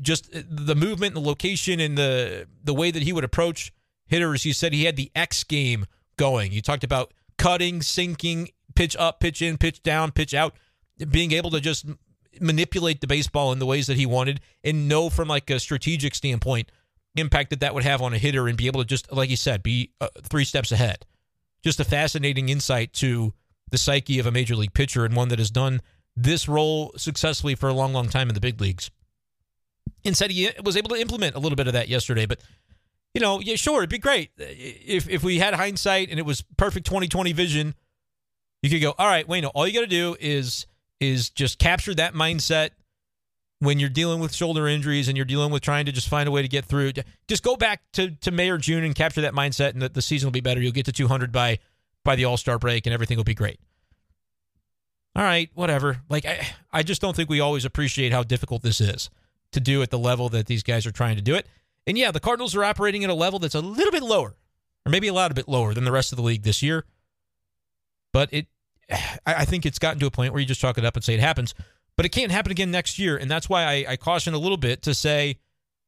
just 0.00 0.34
uh, 0.34 0.42
the 0.48 0.74
movement, 0.74 1.14
the 1.14 1.20
location, 1.20 1.80
and 1.80 1.98
the 1.98 2.46
the 2.62 2.74
way 2.74 2.90
that 2.90 3.02
he 3.02 3.12
would 3.12 3.24
approach 3.24 3.72
hitters. 4.06 4.42
He 4.42 4.52
said 4.52 4.72
he 4.72 4.84
had 4.84 4.96
the 4.96 5.10
X 5.14 5.44
game 5.44 5.86
going. 6.16 6.52
He 6.52 6.60
talked 6.60 6.84
about 6.84 7.12
cutting, 7.36 7.82
sinking, 7.82 8.50
pitch 8.74 8.96
up, 8.96 9.20
pitch 9.20 9.42
in, 9.42 9.58
pitch 9.58 9.82
down, 9.82 10.12
pitch 10.12 10.34
out, 10.34 10.54
being 11.10 11.32
able 11.32 11.50
to 11.50 11.60
just 11.60 11.86
manipulate 12.40 13.00
the 13.00 13.06
baseball 13.06 13.52
in 13.52 13.58
the 13.58 13.66
ways 13.66 13.86
that 13.86 13.96
he 13.96 14.06
wanted 14.06 14.40
and 14.62 14.88
know 14.88 15.10
from 15.10 15.28
like 15.28 15.50
a 15.50 15.58
strategic 15.58 16.14
standpoint 16.14 16.70
impact 17.16 17.50
that 17.50 17.60
that 17.60 17.74
would 17.74 17.84
have 17.84 18.00
on 18.00 18.14
a 18.14 18.18
hitter 18.18 18.46
and 18.46 18.56
be 18.56 18.66
able 18.66 18.80
to 18.80 18.86
just 18.86 19.10
like 19.10 19.28
you 19.28 19.36
said 19.36 19.62
be 19.62 19.90
uh, 20.00 20.08
three 20.22 20.44
steps 20.44 20.70
ahead 20.70 21.04
just 21.64 21.80
a 21.80 21.84
fascinating 21.84 22.48
insight 22.48 22.92
to 22.92 23.32
the 23.70 23.78
psyche 23.78 24.20
of 24.20 24.26
a 24.26 24.30
major 24.30 24.54
league 24.54 24.72
pitcher 24.72 25.04
and 25.04 25.16
one 25.16 25.28
that 25.28 25.38
has 25.38 25.50
done 25.50 25.80
this 26.14 26.48
role 26.48 26.92
successfully 26.96 27.56
for 27.56 27.68
a 27.68 27.72
long 27.72 27.92
long 27.92 28.08
time 28.08 28.28
in 28.28 28.34
the 28.34 28.40
big 28.40 28.60
leagues 28.60 28.90
and 30.04 30.16
said 30.16 30.30
he 30.30 30.50
was 30.64 30.76
able 30.76 30.88
to 30.90 31.00
implement 31.00 31.34
a 31.34 31.38
little 31.38 31.56
bit 31.56 31.66
of 31.66 31.72
that 31.72 31.88
yesterday. 31.88 32.26
But 32.26 32.40
you 33.14 33.20
know, 33.20 33.40
yeah, 33.40 33.56
sure, 33.56 33.78
it'd 33.78 33.90
be 33.90 33.98
great 33.98 34.30
if 34.36 35.08
if 35.08 35.22
we 35.22 35.38
had 35.38 35.54
hindsight 35.54 36.10
and 36.10 36.18
it 36.18 36.26
was 36.26 36.42
perfect 36.56 36.86
2020 36.86 37.32
vision. 37.32 37.74
You 38.62 38.70
could 38.70 38.80
go, 38.80 38.94
all 38.98 39.06
right, 39.06 39.26
Wayne. 39.26 39.44
All 39.44 39.66
you 39.66 39.72
got 39.72 39.80
to 39.80 39.86
do 39.86 40.16
is 40.18 40.66
is 41.00 41.30
just 41.30 41.58
capture 41.58 41.94
that 41.94 42.14
mindset 42.14 42.70
when 43.60 43.78
you're 43.78 43.88
dealing 43.88 44.20
with 44.20 44.34
shoulder 44.34 44.68
injuries 44.68 45.08
and 45.08 45.16
you're 45.16 45.26
dealing 45.26 45.50
with 45.50 45.62
trying 45.62 45.86
to 45.86 45.92
just 45.92 46.08
find 46.08 46.28
a 46.28 46.32
way 46.32 46.42
to 46.42 46.48
get 46.48 46.64
through. 46.64 46.92
Just 47.26 47.42
go 47.42 47.56
back 47.56 47.82
to 47.92 48.10
to 48.10 48.30
May 48.30 48.50
or 48.50 48.58
June 48.58 48.84
and 48.84 48.94
capture 48.94 49.20
that 49.22 49.34
mindset, 49.34 49.70
and 49.70 49.82
the, 49.82 49.88
the 49.88 50.02
season 50.02 50.26
will 50.26 50.32
be 50.32 50.40
better. 50.40 50.60
You'll 50.60 50.72
get 50.72 50.86
to 50.86 50.92
200 50.92 51.32
by 51.32 51.58
by 52.04 52.16
the 52.16 52.24
All 52.24 52.36
Star 52.36 52.58
break, 52.58 52.86
and 52.86 52.94
everything 52.94 53.16
will 53.16 53.24
be 53.24 53.34
great. 53.34 53.60
All 55.16 55.24
right, 55.24 55.50
whatever. 55.54 55.98
Like 56.08 56.26
I, 56.26 56.46
I 56.72 56.82
just 56.82 57.00
don't 57.00 57.16
think 57.16 57.28
we 57.28 57.40
always 57.40 57.64
appreciate 57.64 58.12
how 58.12 58.22
difficult 58.22 58.62
this 58.62 58.80
is 58.80 59.10
to 59.52 59.60
do 59.60 59.82
at 59.82 59.90
the 59.90 59.98
level 59.98 60.28
that 60.28 60.46
these 60.46 60.62
guys 60.62 60.86
are 60.86 60.92
trying 60.92 61.16
to 61.16 61.22
do 61.22 61.34
it. 61.34 61.46
And 61.86 61.96
yeah, 61.96 62.10
the 62.10 62.20
Cardinals 62.20 62.54
are 62.54 62.64
operating 62.64 63.02
at 63.02 63.10
a 63.10 63.14
level 63.14 63.38
that's 63.38 63.54
a 63.54 63.60
little 63.60 63.90
bit 63.90 64.02
lower, 64.02 64.36
or 64.86 64.90
maybe 64.90 65.08
a 65.08 65.12
lot 65.12 65.30
a 65.30 65.34
bit 65.34 65.48
lower 65.48 65.74
than 65.74 65.84
the 65.84 65.92
rest 65.92 66.12
of 66.12 66.16
the 66.16 66.22
league 66.22 66.42
this 66.42 66.62
year. 66.62 66.84
But 68.12 68.28
it, 68.32 68.46
I 69.26 69.44
think 69.44 69.66
it's 69.66 69.78
gotten 69.78 70.00
to 70.00 70.06
a 70.06 70.10
point 70.10 70.32
where 70.32 70.40
you 70.40 70.46
just 70.46 70.60
chalk 70.60 70.78
it 70.78 70.84
up 70.84 70.96
and 70.96 71.04
say 71.04 71.14
it 71.14 71.20
happens. 71.20 71.54
But 71.96 72.06
it 72.06 72.10
can't 72.10 72.30
happen 72.30 72.52
again 72.52 72.70
next 72.70 72.98
year, 72.98 73.16
and 73.16 73.30
that's 73.30 73.48
why 73.48 73.64
I, 73.64 73.84
I 73.88 73.96
caution 73.96 74.32
a 74.32 74.38
little 74.38 74.56
bit 74.56 74.82
to 74.82 74.94
say, 74.94 75.38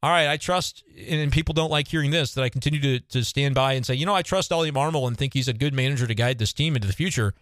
all 0.02 0.10
right, 0.10 0.28
I 0.28 0.36
trust, 0.38 0.82
and 1.08 1.30
people 1.30 1.52
don't 1.52 1.70
like 1.70 1.88
hearing 1.88 2.10
this, 2.10 2.34
that 2.34 2.42
I 2.42 2.48
continue 2.48 2.80
to 2.80 3.00
to 3.00 3.24
stand 3.24 3.54
by 3.54 3.74
and 3.74 3.86
say, 3.86 3.94
you 3.94 4.06
know, 4.06 4.14
I 4.14 4.22
trust 4.22 4.52
Ollie 4.52 4.72
Marmol 4.72 5.06
and 5.06 5.16
think 5.16 5.34
he's 5.34 5.48
a 5.48 5.52
good 5.52 5.72
manager 5.72 6.06
to 6.06 6.14
guide 6.14 6.38
this 6.38 6.52
team 6.52 6.74
into 6.74 6.88
the 6.88 6.94
future. 6.94 7.34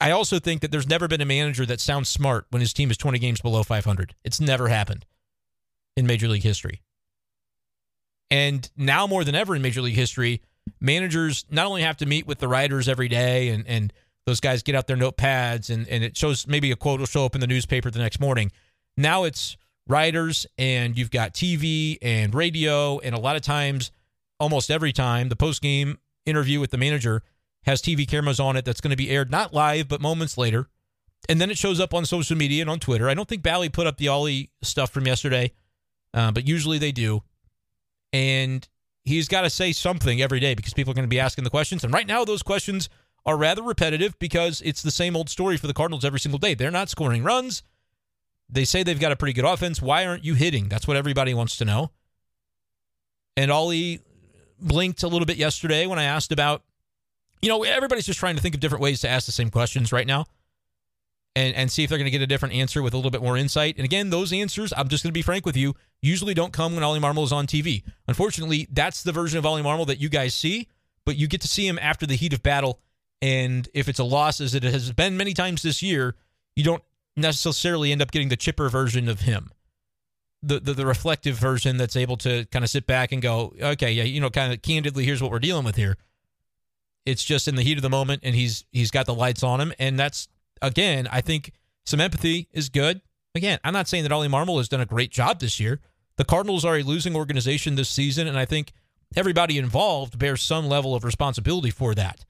I 0.00 0.12
also 0.12 0.38
think 0.38 0.60
that 0.60 0.70
there's 0.70 0.88
never 0.88 1.08
been 1.08 1.20
a 1.20 1.26
manager 1.26 1.66
that 1.66 1.80
sounds 1.80 2.08
smart 2.08 2.46
when 2.50 2.60
his 2.60 2.72
team 2.72 2.90
is 2.90 2.96
20 2.96 3.18
games 3.18 3.40
below 3.40 3.64
500. 3.64 4.14
It's 4.24 4.40
never 4.40 4.68
happened 4.68 5.04
in 5.96 6.06
Major 6.06 6.28
League 6.28 6.44
history. 6.44 6.82
And 8.30 8.70
now 8.76 9.06
more 9.06 9.24
than 9.24 9.34
ever 9.34 9.56
in 9.56 9.62
Major 9.62 9.82
League 9.82 9.96
history, 9.96 10.42
managers 10.80 11.44
not 11.50 11.66
only 11.66 11.82
have 11.82 11.96
to 11.96 12.06
meet 12.06 12.26
with 12.26 12.38
the 12.38 12.46
writers 12.46 12.88
every 12.88 13.08
day 13.08 13.48
and, 13.48 13.66
and 13.66 13.92
those 14.28 14.40
guys 14.40 14.62
get 14.62 14.74
out 14.74 14.86
their 14.86 14.96
notepads 14.96 15.70
and, 15.70 15.88
and 15.88 16.04
it 16.04 16.16
shows 16.16 16.46
maybe 16.46 16.70
a 16.70 16.76
quote 16.76 17.00
will 17.00 17.06
show 17.06 17.24
up 17.24 17.34
in 17.34 17.40
the 17.40 17.46
newspaper 17.46 17.90
the 17.90 17.98
next 17.98 18.20
morning. 18.20 18.52
Now 18.96 19.24
it's 19.24 19.56
writers 19.86 20.46
and 20.56 20.96
you've 20.96 21.10
got 21.10 21.34
TV 21.34 21.98
and 22.02 22.34
radio 22.34 22.98
and 22.98 23.14
a 23.14 23.18
lot 23.18 23.36
of 23.36 23.42
times, 23.42 23.90
almost 24.38 24.70
every 24.70 24.92
time, 24.92 25.28
the 25.28 25.36
post 25.36 25.62
game 25.62 25.98
interview 26.26 26.60
with 26.60 26.70
the 26.70 26.78
manager– 26.78 27.22
has 27.68 27.82
TV 27.82 28.08
cameras 28.08 28.40
on 28.40 28.56
it 28.56 28.64
that's 28.64 28.80
going 28.80 28.90
to 28.90 28.96
be 28.96 29.10
aired 29.10 29.30
not 29.30 29.52
live, 29.52 29.88
but 29.88 30.00
moments 30.00 30.38
later. 30.38 30.68
And 31.28 31.40
then 31.40 31.50
it 31.50 31.58
shows 31.58 31.80
up 31.80 31.92
on 31.92 32.06
social 32.06 32.36
media 32.36 32.62
and 32.62 32.70
on 32.70 32.78
Twitter. 32.78 33.08
I 33.08 33.14
don't 33.14 33.28
think 33.28 33.42
Bally 33.42 33.68
put 33.68 33.86
up 33.86 33.98
the 33.98 34.08
Ollie 34.08 34.50
stuff 34.62 34.90
from 34.90 35.06
yesterday, 35.06 35.52
uh, 36.14 36.32
but 36.32 36.46
usually 36.46 36.78
they 36.78 36.92
do. 36.92 37.22
And 38.12 38.66
he's 39.04 39.28
got 39.28 39.42
to 39.42 39.50
say 39.50 39.72
something 39.72 40.22
every 40.22 40.40
day 40.40 40.54
because 40.54 40.72
people 40.72 40.92
are 40.92 40.94
going 40.94 41.04
to 41.04 41.08
be 41.08 41.20
asking 41.20 41.44
the 41.44 41.50
questions. 41.50 41.84
And 41.84 41.92
right 41.92 42.06
now, 42.06 42.24
those 42.24 42.42
questions 42.42 42.88
are 43.28 43.36
rather 43.36 43.62
repetitive 43.62 44.18
because 44.18 44.60
it's 44.62 44.82
the 44.82 44.90
same 44.90 45.14
old 45.14 45.28
story 45.28 45.56
for 45.56 45.68
the 45.68 45.74
Cardinals 45.74 46.04
every 46.04 46.18
single 46.18 46.38
day. 46.38 46.54
They're 46.54 46.70
not 46.70 46.88
scoring 46.88 47.22
runs. 47.22 47.62
They 48.48 48.64
say 48.64 48.82
they've 48.82 48.98
got 48.98 49.12
a 49.12 49.16
pretty 49.16 49.34
good 49.34 49.44
offense. 49.44 49.80
Why 49.80 50.04
aren't 50.06 50.24
you 50.24 50.34
hitting? 50.34 50.68
That's 50.68 50.88
what 50.88 50.96
everybody 50.96 51.34
wants 51.34 51.58
to 51.58 51.64
know. 51.64 51.92
And 53.36 53.52
Ollie 53.52 54.00
blinked 54.58 55.04
a 55.04 55.08
little 55.08 55.26
bit 55.26 55.36
yesterday 55.36 55.86
when 55.86 56.00
I 56.00 56.04
asked 56.04 56.32
about 56.32 56.62
you 57.42 57.48
know, 57.48 57.62
everybody's 57.62 58.06
just 58.06 58.18
trying 58.18 58.36
to 58.36 58.42
think 58.42 58.54
of 58.54 58.60
different 58.60 58.82
ways 58.82 59.00
to 59.02 59.08
ask 59.08 59.26
the 59.26 59.32
same 59.32 59.50
questions 59.50 59.92
right 59.92 60.06
now 60.06 60.26
and, 61.36 61.54
and 61.54 61.70
see 61.70 61.84
if 61.84 61.88
they're 61.88 61.98
going 61.98 62.06
to 62.06 62.10
get 62.10 62.22
a 62.22 62.26
different 62.26 62.54
answer 62.54 62.82
with 62.82 62.94
a 62.94 62.96
little 62.96 63.10
bit 63.10 63.22
more 63.22 63.36
insight. 63.36 63.76
And 63.76 63.84
again, 63.84 64.10
those 64.10 64.32
answers, 64.32 64.72
I'm 64.76 64.88
just 64.88 65.04
going 65.04 65.10
to 65.10 65.18
be 65.18 65.22
frank 65.22 65.46
with 65.46 65.56
you, 65.56 65.74
usually 66.02 66.34
don't 66.34 66.52
come 66.52 66.74
when 66.74 66.82
Ollie 66.82 67.00
Marmol 67.00 67.24
is 67.24 67.32
on 67.32 67.46
TV. 67.46 67.84
Unfortunately, 68.08 68.66
that's 68.72 69.02
the 69.02 69.12
version 69.12 69.38
of 69.38 69.46
Ollie 69.46 69.62
Marmol 69.62 69.86
that 69.86 70.00
you 70.00 70.08
guys 70.08 70.34
see, 70.34 70.68
but 71.04 71.16
you 71.16 71.28
get 71.28 71.40
to 71.42 71.48
see 71.48 71.66
him 71.66 71.78
after 71.80 72.06
the 72.06 72.16
heat 72.16 72.32
of 72.32 72.42
battle. 72.42 72.80
And 73.20 73.68
if 73.74 73.88
it's 73.88 73.98
a 73.98 74.04
loss, 74.04 74.40
as 74.40 74.54
it 74.54 74.62
has 74.62 74.92
been 74.92 75.16
many 75.16 75.34
times 75.34 75.62
this 75.62 75.82
year, 75.82 76.14
you 76.54 76.64
don't 76.64 76.82
necessarily 77.16 77.92
end 77.92 78.02
up 78.02 78.10
getting 78.10 78.28
the 78.28 78.36
chipper 78.36 78.68
version 78.68 79.08
of 79.08 79.20
him. 79.20 79.50
The, 80.42 80.60
the, 80.60 80.72
the 80.72 80.86
reflective 80.86 81.36
version 81.36 81.78
that's 81.78 81.96
able 81.96 82.16
to 82.18 82.44
kind 82.46 82.64
of 82.64 82.70
sit 82.70 82.86
back 82.86 83.10
and 83.10 83.20
go, 83.20 83.54
okay, 83.60 83.90
yeah, 83.90 84.04
you 84.04 84.20
know, 84.20 84.30
kind 84.30 84.52
of 84.52 84.62
candidly, 84.62 85.04
here's 85.04 85.20
what 85.20 85.32
we're 85.32 85.40
dealing 85.40 85.64
with 85.64 85.74
here. 85.74 85.96
It's 87.04 87.24
just 87.24 87.48
in 87.48 87.56
the 87.56 87.62
heat 87.62 87.76
of 87.76 87.82
the 87.82 87.90
moment, 87.90 88.20
and 88.22 88.34
he's 88.34 88.64
he's 88.70 88.90
got 88.90 89.06
the 89.06 89.14
lights 89.14 89.42
on 89.42 89.60
him, 89.60 89.72
and 89.78 89.98
that's 89.98 90.28
again, 90.60 91.08
I 91.10 91.22
think 91.22 91.52
some 91.86 92.00
empathy 92.00 92.48
is 92.52 92.68
good. 92.68 93.00
Again, 93.34 93.58
I'm 93.64 93.72
not 93.72 93.88
saying 93.88 94.02
that 94.02 94.12
Ollie 94.12 94.28
Marmol 94.28 94.58
has 94.58 94.68
done 94.68 94.82
a 94.82 94.86
great 94.86 95.10
job 95.10 95.40
this 95.40 95.58
year. 95.58 95.80
The 96.16 96.24
Cardinals 96.24 96.64
are 96.64 96.76
a 96.76 96.82
losing 96.82 97.16
organization 97.16 97.76
this 97.76 97.88
season, 97.88 98.26
and 98.26 98.38
I 98.38 98.44
think 98.44 98.72
everybody 99.16 99.56
involved 99.56 100.18
bears 100.18 100.42
some 100.42 100.66
level 100.66 100.94
of 100.94 101.02
responsibility 101.02 101.70
for 101.70 101.94
that. 101.94 102.26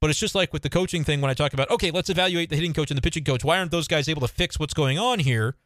But 0.00 0.10
it's 0.10 0.18
just 0.18 0.34
like 0.34 0.52
with 0.52 0.62
the 0.62 0.70
coaching 0.70 1.02
thing 1.02 1.20
when 1.20 1.30
I 1.30 1.34
talk 1.34 1.52
about, 1.52 1.70
okay, 1.70 1.90
let's 1.90 2.08
evaluate 2.08 2.50
the 2.50 2.56
hitting 2.56 2.72
coach 2.72 2.90
and 2.90 2.96
the 2.96 3.02
pitching 3.02 3.24
coach. 3.24 3.44
Why 3.44 3.58
aren't 3.58 3.72
those 3.72 3.88
guys 3.88 4.08
able 4.08 4.20
to 4.20 4.28
fix 4.28 4.58
what's 4.58 4.74
going 4.74 4.98
on 4.98 5.18
here? 5.18 5.56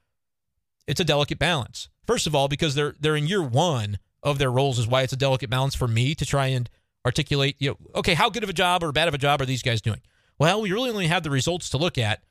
It's 0.86 1.00
a 1.00 1.04
delicate 1.04 1.38
balance. 1.38 1.88
First 2.06 2.26
of 2.26 2.34
all, 2.34 2.48
because 2.48 2.74
they're 2.74 2.94
they're 2.98 3.16
in 3.16 3.26
year 3.26 3.42
one 3.42 3.98
of 4.22 4.38
their 4.38 4.50
roles 4.50 4.78
is 4.78 4.86
why 4.86 5.02
it's 5.02 5.12
a 5.12 5.16
delicate 5.16 5.50
balance 5.50 5.74
for 5.74 5.86
me 5.86 6.14
to 6.14 6.24
try 6.24 6.46
and 6.46 6.68
articulate, 7.04 7.56
you 7.58 7.70
know, 7.70 7.76
okay, 7.96 8.14
how 8.14 8.30
good 8.30 8.42
of 8.42 8.48
a 8.48 8.54
job 8.54 8.82
or 8.82 8.92
bad 8.92 9.08
of 9.08 9.14
a 9.14 9.18
job 9.18 9.40
are 9.40 9.46
these 9.46 9.62
guys 9.62 9.80
doing? 9.80 10.00
Well, 10.38 10.62
we 10.62 10.72
really 10.72 10.90
only 10.90 11.08
have 11.08 11.22
the 11.22 11.30
results 11.30 11.68
to 11.70 11.76
look 11.76 11.98
at. 11.98 12.22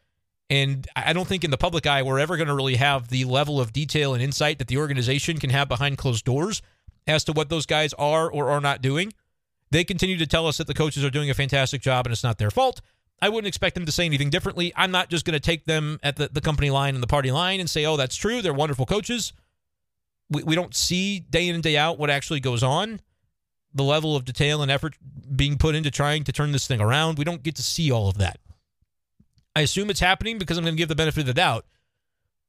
And 0.49 0.85
I 0.95 1.13
don't 1.13 1.27
think 1.27 1.45
in 1.45 1.51
the 1.51 1.57
public 1.57 1.87
eye 1.87 2.01
we're 2.01 2.19
ever 2.19 2.35
going 2.35 2.49
to 2.49 2.55
really 2.55 2.75
have 2.75 3.07
the 3.07 3.23
level 3.23 3.61
of 3.61 3.71
detail 3.71 4.13
and 4.13 4.21
insight 4.21 4.59
that 4.59 4.67
the 4.67 4.77
organization 4.77 5.37
can 5.37 5.49
have 5.49 5.69
behind 5.69 5.97
closed 5.97 6.25
doors 6.25 6.61
as 7.07 7.23
to 7.25 7.31
what 7.31 7.49
those 7.49 7.65
guys 7.65 7.93
are 7.93 8.29
or 8.29 8.49
are 8.49 8.59
not 8.59 8.81
doing. 8.81 9.13
They 9.71 9.83
continue 9.83 10.17
to 10.17 10.27
tell 10.27 10.47
us 10.47 10.57
that 10.57 10.67
the 10.67 10.73
coaches 10.73 11.03
are 11.03 11.09
doing 11.09 11.29
a 11.29 11.33
fantastic 11.33 11.81
job 11.81 12.05
and 12.05 12.13
it's 12.13 12.23
not 12.23 12.37
their 12.37 12.51
fault. 12.51 12.81
I 13.21 13.29
wouldn't 13.29 13.47
expect 13.47 13.75
them 13.75 13.85
to 13.85 13.91
say 13.91 14.05
anything 14.05 14.29
differently. 14.29 14.73
I'm 14.75 14.91
not 14.91 15.09
just 15.09 15.25
going 15.25 15.33
to 15.33 15.39
take 15.39 15.65
them 15.65 15.99
at 16.03 16.17
the, 16.17 16.27
the 16.27 16.41
company 16.41 16.69
line 16.69 16.95
and 16.95 17.03
the 17.03 17.07
party 17.07 17.31
line 17.31 17.59
and 17.59 17.69
say, 17.69 17.85
oh, 17.85 17.95
that's 17.95 18.15
true. 18.15 18.41
They're 18.41 18.53
wonderful 18.53 18.85
coaches. 18.85 19.33
We, 20.29 20.43
we 20.43 20.55
don't 20.55 20.75
see 20.75 21.19
day 21.19 21.47
in 21.47 21.55
and 21.55 21.63
day 21.63 21.77
out 21.77 21.99
what 21.99 22.09
actually 22.09 22.39
goes 22.39 22.63
on 22.63 22.99
the 23.73 23.83
level 23.83 24.15
of 24.15 24.25
detail 24.25 24.61
and 24.61 24.71
effort 24.71 24.95
being 25.33 25.57
put 25.57 25.75
into 25.75 25.91
trying 25.91 26.23
to 26.25 26.31
turn 26.31 26.51
this 26.51 26.67
thing 26.67 26.81
around. 26.81 27.17
We 27.17 27.23
don't 27.23 27.43
get 27.43 27.55
to 27.55 27.63
see 27.63 27.91
all 27.91 28.09
of 28.09 28.17
that. 28.17 28.39
I 29.55 29.61
assume 29.61 29.89
it's 29.89 29.99
happening 29.99 30.37
because 30.37 30.57
I'm 30.57 30.63
going 30.63 30.75
to 30.75 30.77
give 30.77 30.89
the 30.89 30.95
benefit 30.95 31.21
of 31.21 31.27
the 31.27 31.33
doubt. 31.33 31.65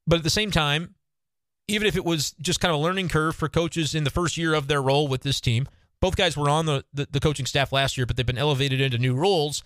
But 0.07 0.17
at 0.17 0.25
the 0.25 0.31
same 0.31 0.51
time, 0.51 0.95
even 1.69 1.87
if 1.87 1.97
it 1.97 2.05
was 2.05 2.33
just 2.41 2.61
kind 2.61 2.75
of 2.75 2.81
a 2.81 2.83
learning 2.83 3.09
curve 3.09 3.37
for 3.37 3.49
coaches 3.49 3.95
in 3.95 4.05
the 4.05 4.11
first 4.11 4.37
year 4.37 4.55
of 4.55 4.67
their 4.67 4.83
role 4.83 5.07
with 5.07 5.23
this 5.23 5.41
team. 5.41 5.69
Both 6.03 6.17
guys 6.17 6.37
were 6.37 6.51
on 6.51 6.67
the, 6.67 6.85
the, 6.93 7.07
the 7.13 7.21
coaching 7.21 7.47
staff 7.47 7.73
last 7.73 7.97
year, 7.97 8.07
but 8.07 8.17
they've 8.17 8.27
been 8.27 8.37
elevated 8.37 8.81
into 8.81 8.99
new 8.99 9.15
roles. 9.15 9.63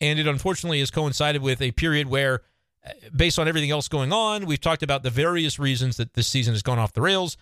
And 0.00 0.20
it 0.20 0.28
unfortunately 0.28 0.78
has 0.78 0.88
coincided 0.88 1.42
with 1.42 1.60
a 1.60 1.72
period 1.72 2.06
where, 2.06 2.42
uh, 2.86 2.92
based 3.14 3.40
on 3.40 3.48
everything 3.48 3.72
else 3.72 3.88
going 3.88 4.12
on, 4.12 4.46
we've 4.46 4.60
talked 4.60 4.84
about 4.84 5.02
the 5.02 5.10
various 5.10 5.58
reasons 5.58 5.96
that 5.96 6.14
this 6.14 6.28
season 6.28 6.54
has 6.54 6.62
gone 6.62 6.78
off 6.78 6.92
the 6.92 7.00
rails. 7.00 7.36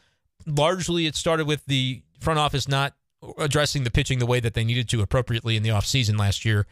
Largely, 0.46 1.04
it 1.04 1.14
started 1.14 1.46
with 1.46 1.66
the 1.66 2.00
front 2.20 2.38
office 2.38 2.66
not 2.66 2.94
addressing 3.36 3.84
the 3.84 3.90
pitching 3.90 4.18
the 4.18 4.24
way 4.24 4.40
that 4.40 4.54
they 4.54 4.64
needed 4.64 4.88
to 4.88 5.02
appropriately 5.02 5.54
in 5.54 5.62
the 5.62 5.68
offseason 5.68 6.18
last 6.18 6.46
year 6.46 6.66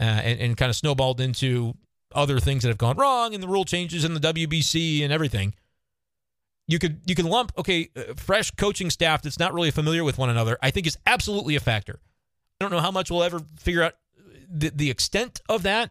uh, 0.00 0.02
and, 0.02 0.40
and 0.40 0.56
kind 0.56 0.70
of 0.70 0.74
snowballed 0.74 1.20
into 1.20 1.74
other 2.16 2.40
things 2.40 2.64
that 2.64 2.68
have 2.68 2.78
gone 2.78 2.96
wrong 2.96 3.32
and 3.32 3.40
the 3.40 3.48
rule 3.48 3.64
changes 3.64 4.04
in 4.04 4.14
the 4.14 4.20
WBC 4.20 5.04
and 5.04 5.12
everything. 5.12 5.54
You 6.72 6.78
could 6.78 7.02
you 7.04 7.14
can 7.14 7.26
lump 7.26 7.52
okay, 7.58 7.90
uh, 7.94 8.14
fresh 8.16 8.50
coaching 8.52 8.88
staff 8.88 9.20
that's 9.20 9.38
not 9.38 9.52
really 9.52 9.70
familiar 9.70 10.04
with 10.04 10.16
one 10.16 10.30
another. 10.30 10.56
I 10.62 10.70
think 10.70 10.86
is 10.86 10.96
absolutely 11.04 11.54
a 11.54 11.60
factor. 11.60 12.00
I 12.58 12.64
don't 12.64 12.70
know 12.70 12.80
how 12.80 12.90
much 12.90 13.10
we'll 13.10 13.22
ever 13.22 13.40
figure 13.58 13.82
out 13.82 13.92
the, 14.48 14.72
the 14.74 14.88
extent 14.88 15.42
of 15.50 15.64
that, 15.64 15.90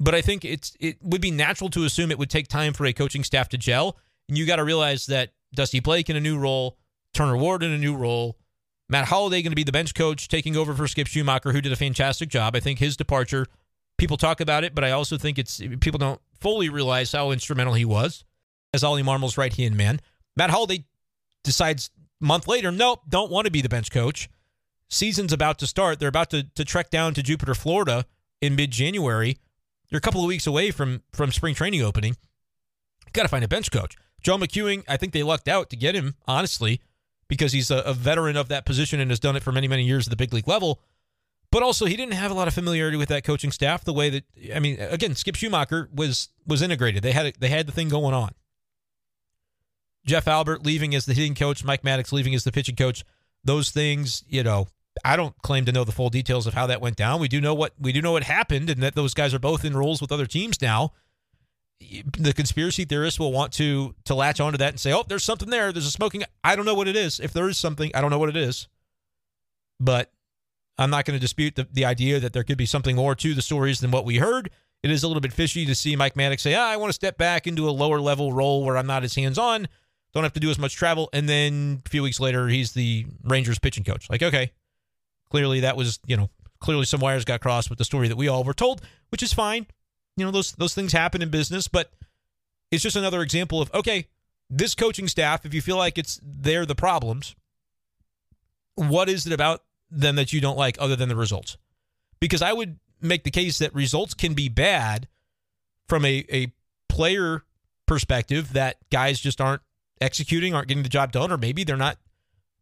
but 0.00 0.14
I 0.14 0.22
think 0.22 0.42
it's 0.42 0.74
it 0.80 0.96
would 1.02 1.20
be 1.20 1.30
natural 1.30 1.68
to 1.68 1.84
assume 1.84 2.10
it 2.10 2.18
would 2.18 2.30
take 2.30 2.48
time 2.48 2.72
for 2.72 2.86
a 2.86 2.94
coaching 2.94 3.24
staff 3.24 3.50
to 3.50 3.58
gel. 3.58 3.98
And 4.26 4.38
you 4.38 4.46
got 4.46 4.56
to 4.56 4.64
realize 4.64 5.04
that 5.06 5.34
Dusty 5.54 5.80
Blake 5.80 6.08
in 6.08 6.16
a 6.16 6.20
new 6.20 6.38
role, 6.38 6.78
Turner 7.12 7.36
Ward 7.36 7.62
in 7.62 7.70
a 7.70 7.76
new 7.76 7.94
role, 7.94 8.38
Matt 8.88 9.08
Holliday 9.08 9.42
going 9.42 9.52
to 9.52 9.56
be 9.56 9.64
the 9.64 9.72
bench 9.72 9.94
coach, 9.94 10.28
taking 10.28 10.56
over 10.56 10.72
for 10.72 10.88
Skip 10.88 11.08
Schumaker 11.08 11.52
who 11.52 11.60
did 11.60 11.72
a 11.72 11.76
fantastic 11.76 12.30
job. 12.30 12.56
I 12.56 12.60
think 12.60 12.78
his 12.78 12.96
departure, 12.96 13.48
people 13.98 14.16
talk 14.16 14.40
about 14.40 14.64
it, 14.64 14.74
but 14.74 14.82
I 14.82 14.92
also 14.92 15.18
think 15.18 15.38
it's 15.38 15.60
people 15.80 15.98
don't 15.98 16.22
fully 16.40 16.70
realize 16.70 17.12
how 17.12 17.32
instrumental 17.32 17.74
he 17.74 17.84
was 17.84 18.24
as 18.74 18.84
Ollie 18.84 19.02
Marmol's 19.02 19.38
right 19.38 19.54
hand 19.54 19.76
man. 19.76 20.00
Matt 20.36 20.50
Holliday 20.50 20.84
decides 21.42 21.90
a 22.20 22.24
month 22.24 22.46
later, 22.46 22.70
nope, 22.70 23.00
don't 23.08 23.30
want 23.30 23.46
to 23.46 23.50
be 23.50 23.62
the 23.62 23.68
bench 23.68 23.90
coach. 23.90 24.28
Season's 24.88 25.32
about 25.32 25.58
to 25.60 25.66
start. 25.66 25.98
They're 25.98 26.08
about 26.08 26.30
to, 26.30 26.42
to 26.42 26.64
trek 26.64 26.90
down 26.90 27.14
to 27.14 27.22
Jupiter, 27.22 27.54
Florida 27.54 28.04
in 28.42 28.54
mid 28.54 28.70
January. 28.70 29.38
You're 29.88 29.98
a 29.98 30.02
couple 30.02 30.20
of 30.20 30.26
weeks 30.26 30.46
away 30.46 30.70
from 30.70 31.02
from 31.12 31.32
spring 31.32 31.54
training 31.54 31.82
opening. 31.82 32.16
Got 33.12 33.22
to 33.22 33.28
find 33.28 33.44
a 33.44 33.48
bench 33.48 33.70
coach. 33.70 33.96
Joe 34.20 34.36
McEwing, 34.36 34.84
I 34.88 34.96
think 34.96 35.12
they 35.12 35.22
lucked 35.22 35.48
out 35.48 35.70
to 35.70 35.76
get 35.76 35.94
him, 35.94 36.16
honestly 36.26 36.80
because 37.28 37.52
he's 37.52 37.70
a, 37.70 37.78
a 37.78 37.92
veteran 37.92 38.36
of 38.36 38.48
that 38.48 38.64
position 38.64 39.00
and 39.00 39.10
has 39.10 39.20
done 39.20 39.36
it 39.36 39.42
for 39.42 39.52
many, 39.52 39.68
many 39.68 39.84
years 39.84 40.06
at 40.06 40.10
the 40.10 40.16
big 40.16 40.32
league 40.32 40.48
level. 40.48 40.80
But 41.50 41.62
also, 41.62 41.86
he 41.86 41.96
didn't 41.96 42.14
have 42.14 42.30
a 42.30 42.34
lot 42.34 42.48
of 42.48 42.54
familiarity 42.54 42.96
with 42.96 43.08
that 43.10 43.22
coaching 43.22 43.52
staff. 43.52 43.84
The 43.84 43.92
way 43.92 44.10
that 44.10 44.24
I 44.54 44.58
mean, 44.58 44.80
again, 44.80 45.14
Skip 45.14 45.36
Schumaker 45.36 45.92
was 45.94 46.28
was 46.46 46.62
integrated. 46.62 47.02
They 47.02 47.12
had 47.12 47.34
they 47.38 47.48
had 47.48 47.66
the 47.66 47.72
thing 47.72 47.88
going 47.88 48.14
on. 48.14 48.32
Jeff 50.06 50.28
Albert 50.28 50.64
leaving 50.64 50.94
as 50.94 51.06
the 51.06 51.14
hitting 51.14 51.34
coach, 51.34 51.64
Mike 51.64 51.82
Maddux 51.82 52.12
leaving 52.12 52.34
as 52.34 52.44
the 52.44 52.52
pitching 52.52 52.76
coach. 52.76 53.04
Those 53.42 53.70
things, 53.70 54.24
you 54.28 54.42
know, 54.42 54.68
I 55.04 55.16
don't 55.16 55.36
claim 55.42 55.64
to 55.64 55.72
know 55.72 55.84
the 55.84 55.92
full 55.92 56.10
details 56.10 56.46
of 56.46 56.54
how 56.54 56.66
that 56.66 56.80
went 56.80 56.96
down. 56.96 57.20
We 57.20 57.28
do 57.28 57.40
know 57.40 57.54
what 57.54 57.72
we 57.78 57.92
do 57.92 58.00
know 58.00 58.12
what 58.12 58.24
happened, 58.24 58.70
and 58.70 58.82
that 58.82 58.94
those 58.94 59.14
guys 59.14 59.34
are 59.34 59.38
both 59.38 59.64
in 59.64 59.76
roles 59.76 60.00
with 60.00 60.12
other 60.12 60.26
teams 60.26 60.60
now 60.62 60.92
the 62.16 62.32
conspiracy 62.32 62.84
theorists 62.84 63.18
will 63.18 63.32
want 63.32 63.52
to 63.54 63.94
to 64.04 64.14
latch 64.14 64.40
onto 64.40 64.58
that 64.58 64.70
and 64.70 64.80
say, 64.80 64.92
"Oh, 64.92 65.04
there's 65.06 65.24
something 65.24 65.50
there. 65.50 65.72
There's 65.72 65.86
a 65.86 65.90
smoking." 65.90 66.24
I 66.42 66.56
don't 66.56 66.64
know 66.64 66.74
what 66.74 66.88
it 66.88 66.96
is. 66.96 67.20
If 67.20 67.32
there 67.32 67.48
is 67.48 67.58
something, 67.58 67.90
I 67.94 68.00
don't 68.00 68.10
know 68.10 68.18
what 68.18 68.28
it 68.28 68.36
is. 68.36 68.68
But 69.80 70.12
I'm 70.78 70.90
not 70.90 71.04
going 71.04 71.16
to 71.16 71.20
dispute 71.20 71.56
the, 71.56 71.68
the 71.70 71.84
idea 71.84 72.20
that 72.20 72.32
there 72.32 72.44
could 72.44 72.58
be 72.58 72.66
something 72.66 72.96
more 72.96 73.14
to 73.16 73.34
the 73.34 73.42
stories 73.42 73.80
than 73.80 73.90
what 73.90 74.04
we 74.04 74.18
heard. 74.18 74.50
It 74.82 74.90
is 74.90 75.02
a 75.02 75.08
little 75.08 75.20
bit 75.20 75.32
fishy 75.32 75.66
to 75.66 75.74
see 75.74 75.96
Mike 75.96 76.14
Maddux 76.14 76.40
say, 76.40 76.54
ah, 76.54 76.68
"I 76.68 76.76
want 76.76 76.90
to 76.90 76.94
step 76.94 77.18
back 77.18 77.46
into 77.46 77.68
a 77.68 77.72
lower 77.72 78.00
level 78.00 78.32
role 78.32 78.64
where 78.64 78.76
I'm 78.76 78.86
not 78.86 79.04
as 79.04 79.14
hands 79.14 79.38
on, 79.38 79.68
don't 80.14 80.24
have 80.24 80.32
to 80.34 80.40
do 80.40 80.50
as 80.50 80.58
much 80.58 80.74
travel," 80.76 81.08
and 81.12 81.28
then 81.28 81.82
a 81.84 81.88
few 81.88 82.02
weeks 82.02 82.20
later, 82.20 82.48
he's 82.48 82.72
the 82.72 83.06
Rangers 83.22 83.58
pitching 83.58 83.84
coach. 83.84 84.08
Like, 84.08 84.22
okay, 84.22 84.52
clearly 85.30 85.60
that 85.60 85.76
was 85.76 85.98
you 86.06 86.16
know 86.16 86.30
clearly 86.60 86.84
some 86.84 87.00
wires 87.00 87.24
got 87.24 87.40
crossed 87.40 87.68
with 87.68 87.78
the 87.78 87.84
story 87.84 88.08
that 88.08 88.16
we 88.16 88.28
all 88.28 88.44
were 88.44 88.54
told, 88.54 88.80
which 89.10 89.22
is 89.22 89.32
fine 89.32 89.66
you 90.16 90.24
know 90.24 90.30
those 90.30 90.52
those 90.52 90.74
things 90.74 90.92
happen 90.92 91.22
in 91.22 91.30
business, 91.30 91.68
but 91.68 91.90
it's 92.70 92.82
just 92.82 92.96
another 92.96 93.22
example 93.22 93.60
of 93.60 93.72
okay, 93.74 94.08
this 94.50 94.74
coaching 94.74 95.08
staff, 95.08 95.44
if 95.44 95.54
you 95.54 95.62
feel 95.62 95.76
like 95.76 95.98
it's 95.98 96.20
they're 96.22 96.66
the 96.66 96.74
problems, 96.74 97.34
what 98.74 99.08
is 99.08 99.26
it 99.26 99.32
about 99.32 99.62
them 99.90 100.16
that 100.16 100.32
you 100.32 100.40
don't 100.40 100.58
like 100.58 100.76
other 100.78 100.96
than 100.96 101.08
the 101.08 101.16
results? 101.16 101.56
Because 102.20 102.42
I 102.42 102.52
would 102.52 102.78
make 103.00 103.24
the 103.24 103.30
case 103.30 103.58
that 103.58 103.74
results 103.74 104.14
can 104.14 104.34
be 104.34 104.48
bad 104.48 105.08
from 105.88 106.04
a, 106.04 106.24
a 106.32 106.52
player 106.88 107.44
perspective 107.86 108.52
that 108.54 108.76
guys 108.90 109.20
just 109.20 109.40
aren't 109.40 109.62
executing, 110.04 110.54
aren't 110.54 110.68
getting 110.68 110.82
the 110.82 110.88
job 110.88 111.12
done, 111.12 111.32
or 111.32 111.36
maybe 111.36 111.64
they're 111.64 111.76
not 111.76 111.98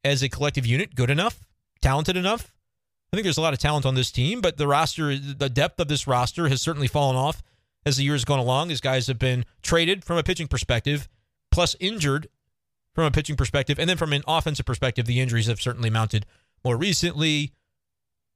as 0.04 0.22
a 0.22 0.28
collective 0.28 0.64
unit 0.64 0.94
good 0.94 1.10
enough, 1.10 1.46
talented 1.80 2.16
enough. 2.16 2.52
I 3.12 3.16
think 3.16 3.24
there's 3.24 3.36
a 3.36 3.42
lot 3.42 3.52
of 3.52 3.58
talent 3.58 3.84
on 3.84 3.94
this 3.94 4.10
team, 4.10 4.40
but 4.40 4.56
the 4.56 4.66
roster, 4.66 5.18
the 5.18 5.50
depth 5.50 5.78
of 5.78 5.88
this 5.88 6.06
roster 6.06 6.48
has 6.48 6.62
certainly 6.62 6.88
fallen 6.88 7.16
off 7.16 7.42
as 7.84 7.98
the 7.98 8.04
years 8.04 8.24
gone 8.24 8.38
along. 8.38 8.70
As 8.70 8.80
guys 8.80 9.06
have 9.06 9.18
been 9.18 9.44
traded 9.60 10.02
from 10.04 10.16
a 10.16 10.22
pitching 10.22 10.48
perspective, 10.48 11.08
plus 11.50 11.76
injured 11.78 12.28
from 12.94 13.04
a 13.04 13.10
pitching 13.10 13.36
perspective, 13.36 13.78
and 13.78 13.88
then 13.88 13.98
from 13.98 14.12
an 14.14 14.22
offensive 14.26 14.64
perspective, 14.64 15.04
the 15.06 15.20
injuries 15.20 15.46
have 15.46 15.60
certainly 15.60 15.90
mounted 15.90 16.24
more 16.64 16.76
recently. 16.76 17.52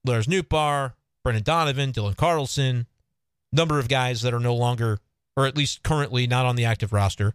Lars 0.05 0.27
Nootbaar, 0.27 0.93
Brendan 1.25 1.45
Donovan, 1.45 1.93
Dylan 1.93 2.17
Carlson, 2.17 2.87
number 3.53 3.79
of 3.79 3.89
guys 3.89 4.23
that 4.23 4.35
are 4.35 4.41
no 4.41 4.55
longer, 4.55 4.99
or 5.37 5.47
at 5.47 5.57
least 5.57 5.83
currently, 5.83 6.27
not 6.27 6.47
on 6.47 6.57
the 6.57 6.65
active 6.65 6.93
roster, 6.93 7.35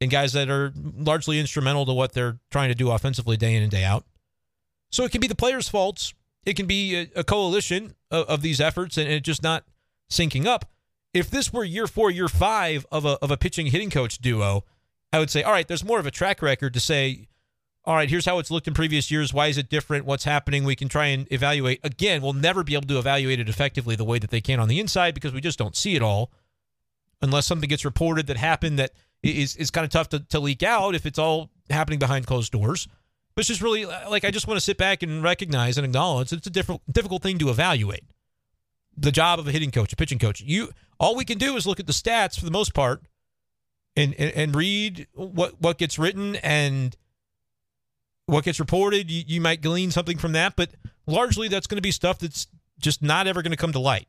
and 0.00 0.10
guys 0.10 0.32
that 0.32 0.48
are 0.48 0.72
largely 0.76 1.38
instrumental 1.38 1.84
to 1.86 1.92
what 1.92 2.12
they're 2.12 2.38
trying 2.50 2.68
to 2.68 2.74
do 2.74 2.90
offensively 2.90 3.36
day 3.36 3.54
in 3.54 3.62
and 3.62 3.70
day 3.70 3.84
out. 3.84 4.04
So 4.90 5.04
it 5.04 5.12
can 5.12 5.20
be 5.20 5.26
the 5.26 5.34
players' 5.34 5.68
faults 5.68 6.14
it 6.48 6.56
can 6.56 6.66
be 6.66 7.10
a, 7.14 7.24
coalition 7.24 7.94
of, 8.10 8.26
of, 8.26 8.42
these 8.42 8.58
efforts 8.58 8.96
and 8.96 9.06
it 9.06 9.22
just 9.22 9.42
not 9.42 9.64
syncing 10.10 10.46
up. 10.46 10.64
If 11.12 11.30
this 11.30 11.52
were 11.52 11.62
year 11.62 11.86
four, 11.86 12.10
year 12.10 12.28
five 12.28 12.86
of 12.90 13.04
a, 13.04 13.18
of 13.20 13.30
a 13.30 13.36
pitching 13.36 13.66
hitting 13.66 13.90
coach 13.90 14.16
duo, 14.16 14.64
I 15.12 15.18
would 15.18 15.28
say, 15.28 15.42
all 15.42 15.52
right, 15.52 15.68
there's 15.68 15.84
more 15.84 15.98
of 15.98 16.06
a 16.06 16.10
track 16.10 16.40
record 16.40 16.72
to 16.72 16.80
say, 16.80 17.28
all 17.84 17.94
right, 17.94 18.08
here's 18.08 18.24
how 18.24 18.38
it's 18.38 18.50
looked 18.50 18.66
in 18.66 18.72
previous 18.72 19.10
years. 19.10 19.34
Why 19.34 19.48
is 19.48 19.58
it 19.58 19.68
different? 19.68 20.06
What's 20.06 20.24
happening? 20.24 20.64
We 20.64 20.74
can 20.74 20.88
try 20.88 21.06
and 21.06 21.30
evaluate. 21.30 21.80
Again, 21.84 22.22
we'll 22.22 22.32
never 22.32 22.62
be 22.64 22.74
able 22.74 22.88
to 22.88 22.98
evaluate 22.98 23.40
it 23.40 23.48
effectively 23.50 23.94
the 23.94 24.04
way 24.04 24.18
that 24.18 24.30
they 24.30 24.40
can 24.40 24.58
on 24.58 24.68
the 24.68 24.80
inside 24.80 25.14
because 25.14 25.34
we 25.34 25.42
just 25.42 25.58
don't 25.58 25.76
see 25.76 25.96
it 25.96 26.02
all 26.02 26.30
unless 27.20 27.46
something 27.46 27.68
gets 27.68 27.84
reported 27.84 28.26
that 28.26 28.38
happened 28.38 28.78
that 28.78 28.92
is, 29.22 29.56
is 29.56 29.70
kind 29.70 29.84
of 29.84 29.90
tough 29.90 30.08
to, 30.10 30.20
to 30.20 30.40
leak 30.40 30.62
out 30.62 30.94
if 30.94 31.06
it's 31.06 31.18
all 31.18 31.50
happening 31.70 31.98
behind 31.98 32.26
closed 32.26 32.52
doors. 32.52 32.88
But 33.34 33.42
it's 33.42 33.48
just 33.48 33.62
really 33.62 33.84
uh, 33.84 34.10
like 34.10 34.24
I 34.24 34.30
just 34.30 34.46
want 34.46 34.58
to 34.58 34.64
sit 34.64 34.78
back 34.78 35.02
and 35.02 35.22
recognize 35.22 35.78
and 35.78 35.84
acknowledge 35.84 36.32
it's 36.32 36.46
a 36.46 36.50
different, 36.50 36.80
difficult 36.92 37.22
thing 37.22 37.38
to 37.38 37.50
evaluate. 37.50 38.04
The 38.96 39.12
job 39.12 39.38
of 39.38 39.46
a 39.46 39.52
hitting 39.52 39.70
coach, 39.70 39.92
a 39.92 39.96
pitching 39.96 40.18
coach. 40.18 40.40
You 40.40 40.70
all 40.98 41.14
we 41.14 41.24
can 41.24 41.38
do 41.38 41.56
is 41.56 41.66
look 41.66 41.78
at 41.78 41.86
the 41.86 41.92
stats 41.92 42.36
for 42.36 42.44
the 42.44 42.50
most 42.50 42.74
part, 42.74 43.02
and 43.94 44.12
and, 44.14 44.32
and 44.32 44.56
read 44.56 45.06
what 45.14 45.60
what 45.60 45.78
gets 45.78 46.00
written 46.00 46.34
and 46.36 46.96
what 48.26 48.44
gets 48.44 48.58
reported. 48.58 49.08
You, 49.08 49.22
you 49.24 49.40
might 49.40 49.62
glean 49.62 49.92
something 49.92 50.18
from 50.18 50.32
that, 50.32 50.56
but 50.56 50.70
largely 51.06 51.46
that's 51.46 51.68
going 51.68 51.76
to 51.76 51.82
be 51.82 51.92
stuff 51.92 52.18
that's 52.18 52.48
just 52.80 53.02
not 53.02 53.28
ever 53.28 53.42
going 53.42 53.52
to 53.52 53.56
come 53.56 53.72
to 53.72 53.78
light. 53.78 54.08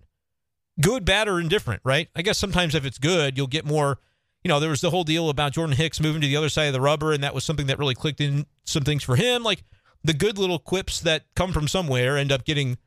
Good, 0.81 1.05
bad, 1.05 1.27
or 1.27 1.39
indifferent, 1.39 1.81
right? 1.83 2.09
I 2.15 2.23
guess 2.23 2.37
sometimes 2.37 2.73
if 2.73 2.83
it's 2.83 2.97
good, 2.97 3.37
you'll 3.37 3.47
get 3.47 3.65
more 3.65 3.99
you 4.43 4.49
know, 4.49 4.59
there 4.59 4.69
was 4.69 4.81
the 4.81 4.89
whole 4.89 5.03
deal 5.03 5.29
about 5.29 5.53
Jordan 5.53 5.75
Hicks 5.75 5.99
moving 5.99 6.21
to 6.21 6.27
the 6.27 6.37
other 6.37 6.49
side 6.49 6.65
of 6.65 6.73
the 6.73 6.81
rubber, 6.81 7.11
and 7.11 7.23
that 7.23 7.33
was 7.33 7.43
something 7.43 7.67
that 7.67 7.79
really 7.79 7.95
clicked 7.95 8.21
in 8.21 8.45
some 8.63 8.83
things 8.83 9.03
for 9.03 9.15
him. 9.15 9.43
Like 9.43 9.63
the 10.03 10.13
good 10.13 10.37
little 10.37 10.59
quips 10.59 11.01
that 11.01 11.25
come 11.35 11.51
from 11.51 11.67
somewhere 11.67 12.17
end 12.17 12.31
up 12.31 12.45
getting 12.45 12.77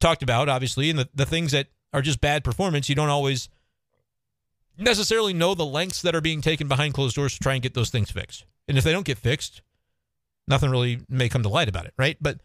talked 0.00 0.22
about, 0.22 0.48
obviously, 0.48 0.90
and 0.90 0.98
the, 0.98 1.08
the 1.14 1.26
things 1.26 1.52
that 1.52 1.68
are 1.92 2.02
just 2.02 2.20
bad 2.20 2.44
performance, 2.44 2.88
you 2.88 2.94
don't 2.94 3.08
always 3.08 3.48
necessarily 4.78 5.32
know 5.32 5.54
the 5.54 5.64
lengths 5.64 6.02
that 6.02 6.14
are 6.14 6.20
being 6.20 6.40
taken 6.40 6.68
behind 6.68 6.94
closed 6.94 7.16
doors 7.16 7.34
to 7.34 7.40
try 7.40 7.54
and 7.54 7.62
get 7.62 7.74
those 7.74 7.90
things 7.90 8.10
fixed. 8.10 8.44
And 8.68 8.76
if 8.76 8.84
they 8.84 8.92
don't 8.92 9.06
get 9.06 9.18
fixed, 9.18 9.62
nothing 10.48 10.70
really 10.70 11.00
may 11.08 11.28
come 11.28 11.42
to 11.42 11.48
light 11.48 11.68
about 11.68 11.86
it, 11.86 11.94
right? 11.96 12.16
But 12.20 12.40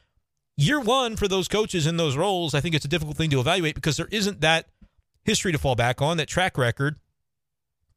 year 0.56 0.80
one 0.80 1.16
for 1.16 1.28
those 1.28 1.48
coaches 1.48 1.88
in 1.88 1.98
those 1.98 2.18
roles, 2.18 2.54
I 2.54 2.62
think 2.62 2.76
it's 2.76 2.86
a 2.86 2.90
difficult 2.90 3.18
thing 3.18 3.30
to 3.32 3.40
evaluate 3.40 3.76
because 3.76 3.98
there 3.98 4.10
isn't 4.12 4.42
that 4.42 4.68
history 5.24 5.52
to 5.52 5.58
fall 5.58 5.76
back 5.76 6.02
on, 6.02 6.18
that 6.18 6.28
track 6.28 6.58
record 6.58 6.98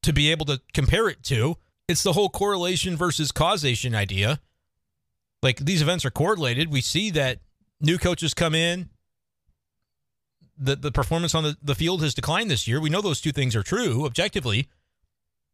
to 0.02 0.12
be 0.12 0.30
able 0.30 0.46
to 0.46 0.60
compare 0.72 1.08
it 1.08 1.22
to. 1.24 1.56
It's 1.88 2.02
the 2.02 2.12
whole 2.12 2.28
correlation 2.28 2.96
versus 2.96 3.32
causation 3.32 3.94
idea. 3.94 4.40
Like 5.42 5.58
these 5.58 5.82
events 5.82 6.04
are 6.04 6.10
correlated. 6.10 6.70
We 6.70 6.80
see 6.80 7.10
that 7.10 7.40
new 7.80 7.98
coaches 7.98 8.34
come 8.34 8.54
in. 8.54 8.90
The, 10.58 10.76
the 10.76 10.92
performance 10.92 11.34
on 11.34 11.42
the, 11.42 11.56
the 11.62 11.74
field 11.74 12.02
has 12.02 12.12
declined 12.12 12.50
this 12.50 12.68
year. 12.68 12.80
We 12.80 12.90
know 12.90 13.00
those 13.00 13.20
two 13.20 13.32
things 13.32 13.56
are 13.56 13.62
true 13.62 14.04
objectively, 14.04 14.68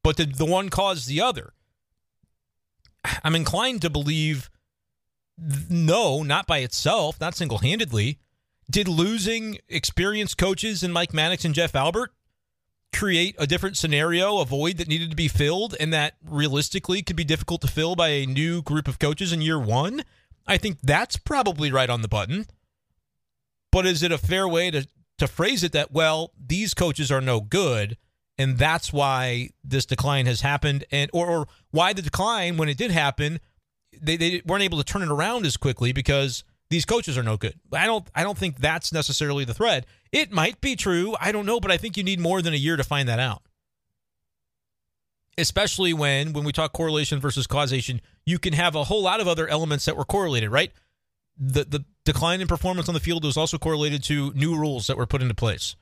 but 0.02 0.16
did 0.16 0.35
the 0.35 0.44
one 0.44 0.68
cause 0.68 1.06
the 1.06 1.20
other? 1.20 1.52
I'm 3.22 3.37
inclined 3.37 3.82
to 3.82 3.90
believe 3.90 4.50
no, 5.38 6.22
not 6.22 6.46
by 6.46 6.59
itself, 6.59 7.20
not 7.20 7.37
single 7.37 7.59
handedly. 7.59 8.18
Did 8.68 8.88
losing 8.88 9.59
experienced 9.68 10.38
coaches 10.38 10.82
and 10.82 10.92
Mike 10.92 11.12
Maddux 11.12 11.44
and 11.44 11.54
Jeff 11.54 11.76
Albert 11.76 12.12
create 12.92 13.35
a 13.38 13.46
different 13.46 13.77
scenario, 13.77 14.38
a 14.38 14.44
void 14.44 14.79
that 14.79 14.88
needed 14.88 15.11
to 15.11 15.16
be 15.16 15.29
filled, 15.29 15.75
and 15.79 15.92
that 15.92 16.14
realistically 16.25 17.03
could 17.03 17.16
be 17.16 17.25
difficult 17.25 17.61
to 17.61 17.68
fill 17.68 17.96
by 17.96 18.09
a 18.09 18.27
new 18.27 18.62
group 18.62 18.88
of 18.88 18.99
coaches 18.99 19.33
in 19.33 19.40
year 19.40 19.59
one, 19.59 20.03
I 20.46 20.57
think 20.57 20.79
that's 20.83 21.16
probably 21.16 21.70
right 21.72 21.90
on 21.90 22.03
the 22.03 22.09
button. 22.09 22.46
But 23.72 23.87
is 23.87 24.03
it 24.03 24.12
a 24.12 24.18
fair 24.18 24.49
way 24.49 24.70
to, 24.70 24.87
to 25.18 25.27
phrase 25.27 25.62
it 25.62 25.72
that, 25.72 25.92
well, 25.92 26.33
these 26.38 26.72
coaches 26.72 27.11
are 27.11 27.20
no 27.20 27.40
good, 27.40 27.96
and 28.38 28.59
that's 28.59 28.92
why 28.92 29.51
this 29.62 29.87
decline 29.87 30.27
has 30.27 30.40
happened, 30.40 30.85
and 30.90 31.11
or, 31.12 31.27
or 31.27 31.49
why 31.70 31.92
the 31.92 32.03
decline, 32.03 32.57
when 32.57 32.68
it 32.68 32.79
did 32.79 32.90
happen, 32.90 33.40
they, 34.01 34.16
they 34.16 34.42
weren't 34.46 34.62
able 34.62 34.79
to 34.79 34.85
turn 34.85 35.03
it 35.03 35.11
around 35.11 35.44
as 35.44 35.57
quickly 35.57 35.92
because– 35.92 36.44
these 36.68 36.85
coaches 36.85 37.16
are 37.16 37.22
no 37.22 37.37
good. 37.37 37.55
I 37.72 37.87
don't 37.87 38.07
I 38.14 38.22
don't 38.22 38.37
think 38.37 38.59
that's 38.59 38.92
necessarily 38.92 39.44
the 39.44 39.55
thread. 39.55 39.87
It 40.12 40.32
might 40.32 40.60
be 40.60 40.76
true, 40.76 41.16
I 41.20 41.32
don't 41.32 41.46
know, 41.46 41.60
but 41.60 41.70
I 41.70 41.76
think 41.76 41.96
you 41.96 42.04
need 42.04 42.20
more 42.20 42.42
than 42.42 42.54
a 42.54 42.58
year 42.58 42.76
to 42.76 42.84
find 42.84 43.08
that 43.08 43.18
out. 43.18 43.42
Especially 45.38 45.92
when 45.92 46.32
when 46.32 46.44
we 46.44 46.52
talk 46.52 46.72
correlation 46.72 47.20
versus 47.20 47.46
causation, 47.46 48.00
you 48.24 48.38
can 48.38 48.54
have 48.54 48.74
a 48.74 48.84
whole 48.84 49.02
lot 49.02 49.20
of 49.20 49.28
other 49.28 49.46
elements 49.46 49.84
that 49.84 49.96
were 49.96 50.04
correlated, 50.04 50.50
right? 50.50 50.72
The 51.36 51.64
the 51.64 51.84
decline 52.04 52.40
in 52.40 52.48
performance 52.48 52.88
on 52.88 52.94
the 52.94 53.00
field 53.00 53.24
was 53.24 53.36
also 53.36 53.58
correlated 53.58 54.02
to 54.04 54.32
new 54.34 54.56
rules 54.56 54.86
that 54.86 54.96
were 54.96 55.06
put 55.06 55.20
into 55.20 55.34
place. 55.34 55.76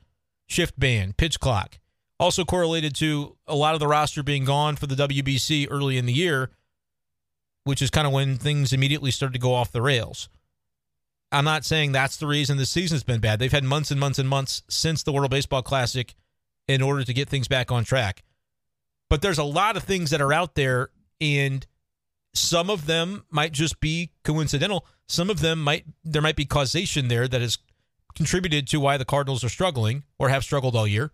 Shift 0.47 0.77
ban, 0.77 1.13
pitch 1.13 1.39
clock. 1.39 1.79
Also 2.19 2.43
correlated 2.43 2.95
to 2.95 3.37
a 3.47 3.55
lot 3.55 3.73
of 3.73 3.79
the 3.79 3.87
roster 3.87 4.23
being 4.23 4.45
gone 4.45 4.75
for 4.75 4.87
the 4.87 4.95
WBC 4.95 5.67
early 5.69 5.97
in 5.97 6.05
the 6.05 6.13
year, 6.13 6.49
which 7.63 7.81
is 7.81 7.89
kind 7.89 8.07
of 8.07 8.13
when 8.13 8.37
things 8.37 8.73
immediately 8.73 9.11
started 9.11 9.33
to 9.33 9.39
go 9.39 9.53
off 9.53 9.71
the 9.71 9.81
rails. 9.81 10.29
I'm 11.35 11.43
not 11.43 11.65
saying 11.65 11.91
that's 11.91 12.15
the 12.15 12.27
reason 12.27 12.57
the 12.57 12.65
season's 12.65 13.03
been 13.03 13.19
bad. 13.19 13.39
They've 13.39 13.51
had 13.51 13.65
months 13.65 13.91
and 13.91 13.99
months 13.99 14.19
and 14.19 14.29
months 14.29 14.63
since 14.69 15.03
the 15.03 15.11
World 15.11 15.31
Baseball 15.31 15.61
Classic 15.61 16.15
in 16.65 16.81
order 16.81 17.03
to 17.03 17.13
get 17.13 17.27
things 17.27 17.49
back 17.49 17.73
on 17.73 17.83
track. 17.83 18.23
But 19.09 19.21
there's 19.21 19.37
a 19.37 19.43
lot 19.43 19.75
of 19.75 19.83
things 19.83 20.11
that 20.11 20.21
are 20.21 20.31
out 20.31 20.55
there, 20.55 20.91
and 21.19 21.67
some 22.33 22.69
of 22.69 22.85
them 22.85 23.25
might 23.29 23.51
just 23.51 23.81
be 23.81 24.11
coincidental. 24.23 24.85
Some 25.07 25.29
of 25.29 25.41
them 25.41 25.61
might 25.61 25.83
there 26.05 26.21
might 26.21 26.37
be 26.37 26.45
causation 26.45 27.09
there 27.09 27.27
that 27.27 27.41
has 27.41 27.57
contributed 28.15 28.65
to 28.69 28.79
why 28.79 28.95
the 28.95 29.03
Cardinals 29.03 29.43
are 29.43 29.49
struggling 29.49 30.03
or 30.17 30.29
have 30.29 30.43
struggled 30.43 30.73
all 30.73 30.87
year. 30.87 31.11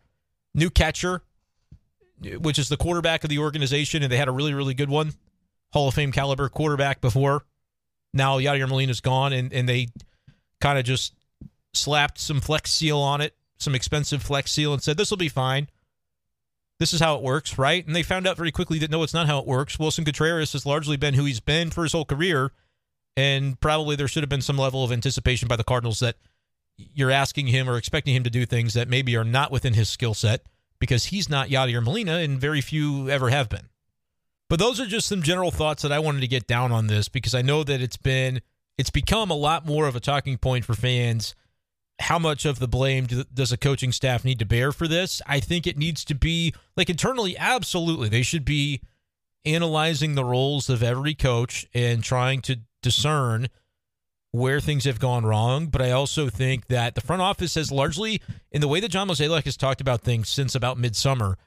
New 0.53 0.69
catcher, 0.69 1.23
which 2.39 2.59
is 2.59 2.69
the 2.69 2.77
quarterback 2.77 3.23
of 3.23 3.31
the 3.31 3.39
organization, 3.39 4.03
and 4.03 4.11
they 4.11 4.17
had 4.17 4.27
a 4.27 4.31
really, 4.31 4.53
really 4.53 4.75
good 4.75 4.89
one, 4.89 5.13
Hall 5.73 5.87
of 5.87 5.95
Fame 5.95 6.11
caliber 6.11 6.47
quarterback 6.47 7.01
before. 7.01 7.43
Now 8.13 8.37
Yadier 8.37 8.69
Molina's 8.69 9.01
gone, 9.01 9.33
and, 9.33 9.51
and 9.51 9.67
they 9.67 9.87
kind 10.61 10.79
of 10.79 10.85
just 10.85 11.13
slapped 11.73 12.19
some 12.19 12.39
flex 12.39 12.71
seal 12.71 12.99
on 12.99 13.21
it, 13.21 13.35
some 13.57 13.75
expensive 13.75 14.23
flex 14.23 14.51
seal, 14.51 14.73
and 14.73 14.81
said, 14.81 14.97
This 14.97 15.09
will 15.09 15.17
be 15.17 15.29
fine. 15.29 15.67
This 16.79 16.93
is 16.93 16.99
how 16.99 17.15
it 17.15 17.21
works, 17.21 17.57
right? 17.57 17.85
And 17.85 17.95
they 17.95 18.01
found 18.01 18.25
out 18.25 18.37
very 18.37 18.51
quickly 18.51 18.79
that 18.79 18.89
no, 18.89 19.03
it's 19.03 19.13
not 19.13 19.27
how 19.27 19.39
it 19.39 19.45
works. 19.45 19.77
Willson 19.77 20.03
Contreras 20.03 20.53
has 20.53 20.65
largely 20.65 20.97
been 20.97 21.13
who 21.13 21.25
he's 21.25 21.39
been 21.39 21.69
for 21.69 21.83
his 21.83 21.91
whole 21.91 22.05
career. 22.05 22.51
And 23.15 23.59
probably 23.59 23.95
there 23.95 24.07
should 24.07 24.23
have 24.23 24.29
been 24.29 24.41
some 24.41 24.57
level 24.57 24.83
of 24.83 24.91
anticipation 24.91 25.47
by 25.47 25.57
the 25.57 25.63
Cardinals 25.63 25.99
that 25.99 26.15
you're 26.77 27.11
asking 27.11 27.47
him 27.47 27.69
or 27.69 27.77
expecting 27.77 28.15
him 28.15 28.23
to 28.23 28.29
do 28.29 28.45
things 28.45 28.73
that 28.73 28.87
maybe 28.87 29.15
are 29.15 29.23
not 29.23 29.51
within 29.51 29.73
his 29.73 29.89
skill 29.89 30.13
set 30.13 30.41
because 30.79 31.05
he's 31.05 31.29
not 31.29 31.49
Yadier 31.49 31.83
Molina, 31.83 32.17
and 32.17 32.41
very 32.41 32.61
few 32.61 33.09
ever 33.09 33.29
have 33.29 33.49
been. 33.49 33.69
But 34.49 34.59
those 34.59 34.79
are 34.79 34.87
just 34.87 35.07
some 35.07 35.21
general 35.21 35.51
thoughts 35.51 35.83
that 35.83 35.91
I 35.91 35.99
wanted 35.99 36.21
to 36.21 36.27
get 36.27 36.47
down 36.47 36.71
on 36.71 36.87
this 36.87 37.07
because 37.07 37.35
I 37.35 37.41
know 37.41 37.63
that 37.63 37.81
it's 37.81 37.97
been 37.97 38.41
it's 38.77 38.89
become 38.89 39.29
a 39.29 39.35
lot 39.35 39.65
more 39.65 39.87
of 39.87 39.95
a 39.95 39.99
talking 39.99 40.37
point 40.37 40.65
for 40.65 40.73
fans. 40.73 41.35
How 41.99 42.17
much 42.17 42.45
of 42.45 42.59
the 42.59 42.67
blame 42.67 43.07
does 43.33 43.51
a 43.51 43.57
coaching 43.57 43.91
staff 43.91 44.25
need 44.25 44.39
to 44.39 44.45
bear 44.45 44.71
for 44.71 44.87
this? 44.87 45.21
I 45.27 45.39
think 45.39 45.67
it 45.67 45.77
needs 45.77 46.03
to 46.05 46.15
be 46.15 46.53
like 46.75 46.89
internally, 46.89 47.37
absolutely. 47.37 48.09
They 48.09 48.23
should 48.23 48.45
be 48.45 48.81
analyzing 49.45 50.15
the 50.15 50.25
roles 50.25 50.69
of 50.69 50.81
every 50.81 51.13
coach 51.13 51.67
and 51.73 52.03
trying 52.03 52.41
to 52.41 52.59
discern 52.81 53.49
where 54.31 54.59
things 54.59 54.85
have 54.85 54.99
gone 54.99 55.25
wrong. 55.25 55.67
But 55.67 55.81
I 55.81 55.91
also 55.91 56.29
think 56.29 56.67
that 56.67 56.95
the 56.95 57.01
front 57.01 57.21
office 57.21 57.55
has 57.55 57.71
largely, 57.71 58.21
in 58.51 58.61
the 58.61 58.67
way 58.67 58.79
that 58.79 58.89
John 58.89 59.07
Mozeliak 59.07 59.45
has 59.45 59.57
talked 59.57 59.81
about 59.81 60.01
things 60.01 60.29
since 60.29 60.55
about 60.55 60.79
midsummer, 60.79 61.37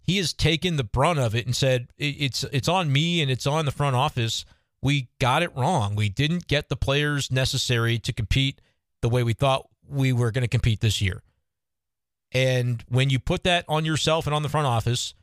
he 0.00 0.18
has 0.18 0.32
taken 0.32 0.76
the 0.76 0.84
brunt 0.84 1.18
of 1.18 1.34
it 1.34 1.46
and 1.46 1.56
said 1.56 1.88
it's 1.96 2.44
it's 2.44 2.68
on 2.68 2.92
me 2.92 3.22
and 3.22 3.30
it's 3.30 3.46
on 3.46 3.64
the 3.64 3.72
front 3.72 3.96
office 3.96 4.44
we 4.84 5.08
got 5.18 5.42
it 5.42 5.50
wrong. 5.56 5.96
We 5.96 6.10
didn't 6.10 6.46
get 6.46 6.68
the 6.68 6.76
players 6.76 7.30
necessary 7.30 7.98
to 8.00 8.12
compete 8.12 8.60
the 9.00 9.08
way 9.08 9.22
we 9.22 9.32
thought 9.32 9.66
we 9.88 10.12
were 10.12 10.30
going 10.30 10.42
to 10.42 10.48
compete 10.48 10.80
this 10.80 11.00
year. 11.00 11.22
And 12.32 12.84
when 12.88 13.08
you 13.08 13.18
put 13.18 13.44
that 13.44 13.64
on 13.66 13.86
yourself 13.86 14.26
and 14.26 14.34
on 14.34 14.42
the 14.42 14.48
front 14.50 14.66
office, 14.66 15.14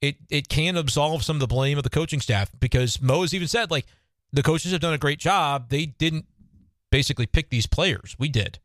it 0.00 0.16
it 0.30 0.48
can 0.48 0.78
absolve 0.78 1.24
some 1.24 1.36
of 1.36 1.40
the 1.40 1.46
blame 1.46 1.76
of 1.76 1.84
the 1.84 1.90
coaching 1.90 2.20
staff 2.20 2.50
because 2.58 3.02
Mo 3.02 3.20
has 3.20 3.34
even 3.34 3.48
said 3.48 3.70
like 3.70 3.84
the 4.32 4.42
coaches 4.42 4.72
have 4.72 4.80
done 4.80 4.94
a 4.94 4.98
great 4.98 5.18
job. 5.18 5.68
They 5.68 5.84
didn't 5.84 6.24
basically 6.90 7.26
pick 7.26 7.50
these 7.50 7.66
players. 7.66 8.16
We 8.18 8.30
did. 8.30 8.58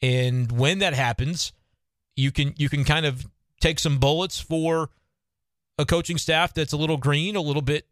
And 0.00 0.52
when 0.52 0.78
that 0.78 0.94
happens, 0.94 1.52
you 2.14 2.30
can 2.30 2.54
you 2.56 2.68
can 2.68 2.84
kind 2.84 3.04
of 3.04 3.26
take 3.60 3.80
some 3.80 3.98
bullets 3.98 4.40
for 4.40 4.90
a 5.76 5.84
coaching 5.84 6.18
staff 6.18 6.54
that's 6.54 6.72
a 6.72 6.76
little 6.76 6.98
green, 6.98 7.34
a 7.34 7.40
little 7.40 7.62
bit 7.62 7.88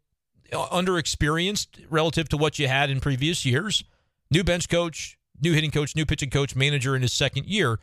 underexperienced 0.51 1.85
relative 1.89 2.29
to 2.29 2.37
what 2.37 2.59
you 2.59 2.67
had 2.67 2.89
in 2.89 2.99
previous 2.99 3.45
years. 3.45 3.83
New 4.29 4.43
bench 4.43 4.69
coach, 4.69 5.17
new 5.41 5.53
hitting 5.53 5.71
coach, 5.71 5.95
new 5.95 6.05
pitching 6.05 6.29
coach, 6.29 6.55
manager 6.55 6.95
in 6.95 7.01
his 7.01 7.13
second 7.13 7.45
year. 7.45 7.79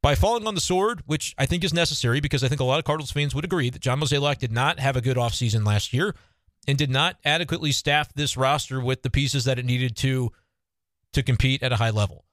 By 0.00 0.14
falling 0.14 0.46
on 0.46 0.54
the 0.54 0.60
sword, 0.60 1.02
which 1.06 1.34
I 1.38 1.46
think 1.46 1.64
is 1.64 1.74
necessary 1.74 2.20
because 2.20 2.44
I 2.44 2.48
think 2.48 2.60
a 2.60 2.64
lot 2.64 2.78
of 2.78 2.84
Cardinals 2.84 3.10
fans 3.10 3.34
would 3.34 3.44
agree 3.44 3.68
that 3.70 3.82
John 3.82 4.00
Mozeliak 4.00 4.38
did 4.38 4.52
not 4.52 4.78
have 4.78 4.96
a 4.96 5.00
good 5.00 5.16
offseason 5.16 5.66
last 5.66 5.92
year 5.92 6.14
and 6.68 6.78
did 6.78 6.90
not 6.90 7.16
adequately 7.24 7.72
staff 7.72 8.12
this 8.14 8.36
roster 8.36 8.80
with 8.80 9.02
the 9.02 9.10
pieces 9.10 9.44
that 9.44 9.58
it 9.58 9.64
needed 9.64 9.96
to 9.96 10.30
to 11.14 11.22
compete 11.22 11.62
at 11.62 11.72
a 11.72 11.76
high 11.76 11.90
level. 11.90 12.24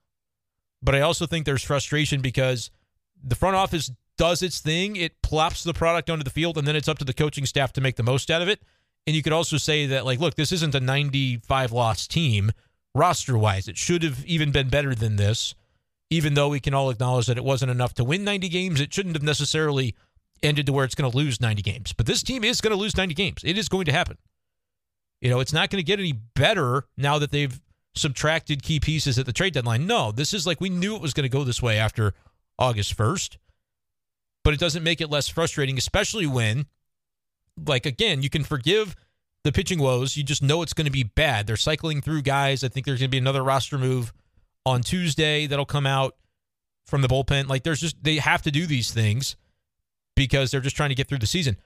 But 0.82 0.95
I 0.95 1.01
also 1.01 1.25
think 1.25 1.45
there's 1.45 1.63
frustration 1.63 2.21
because 2.21 2.69
the 3.23 3.36
front 3.36 3.56
office 3.56 3.91
does 4.17 4.41
its 4.43 4.60
thing, 4.60 4.95
it 4.95 5.21
plops 5.21 5.63
the 5.63 5.73
product 5.73 6.10
onto 6.10 6.23
the 6.23 6.30
field, 6.30 6.58
and 6.58 6.67
then 6.67 6.75
it's 6.75 6.88
up 6.88 6.99
to 6.99 7.06
the 7.06 7.13
coaching 7.13 7.45
staff 7.45 7.73
to 7.73 7.82
make 7.82 7.95
the 7.95 8.04
most 8.04 8.30
out 8.30 8.41
of 8.41 8.47
it. 8.47 8.62
And 9.08 9.15
you 9.15 9.22
could 9.22 9.34
also 9.34 9.58
say 9.58 9.86
that, 9.88 10.06
like, 10.06 10.20
look, 10.20 10.36
this 10.36 10.52
isn't 10.52 10.76
a 10.76 10.80
95 10.80 11.72
loss 11.72 12.08
team 12.08 12.52
roster 12.94 13.38
wise. 13.38 13.68
It 13.68 13.78
should 13.78 14.04
have 14.04 14.26
even 14.26 14.52
been 14.52 14.70
better 14.70 14.96
than 14.96 15.18
this, 15.18 15.54
even 16.10 16.34
though 16.34 16.50
we 16.50 16.60
can 16.60 16.74
all 16.74 16.89
acknowledge 16.89 17.28
that 17.28 17.38
it 17.38 17.44
wasn't 17.44 17.72
enough 17.72 17.94
to 17.96 18.04
win 18.04 18.24
90 18.24 18.50
games. 18.50 18.82
It 18.82 18.94
shouldn't 18.94 19.15
have 19.15 19.24
necessarily 19.24 19.96
ended 20.41 20.65
to 20.65 20.74
where 20.74 20.86
it's 20.86 20.96
going 20.96 21.10
to 21.10 21.18
lose 21.18 21.39
90 21.39 21.62
games. 21.62 21.94
But 21.94 22.08
this 22.08 22.24
team 22.24 22.44
is 22.44 22.62
going 22.62 22.72
to 22.72 22.78
lose 22.78 22.98
90 22.98 23.13
games. 23.13 23.41
It 23.44 23.58
is 23.58 23.70
going 23.70 23.86
to 23.86 23.91
happen. 23.91 24.18
You 25.22 25.30
know, 25.30 25.39
it's 25.39 25.54
not 25.54 25.70
going 25.70 25.84
to 25.84 25.86
get 25.86 26.00
any 26.00 26.13
better 26.13 26.86
now 26.98 27.20
that 27.20 27.32
they've 27.32 27.60
subtracted 27.96 28.62
key 28.62 28.80
pieces 28.80 29.18
at 29.18 29.26
the 29.26 29.34
trade 29.34 29.54
deadline. 29.54 29.88
No, 29.88 30.12
this 30.12 30.34
is 30.34 30.46
like 30.46 30.60
we 30.60 30.70
knew 30.70 30.96
it 30.96 31.02
was 31.02 31.13
going 31.13 31.24
to 31.24 31.30
go 31.30 31.44
this 31.44 31.62
way 31.62 31.78
after 31.78 32.13
August 32.60 32.98
1st. 32.98 33.38
But 34.44 34.54
it 34.54 34.60
doesn't 34.60 34.84
make 34.84 35.02
it 35.02 35.10
less 35.10 35.28
frustrating, 35.28 35.78
especially 35.78 36.28
when 36.28 36.68
like 37.63 37.86
again, 37.86 38.22
you 38.22 38.30
can 38.30 38.44
forgive 38.44 38.96
the 39.44 39.52
pitching 39.52 39.80
woes. 39.80 40.18
You 40.18 40.24
just 40.24 40.41
know 40.41 40.62
it's 40.62 40.74
going 40.74 40.86
to 40.86 40.91
be 40.91 41.04
bad. 41.04 41.48
They're 41.48 41.56
cycling 41.56 42.02
through 42.02 42.24
guys. 42.24 42.63
I 42.63 42.68
think 42.68 42.86
there's 42.86 43.00
going 43.00 43.10
to 43.10 43.12
be 43.12 43.20
another 43.20 43.44
roster 43.44 43.78
move 43.78 44.12
on 44.65 44.82
Tuesday 44.82 45.46
that'll 45.48 45.65
come 45.65 45.86
out 45.86 46.15
from 46.86 47.02
the 47.02 47.08
bullpen. 47.08 47.48
Like 47.48 47.63
there's 47.63 47.82
just 47.82 48.04
they 48.04 48.18
have 48.18 48.41
to 48.44 48.52
do 48.52 48.65
these 48.65 48.91
things 48.91 49.36
because 50.15 50.52
they're 50.52 50.62
just 50.62 50.76
trying 50.76 50.89
to 50.89 50.96
get 50.96 51.08
through 51.08 51.20
the 51.20 51.28
season. 51.28 51.58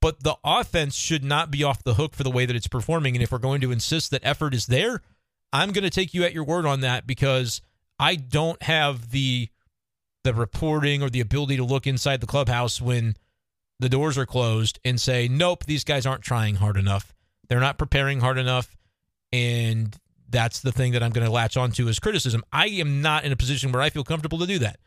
But 0.00 0.22
the 0.22 0.36
offense 0.44 0.94
should 0.94 1.24
not 1.24 1.50
be 1.50 1.62
off 1.62 1.82
the 1.82 1.94
hook 1.94 2.14
for 2.14 2.22
the 2.22 2.30
way 2.30 2.46
that 2.46 2.56
it's 2.56 2.66
performing. 2.66 3.16
And 3.16 3.22
if 3.22 3.32
we're 3.32 3.38
going 3.38 3.60
to 3.60 3.72
insist 3.72 4.10
that 4.10 4.24
effort 4.24 4.54
is 4.54 4.66
there, 4.66 5.02
I'm 5.52 5.72
going 5.72 5.84
to 5.84 5.90
take 5.90 6.14
you 6.14 6.24
at 6.24 6.32
your 6.32 6.44
word 6.44 6.64
on 6.64 6.80
that 6.80 7.06
because 7.06 7.60
I 7.98 8.16
don't 8.16 8.62
have 8.62 9.10
the 9.10 9.48
the 10.22 10.34
reporting 10.34 11.02
or 11.02 11.08
the 11.08 11.20
ability 11.20 11.56
to 11.56 11.64
look 11.64 11.86
inside 11.86 12.20
the 12.20 12.26
clubhouse 12.26 12.80
when 12.80 13.14
the 13.80 13.88
doors 13.88 14.18
are 14.18 14.26
closed 14.26 14.78
and 14.84 15.00
say, 15.00 15.26
nope, 15.26 15.64
these 15.64 15.84
guys 15.84 16.06
aren't 16.06 16.22
trying 16.22 16.56
hard 16.56 16.76
enough. 16.76 17.14
They're 17.48 17.60
not 17.60 17.78
preparing 17.78 18.20
hard 18.20 18.38
enough. 18.38 18.76
And 19.32 19.96
that's 20.28 20.60
the 20.60 20.70
thing 20.70 20.92
that 20.92 21.02
I'm 21.02 21.10
going 21.10 21.26
to 21.26 21.32
latch 21.32 21.56
onto 21.56 21.88
as 21.88 21.98
criticism. 21.98 22.44
I 22.52 22.66
am 22.66 23.00
not 23.00 23.24
in 23.24 23.32
a 23.32 23.36
position 23.36 23.72
where 23.72 23.82
I 23.82 23.90
feel 23.90 24.04
comfortable 24.04 24.38
to 24.38 24.46
do 24.46 24.58
that. 24.60 24.78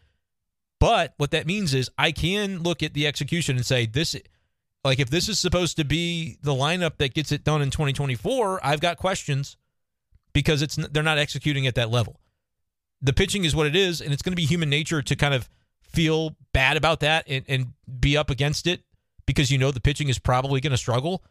But 0.79 1.13
what 1.17 1.31
that 1.31 1.47
means 1.47 1.73
is 1.73 1.89
I 1.97 2.11
can 2.11 2.61
look 2.61 2.83
at 2.83 2.93
the 2.93 3.07
execution 3.07 3.55
and 3.55 3.65
say, 3.65 3.85
this, 3.85 4.15
like, 4.83 4.99
if 4.99 5.09
this 5.09 5.27
is 5.27 5.39
supposed 5.39 5.77
to 5.77 5.85
be 5.85 6.37
the 6.43 6.53
lineup 6.53 6.97
that 6.97 7.13
gets 7.13 7.31
it 7.31 7.43
done 7.43 7.61
in 7.61 7.71
2024, 7.71 8.59
I've 8.63 8.81
got 8.81 8.97
questions 8.97 9.57
because 10.33 10.61
it's 10.61 10.75
they're 10.75 11.03
not 11.03 11.17
executing 11.17 11.65
at 11.67 11.75
that 11.75 11.89
level. 11.89 12.19
The 13.01 13.13
pitching 13.13 13.43
is 13.43 13.55
what 13.55 13.65
it 13.65 13.75
is, 13.75 14.01
and 14.01 14.13
it's 14.13 14.21
going 14.21 14.33
to 14.33 14.37
be 14.37 14.45
human 14.45 14.69
nature 14.69 15.01
to 15.01 15.15
kind 15.15 15.33
of 15.33 15.49
feel 15.93 16.35
bad 16.53 16.77
about 16.77 16.99
that 17.01 17.25
and, 17.27 17.45
and 17.47 17.73
be 17.99 18.17
up 18.17 18.29
against 18.29 18.67
it 18.67 18.81
because 19.25 19.51
you 19.51 19.57
know 19.57 19.71
the 19.71 19.81
pitching 19.81 20.09
is 20.09 20.19
probably 20.19 20.61
going 20.61 20.71
to 20.71 20.77
struggle. 20.77 21.23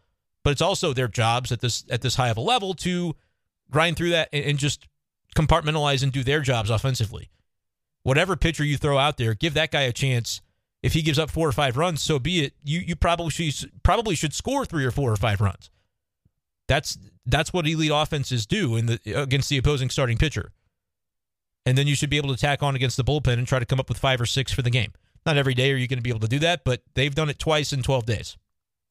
But 0.45 0.51
it's 0.51 0.63
also 0.63 0.93
their 0.93 1.09
jobs 1.09 1.53
at 1.53 1.61
this 1.61 1.85
at 1.89 2.03
this 2.03 2.17
high 2.17 2.29
of 2.29 2.37
a 2.37 2.41
level 2.41 2.75
to 2.75 3.15
grind 3.71 3.97
through 3.97 4.11
that 4.11 4.29
and, 4.33 4.45
and 4.45 4.59
just 4.59 4.87
compartmentalize 5.37 6.03
and 6.03 6.13
do 6.13 6.25
their 6.25 6.41
jobs 6.41 6.71
offensively. 6.71 7.31
Whatever 8.03 8.37
pitcher 8.37 8.65
you 8.65 8.77
throw 8.77 8.99
out 8.99 9.17
there, 9.17 9.35
give 9.35 9.55
that 9.55 9.71
guy 9.71 9.83
a 9.83 9.93
chance 9.93 10.41
If 10.83 10.95
he 10.95 11.03
gives 11.03 11.19
up 11.19 11.31
four 11.31 11.49
or 11.49 11.53
five 11.53 11.77
runs, 11.77 12.03
so 12.03 12.19
be 12.19 12.45
it. 12.45 12.55
You 12.65 12.81
you 12.81 12.97
probably 12.97 13.31
should 13.31 13.71
probably 13.85 14.17
should 14.17 14.35
score 14.35 14.65
three 14.65 14.85
or 14.85 14.91
four 14.91 15.13
or 15.13 15.17
five 15.17 15.41
runs. 15.41 15.71
That's 16.67 16.99
that's 17.25 17.53
what 17.53 17.69
elite 17.69 17.93
offenses 17.95 18.47
do 18.47 18.77
in 18.77 18.87
the 18.87 19.01
against 19.15 19.49
the 19.49 19.59
opposing 19.59 19.91
starting 19.91 20.19
pitcher. 20.19 20.51
And 21.65 21.79
then 21.79 21.87
you 21.87 21.95
should 21.95 22.11
be 22.11 22.17
able 22.17 22.35
to 22.35 22.41
tack 22.41 22.63
on 22.63 22.75
against 22.75 22.97
the 22.97 23.05
bullpen 23.05 23.35
and 23.35 23.47
try 23.47 23.59
to 23.59 23.67
come 23.67 23.79
up 23.79 23.89
with 23.89 23.99
five 23.99 24.21
or 24.21 24.27
six 24.27 24.53
for 24.53 24.63
the 24.63 24.71
game. 24.71 24.93
Not 25.25 25.37
every 25.37 25.55
day 25.55 25.71
are 25.73 25.77
you 25.77 25.87
going 25.87 25.99
to 25.99 26.03
be 26.03 26.11
able 26.11 26.21
to 26.21 26.29
do 26.29 26.41
that, 26.41 26.65
but 26.65 26.83
they've 26.95 27.15
done 27.15 27.31
it 27.31 27.39
twice 27.39 27.73
in 27.73 27.83
12 27.83 28.07
days, 28.07 28.37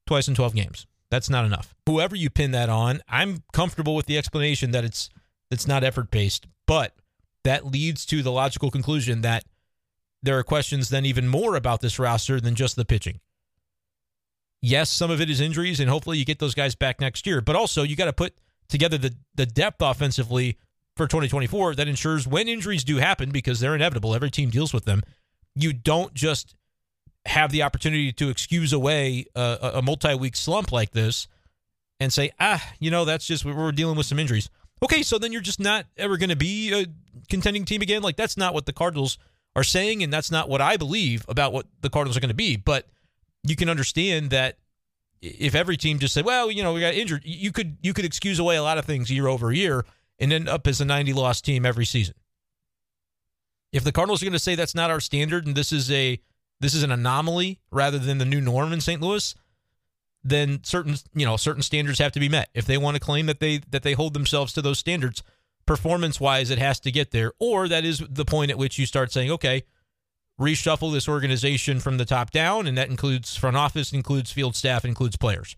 twice 0.08 0.28
in 0.28 0.36
12 0.36 0.56
games. 0.56 0.88
That's 1.10 1.30
not 1.30 1.44
enough. 1.44 1.76
Whoever 1.86 2.16
you 2.16 2.30
pin 2.30 2.52
that 2.52 2.70
on, 2.70 3.02
I'm 3.10 3.44
comfortable 3.52 3.96
with 3.96 4.06
the 4.06 4.18
explanation 4.18 4.72
that 4.72 4.86
it's 4.86 5.10
it's 5.52 5.68
not 5.68 5.84
effort 5.84 6.10
based, 6.10 6.48
but 6.66 6.96
that 7.44 7.66
leads 7.66 8.06
to 8.06 8.24
the 8.24 8.32
logical 8.32 8.72
conclusion 8.72 9.20
that 9.22 9.44
there 10.24 10.38
are 10.38 10.44
questions 10.44 10.88
then 10.88 11.06
even 11.06 11.28
more 11.28 11.56
about 11.58 11.82
this 11.82 12.00
roster 12.00 12.40
than 12.40 12.56
just 12.56 12.78
the 12.78 12.86
pitching. 12.86 13.20
Yes, 14.62 14.90
some 14.90 15.12
of 15.12 15.20
it 15.20 15.30
is 15.30 15.42
injuries, 15.42 15.82
and 15.82 15.90
hopefully 15.90 16.18
you 16.18 16.24
get 16.24 16.40
those 16.40 16.56
guys 16.56 16.76
back 16.76 17.02
next 17.02 17.26
year. 17.28 17.42
But 17.42 17.58
also, 17.58 17.84
you 17.84 17.98
got 17.98 18.06
to 18.06 18.14
put 18.14 18.36
together 18.70 18.98
the 18.98 19.14
the 19.36 19.46
depth 19.46 19.82
offensively 19.82 20.58
for 21.02 21.08
2024 21.08 21.74
that 21.76 21.88
ensures 21.88 22.28
when 22.28 22.48
injuries 22.48 22.84
do 22.84 22.98
happen, 22.98 23.32
because 23.32 23.60
they're 23.60 23.74
inevitable, 23.74 24.14
every 24.14 24.30
team 24.30 24.52
deals 24.52 24.72
with 24.72 24.86
them. 24.86 25.02
You 25.56 25.74
don't 25.74 26.14
just 26.14 26.54
have 27.26 27.52
the 27.52 27.64
opportunity 27.64 28.12
to 28.14 28.30
excuse 28.30 28.72
away 28.72 29.26
a, 29.36 29.72
a 29.76 29.82
multi 29.82 30.14
week 30.14 30.36
slump 30.36 30.72
like 30.72 30.92
this 30.92 31.28
and 32.00 32.14
say, 32.14 32.30
ah, 32.40 32.64
you 32.80 32.92
know, 32.92 33.04
that's 33.04 33.26
just 33.26 33.44
we're 33.44 33.72
dealing 33.72 33.98
with 33.98 34.06
some 34.06 34.20
injuries. 34.20 34.50
Okay, 34.84 35.02
so 35.02 35.18
then 35.18 35.32
you're 35.32 35.42
just 35.42 35.60
not 35.60 35.88
ever 35.98 36.18
going 36.18 36.30
to 36.30 36.36
be 36.36 36.72
a 36.72 36.86
contending 37.30 37.66
team 37.66 37.82
again. 37.82 38.04
Like 38.04 38.16
that's 38.16 38.38
not 38.38 38.54
what 38.54 38.68
the 38.68 38.74
Cardinals 38.74 39.18
are 39.56 39.64
saying, 39.64 40.04
and 40.04 40.14
that's 40.14 40.30
not 40.30 40.50
what 40.50 40.62
I 40.62 40.78
believe 40.78 41.26
about 41.28 41.52
what 41.52 41.66
the 41.82 41.90
Cardinals 41.90 42.16
are 42.16 42.22
going 42.22 42.30
to 42.30 42.36
be. 42.36 42.58
But 42.58 42.88
you 43.44 43.56
can 43.56 43.70
understand 43.70 44.30
that 44.30 44.58
if 45.20 45.56
every 45.56 45.78
team 45.78 45.98
just 45.98 46.14
said, 46.14 46.26
"Well, 46.26 46.52
you 46.52 46.62
know, 46.62 46.74
we 46.74 46.80
got 46.80 46.94
injured," 46.94 47.24
you 47.26 47.52
could 47.52 47.78
you 47.82 47.94
could 47.94 48.06
excuse 48.06 48.38
away 48.38 48.56
a 48.56 48.64
lot 48.64 48.78
of 48.78 48.86
things 48.86 49.10
year 49.10 49.28
over 49.28 49.52
year 49.52 49.84
and 50.22 50.32
end 50.32 50.48
up 50.48 50.68
as 50.68 50.80
a 50.80 50.86
90 50.86 51.12
loss 51.12 51.42
team 51.42 51.66
every 51.66 51.86
season. 51.86 52.16
If 53.74 53.84
the 53.84 53.92
Cardinals 53.92 54.22
are 54.22 54.26
going 54.26 54.34
to 54.34 54.40
say 54.40 54.56
that's 54.56 54.76
not 54.76 54.92
our 54.92 55.00
standard 55.00 55.48
and 55.48 55.56
this 55.56 55.74
is 55.74 55.92
a 55.92 56.22
this 56.60 56.76
is 56.76 56.84
an 56.84 56.92
anomaly 56.92 57.60
rather 57.72 57.98
than 57.98 58.20
the 58.20 58.26
new 58.26 58.40
norm 58.40 58.72
in 58.72 58.80
St. 58.80 59.02
Louis, 59.02 59.34
then 60.24 60.64
certain 60.64 60.96
you 61.16 61.26
know 61.26 61.36
certain 61.36 61.64
standards 61.64 62.00
have 62.00 62.12
to 62.12 62.20
be 62.20 62.30
met. 62.30 62.50
If 62.54 62.66
they 62.66 62.78
want 62.78 62.96
to 62.96 63.00
claim 63.02 63.26
that 63.26 63.40
they 63.40 63.62
that 63.72 63.82
they 63.84 63.94
hold 63.94 64.14
themselves 64.14 64.54
to 64.54 64.62
those 64.62 64.78
standards, 64.78 65.24
performance 65.66 66.20
wise, 66.20 66.52
it 66.52 66.60
has 66.60 66.80
to 66.82 66.92
get 66.92 67.12
there. 67.12 67.34
Or 67.40 67.68
that 67.68 67.84
is 67.84 68.04
the 68.08 68.26
point 68.26 68.52
at 68.52 68.58
which 68.58 68.78
you 68.78 68.86
start 68.86 69.12
saying, 69.12 69.32
okay, 69.32 69.64
reshuffle 70.40 70.94
this 70.94 71.10
organization 71.10 71.80
from 71.80 71.98
the 71.98 72.06
top 72.06 72.30
down, 72.30 72.68
and 72.68 72.78
that 72.78 72.90
includes 72.90 73.36
front 73.36 73.58
office, 73.58 73.92
includes 73.92 74.32
field 74.32 74.56
staff, 74.56 74.86
includes 74.86 75.18
players. 75.18 75.56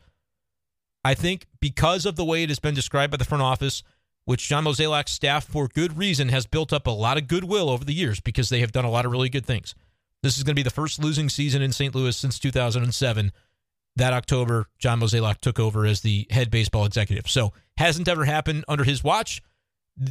I 1.04 1.16
think 1.16 1.48
because 1.60 2.06
of 2.06 2.16
the 2.16 2.24
way 2.24 2.44
it 2.44 2.50
has 2.50 2.60
been 2.60 2.76
described 2.76 3.12
by 3.12 3.18
the 3.18 3.26
front 3.26 3.42
office, 3.42 3.84
which 4.26 4.48
John 4.48 4.64
Mozeliak's 4.64 5.12
staff, 5.12 5.46
for 5.46 5.68
good 5.68 5.98
reason, 5.98 6.30
has 6.30 6.46
built 6.46 6.72
up 6.72 6.88
a 6.88 6.92
lot 6.92 7.18
of 7.18 7.28
goodwill 7.28 7.70
over 7.70 7.84
the 7.84 7.94
years 7.94 8.20
because 8.20 8.50
they 8.50 8.60
have 8.60 8.72
done 8.72 8.86
a 8.86 8.90
lot 8.90 9.06
of 9.06 9.12
really 9.12 9.30
good 9.30 9.46
things. 9.46 9.76
This 10.22 10.38
is 10.38 10.44
going 10.44 10.54
to 10.54 10.60
be 10.60 10.64
the 10.64 10.70
first 10.70 11.04
losing 11.04 11.30
season 11.30 11.62
in 11.62 11.74
St. 11.74 11.94
Louis 11.94 12.16
since 12.16 12.40
2007. 12.40 13.32
That 13.96 14.14
October, 14.14 14.70
John 14.80 15.02
Mozeliak 15.02 15.40
took 15.40 15.60
over 15.60 15.86
as 15.86 16.02
the 16.02 16.26
head 16.32 16.50
baseball 16.50 16.86
executive. 16.86 17.30
So 17.30 17.54
hasn't 17.78 18.08
ever 18.08 18.26
happened 18.26 18.66
under 18.68 18.84
his 18.84 19.04
watch. 19.04 19.42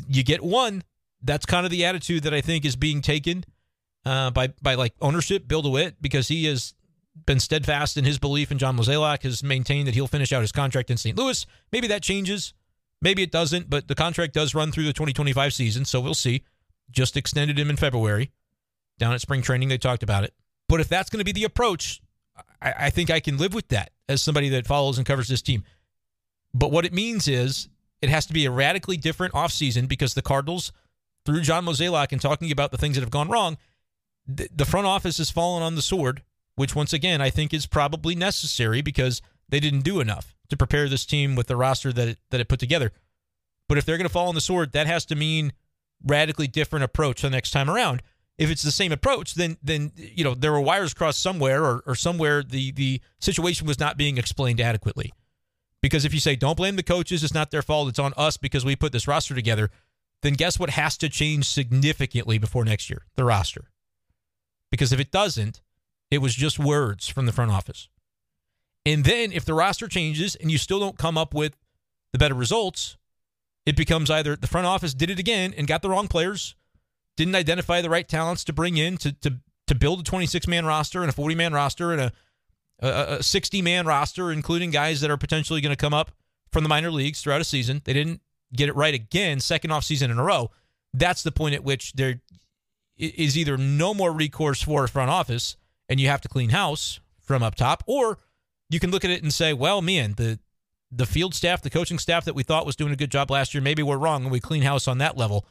You 0.06 0.22
get 0.22 0.42
one. 0.44 0.84
That's 1.20 1.46
kind 1.46 1.64
of 1.64 1.72
the 1.72 1.84
attitude 1.84 2.22
that 2.24 2.34
I 2.34 2.40
think 2.40 2.64
is 2.64 2.76
being 2.76 3.00
taken 3.00 3.44
uh, 4.04 4.30
by 4.30 4.48
by 4.60 4.74
like 4.74 4.94
ownership, 5.00 5.48
Bill 5.48 5.62
DeWitt, 5.62 6.00
because 6.00 6.28
he 6.28 6.44
has 6.46 6.74
been 7.26 7.40
steadfast 7.40 7.96
in 7.96 8.04
his 8.04 8.18
belief 8.18 8.50
in 8.50 8.58
John 8.58 8.76
Mozeliak, 8.76 9.22
has 9.22 9.42
maintained 9.42 9.86
that 9.88 9.94
he'll 9.94 10.06
finish 10.06 10.32
out 10.32 10.40
his 10.40 10.52
contract 10.52 10.90
in 10.90 10.96
St. 10.96 11.16
Louis. 11.16 11.46
Maybe 11.70 11.86
that 11.88 12.02
changes. 12.02 12.54
Maybe 13.02 13.22
it 13.22 13.32
doesn't, 13.32 13.68
but 13.68 13.88
the 13.88 13.96
contract 13.96 14.32
does 14.32 14.54
run 14.54 14.70
through 14.70 14.84
the 14.84 14.92
2025 14.92 15.52
season, 15.52 15.84
so 15.84 16.00
we'll 16.00 16.14
see. 16.14 16.44
Just 16.90 17.16
extended 17.16 17.58
him 17.58 17.68
in 17.68 17.76
February 17.76 18.30
down 18.98 19.12
at 19.12 19.20
spring 19.20 19.42
training. 19.42 19.68
They 19.68 19.76
talked 19.76 20.04
about 20.04 20.22
it. 20.22 20.32
But 20.68 20.80
if 20.80 20.88
that's 20.88 21.10
going 21.10 21.18
to 21.18 21.24
be 21.24 21.32
the 21.32 21.44
approach, 21.44 22.00
I, 22.62 22.74
I 22.78 22.90
think 22.90 23.10
I 23.10 23.18
can 23.18 23.38
live 23.38 23.54
with 23.54 23.68
that 23.68 23.90
as 24.08 24.22
somebody 24.22 24.48
that 24.50 24.68
follows 24.68 24.98
and 24.98 25.06
covers 25.06 25.26
this 25.26 25.42
team. 25.42 25.64
But 26.54 26.70
what 26.70 26.84
it 26.84 26.92
means 26.92 27.26
is 27.26 27.68
it 28.00 28.08
has 28.08 28.24
to 28.26 28.32
be 28.32 28.46
a 28.46 28.50
radically 28.52 28.96
different 28.96 29.34
offseason 29.34 29.88
because 29.88 30.14
the 30.14 30.22
Cardinals, 30.22 30.72
through 31.26 31.40
John 31.40 31.64
Mozeliak 31.64 32.12
and 32.12 32.20
talking 32.20 32.52
about 32.52 32.70
the 32.70 32.78
things 32.78 32.94
that 32.94 33.00
have 33.00 33.10
gone 33.10 33.28
wrong, 33.28 33.58
the, 34.28 34.48
the 34.54 34.64
front 34.64 34.86
office 34.86 35.18
has 35.18 35.30
fallen 35.30 35.64
on 35.64 35.74
the 35.74 35.82
sword, 35.82 36.22
which 36.54 36.76
once 36.76 36.92
again 36.92 37.20
I 37.20 37.30
think 37.30 37.52
is 37.52 37.66
probably 37.66 38.14
necessary 38.14 38.80
because 38.80 39.20
they 39.48 39.58
didn't 39.58 39.80
do 39.80 39.98
enough 39.98 40.36
to 40.52 40.56
prepare 40.56 40.88
this 40.88 41.04
team 41.04 41.34
with 41.34 41.48
the 41.48 41.56
roster 41.56 41.92
that 41.92 42.08
it, 42.08 42.18
that 42.30 42.40
it 42.40 42.48
put 42.48 42.60
together. 42.60 42.92
But 43.68 43.78
if 43.78 43.84
they're 43.84 43.98
going 43.98 44.08
to 44.08 44.12
fall 44.12 44.28
on 44.28 44.34
the 44.34 44.40
sword, 44.40 44.72
that 44.72 44.86
has 44.86 45.04
to 45.06 45.16
mean 45.16 45.52
radically 46.04 46.46
different 46.46 46.84
approach 46.84 47.22
the 47.22 47.30
next 47.30 47.50
time 47.50 47.68
around 47.68 48.02
if 48.38 48.50
it's 48.50 48.62
the 48.62 48.72
same 48.72 48.92
approach, 48.92 49.34
then 49.34 49.56
then 49.62 49.92
you 49.96 50.24
know 50.24 50.34
there 50.34 50.52
were 50.52 50.60
wires 50.60 50.94
crossed 50.94 51.20
somewhere, 51.20 51.62
or 51.64 51.82
or 51.86 51.94
somewhere 51.94 52.42
the 52.42 52.72
the 52.72 53.00
situation 53.20 53.66
was 53.66 53.78
not 53.78 53.96
being 53.96 54.18
explained 54.18 54.60
adequately. 54.60 55.12
Because 55.80 56.04
if 56.04 56.14
you 56.14 56.20
say 56.20 56.36
don't 56.36 56.56
blame 56.56 56.76
the 56.76 56.82
coaches, 56.82 57.22
it's 57.22 57.34
not 57.34 57.50
their 57.50 57.62
fault, 57.62 57.88
it's 57.88 57.98
on 57.98 58.12
us 58.16 58.36
because 58.36 58.64
we 58.64 58.76
put 58.76 58.92
this 58.92 59.08
roster 59.08 59.34
together, 59.34 59.70
then 60.22 60.34
guess 60.34 60.58
what 60.58 60.70
has 60.70 60.96
to 60.98 61.08
change 61.08 61.48
significantly 61.48 62.38
before 62.38 62.64
next 62.64 62.88
year? 62.88 63.06
The 63.16 63.24
roster. 63.24 63.70
Because 64.70 64.92
if 64.92 65.00
it 65.00 65.10
doesn't, 65.10 65.60
it 66.10 66.18
was 66.18 66.34
just 66.34 66.58
words 66.58 67.08
from 67.08 67.26
the 67.26 67.32
front 67.32 67.50
office. 67.50 67.88
And 68.84 69.04
then 69.04 69.32
if 69.32 69.44
the 69.44 69.54
roster 69.54 69.88
changes 69.88 70.34
and 70.36 70.50
you 70.50 70.58
still 70.58 70.80
don't 70.80 70.98
come 70.98 71.16
up 71.16 71.34
with 71.34 71.56
the 72.12 72.18
better 72.18 72.34
results, 72.34 72.96
it 73.64 73.76
becomes 73.76 74.10
either 74.10 74.36
the 74.36 74.46
front 74.46 74.66
office 74.66 74.92
did 74.94 75.10
it 75.10 75.18
again 75.18 75.54
and 75.56 75.66
got 75.66 75.82
the 75.82 75.88
wrong 75.88 76.08
players 76.08 76.56
didn't 77.16 77.34
identify 77.34 77.80
the 77.80 77.90
right 77.90 78.08
talents 78.08 78.42
to 78.44 78.52
bring 78.52 78.76
in 78.76 78.96
to 78.96 79.12
to 79.12 79.38
to 79.66 79.74
build 79.74 80.00
a 80.00 80.02
26 80.02 80.48
man 80.48 80.66
roster 80.66 81.02
and 81.02 81.10
a 81.10 81.12
40 81.12 81.34
man 81.34 81.52
roster 81.52 81.92
and 81.92 82.00
a 82.00 82.12
a 82.82 83.22
60 83.22 83.62
man 83.62 83.86
roster, 83.86 84.32
including 84.32 84.70
guys 84.70 85.00
that 85.00 85.10
are 85.10 85.16
potentially 85.16 85.60
going 85.60 85.70
to 85.70 85.76
come 85.76 85.94
up 85.94 86.10
from 86.50 86.64
the 86.64 86.68
minor 86.68 86.90
leagues 86.90 87.22
throughout 87.22 87.40
a 87.40 87.44
season. 87.44 87.80
They 87.84 87.92
didn't 87.92 88.20
get 88.52 88.68
it 88.68 88.74
right 88.74 88.92
again, 88.92 89.40
second 89.40 89.70
off 89.70 89.84
season 89.84 90.10
in 90.10 90.18
a 90.18 90.24
row. 90.24 90.50
That's 90.92 91.22
the 91.22 91.32
point 91.32 91.54
at 91.54 91.64
which 91.64 91.92
there 91.92 92.20
is 92.98 93.38
either 93.38 93.56
no 93.56 93.94
more 93.94 94.12
recourse 94.12 94.62
for 94.62 94.84
a 94.84 94.88
front 94.88 95.10
office 95.10 95.56
and 95.88 96.00
you 96.00 96.08
have 96.08 96.20
to 96.22 96.28
clean 96.28 96.50
house 96.50 97.00
from 97.20 97.42
up 97.42 97.54
top, 97.54 97.84
or 97.86 98.18
you 98.72 98.80
can 98.80 98.90
look 98.90 99.04
at 99.04 99.10
it 99.10 99.22
and 99.22 99.32
say, 99.32 99.52
well, 99.52 99.82
man, 99.82 100.14
the 100.16 100.38
the 100.90 101.06
field 101.06 101.34
staff, 101.34 101.62
the 101.62 101.70
coaching 101.70 101.98
staff 101.98 102.26
that 102.26 102.34
we 102.34 102.42
thought 102.42 102.66
was 102.66 102.76
doing 102.76 102.92
a 102.92 102.96
good 102.96 103.10
job 103.10 103.30
last 103.30 103.54
year, 103.54 103.62
maybe 103.62 103.82
we're 103.82 103.96
wrong 103.96 104.24
and 104.24 104.32
we 104.32 104.40
clean 104.40 104.62
house 104.62 104.86
on 104.86 104.98
that 104.98 105.16
level. 105.16 105.46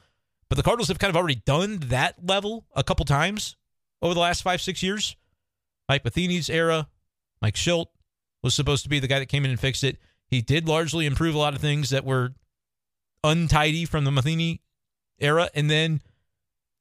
But 0.49 0.55
the 0.55 0.63
Cardinals 0.63 0.89
have 0.89 0.99
kind 0.99 1.09
of 1.09 1.17
already 1.17 1.41
done 1.45 1.79
that 1.85 2.23
level 2.23 2.65
a 2.75 2.83
couple 2.83 3.05
times 3.05 3.55
over 4.01 4.13
the 4.13 4.19
last 4.19 4.43
five, 4.43 4.61
six 4.61 4.83
years. 4.83 5.15
Mike 5.89 6.03
Matheny's 6.03 6.49
era, 6.49 6.87
Mike 7.41 7.55
Shildt 7.55 7.87
was 8.43 8.53
supposed 8.53 8.83
to 8.83 8.89
be 8.89 8.99
the 8.99 9.07
guy 9.07 9.17
that 9.17 9.27
came 9.27 9.43
in 9.43 9.51
and 9.51 9.59
fixed 9.59 9.83
it. 9.83 9.97
He 10.27 10.41
did 10.41 10.67
largely 10.67 11.05
improve 11.05 11.33
a 11.33 11.39
lot 11.39 11.55
of 11.55 11.61
things 11.61 11.89
that 11.89 12.05
were 12.05 12.33
untidy 13.23 13.85
from 13.85 14.03
the 14.03 14.11
Matheny 14.11 14.61
era. 15.19 15.49
And 15.55 15.69
then 15.69 16.01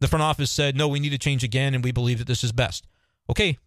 the 0.01 0.09
front 0.09 0.23
office 0.23 0.51
said, 0.51 0.77
no, 0.77 0.87
we 0.89 1.01
need 1.01 1.11
to 1.11 1.19
change 1.19 1.45
again, 1.45 1.75
and 1.75 1.83
we 1.83 1.93
believe 1.93 2.19
that 2.19 2.27
this 2.27 2.45
is 2.45 2.53
best. 2.53 2.87
Okay, 3.29 3.59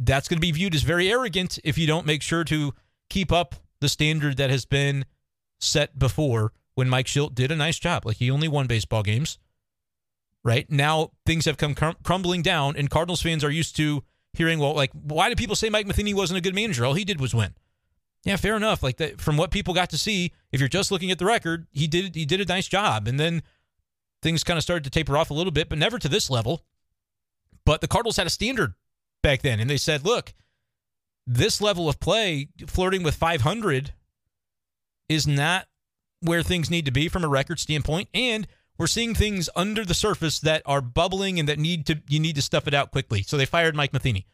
that's 0.00 0.28
going 0.28 0.38
to 0.38 0.40
be 0.40 0.52
viewed 0.52 0.74
as 0.74 0.82
very 0.82 1.10
arrogant 1.10 1.58
if 1.62 1.78
you 1.78 1.86
don't 1.86 2.06
make 2.06 2.22
sure 2.22 2.42
to 2.44 2.74
keep 3.08 3.30
up 3.30 3.54
the 3.80 3.88
standard 3.88 4.36
that 4.38 4.50
has 4.50 4.64
been 4.64 5.04
set 5.60 5.98
before 5.98 6.52
when 6.74 6.88
Mike 6.88 7.06
Shildt 7.06 7.34
did 7.34 7.52
a 7.52 7.56
nice 7.56 7.78
job. 7.78 8.04
Like 8.04 8.16
he 8.16 8.30
only 8.30 8.48
won 8.48 8.66
baseball 8.66 9.02
games 9.02 9.38
right? 10.42 10.70
Now 10.70 11.10
things 11.26 11.44
have 11.44 11.56
come 11.56 11.74
crum- 11.74 11.96
crumbling 12.02 12.42
down, 12.42 12.76
and 12.76 12.90
Cardinals 12.90 13.22
fans 13.22 13.44
are 13.44 13.50
used 13.50 13.76
to 13.76 14.02
hearing, 14.32 14.58
well, 14.58 14.74
like, 14.74 14.90
why 14.92 15.28
do 15.28 15.36
people 15.36 15.56
say 15.56 15.68
Mike 15.68 15.86
Matheny 15.86 16.14
wasn't 16.14 16.38
a 16.38 16.40
good 16.40 16.54
manager? 16.54 16.84
All 16.84 16.94
he 16.94 17.04
did 17.04 17.20
was 17.20 17.34
win. 17.34 17.54
Yeah, 18.24 18.36
fair 18.36 18.56
enough. 18.56 18.82
Like 18.82 18.98
that, 18.98 19.20
from 19.20 19.36
what 19.36 19.50
people 19.50 19.74
got 19.74 19.90
to 19.90 19.98
see, 19.98 20.32
if 20.52 20.60
you're 20.60 20.68
just 20.68 20.90
looking 20.90 21.10
at 21.10 21.18
the 21.18 21.24
record, 21.24 21.66
he 21.72 21.86
did 21.86 22.14
he 22.14 22.26
did 22.26 22.40
a 22.40 22.44
nice 22.44 22.68
job, 22.68 23.08
and 23.08 23.18
then 23.18 23.42
things 24.22 24.44
kind 24.44 24.58
of 24.58 24.62
started 24.62 24.84
to 24.84 24.90
taper 24.90 25.16
off 25.16 25.30
a 25.30 25.34
little 25.34 25.52
bit, 25.52 25.68
but 25.68 25.78
never 25.78 25.98
to 25.98 26.08
this 26.08 26.28
level. 26.28 26.62
But 27.64 27.80
the 27.80 27.88
Cardinals 27.88 28.16
had 28.16 28.26
a 28.26 28.30
standard 28.30 28.74
back 29.22 29.42
then, 29.42 29.60
and 29.60 29.68
they 29.68 29.76
said, 29.76 30.04
look, 30.04 30.32
this 31.26 31.60
level 31.60 31.88
of 31.88 32.00
play, 32.00 32.48
flirting 32.66 33.02
with 33.02 33.14
500, 33.14 33.92
is 35.08 35.26
not 35.26 35.66
where 36.20 36.42
things 36.42 36.70
need 36.70 36.84
to 36.84 36.90
be 36.90 37.08
from 37.08 37.24
a 37.24 37.28
record 37.28 37.58
standpoint, 37.58 38.08
and 38.14 38.46
we're 38.78 38.86
seeing 38.86 39.14
things 39.14 39.50
under 39.54 39.84
the 39.84 39.94
surface 39.94 40.38
that 40.40 40.62
are 40.64 40.80
bubbling 40.80 41.38
and 41.38 41.48
that 41.48 41.58
need 41.58 41.84
to 41.86 42.00
you 42.08 42.18
need 42.18 42.36
to 42.36 42.42
stuff 42.42 42.66
it 42.66 42.72
out 42.72 42.90
quickly. 42.90 43.22
So 43.22 43.36
they 43.36 43.44
fired 43.44 43.76
Mike 43.76 43.92
Matheny. 43.92 44.26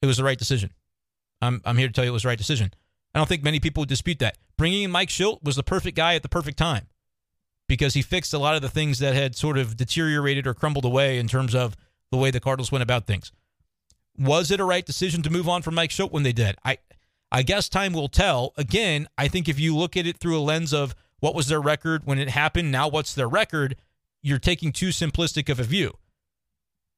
It 0.00 0.06
was 0.06 0.16
the 0.16 0.24
right 0.24 0.38
decision. 0.38 0.72
I'm 1.42 1.60
I'm 1.64 1.76
here 1.76 1.88
to 1.88 1.92
tell 1.92 2.04
you 2.04 2.10
it 2.10 2.14
was 2.14 2.22
the 2.22 2.28
right 2.28 2.38
decision. 2.38 2.72
I 3.14 3.18
don't 3.18 3.28
think 3.28 3.42
many 3.42 3.60
people 3.60 3.82
would 3.82 3.88
dispute 3.88 4.18
that. 4.20 4.38
Bringing 4.56 4.82
in 4.82 4.90
Mike 4.90 5.10
Shildt 5.10 5.44
was 5.44 5.56
the 5.56 5.62
perfect 5.62 5.96
guy 5.96 6.14
at 6.14 6.22
the 6.22 6.28
perfect 6.28 6.56
time 6.56 6.86
because 7.68 7.94
he 7.94 8.02
fixed 8.02 8.32
a 8.32 8.38
lot 8.38 8.56
of 8.56 8.62
the 8.62 8.68
things 8.68 8.98
that 9.00 9.14
had 9.14 9.36
sort 9.36 9.58
of 9.58 9.76
deteriorated 9.76 10.46
or 10.46 10.54
crumbled 10.54 10.84
away 10.84 11.18
in 11.18 11.28
terms 11.28 11.54
of 11.54 11.76
the 12.10 12.16
way 12.16 12.30
the 12.30 12.40
Cardinals 12.40 12.72
went 12.72 12.82
about 12.82 13.06
things. 13.06 13.32
Was 14.18 14.50
it 14.50 14.60
a 14.60 14.64
right 14.64 14.84
decision 14.84 15.22
to 15.22 15.30
move 15.30 15.48
on 15.48 15.62
from 15.62 15.74
Mike 15.74 15.90
Shildt 15.90 16.12
when 16.12 16.22
they 16.22 16.32
did? 16.32 16.56
I 16.64 16.78
I 17.30 17.42
guess 17.42 17.68
time 17.68 17.92
will 17.92 18.08
tell. 18.08 18.52
Again, 18.56 19.08
I 19.18 19.28
think 19.28 19.48
if 19.48 19.58
you 19.58 19.76
look 19.76 19.96
at 19.96 20.06
it 20.06 20.18
through 20.18 20.38
a 20.38 20.40
lens 20.40 20.72
of 20.72 20.94
what 21.20 21.34
was 21.34 21.48
their 21.48 21.60
record 21.60 22.02
when 22.04 22.18
it 22.18 22.28
happened, 22.28 22.70
now 22.70 22.88
what's 22.88 23.14
their 23.14 23.28
record, 23.28 23.76
you're 24.22 24.38
taking 24.38 24.72
too 24.72 24.88
simplistic 24.88 25.48
of 25.48 25.58
a 25.58 25.64
view. 25.64 25.98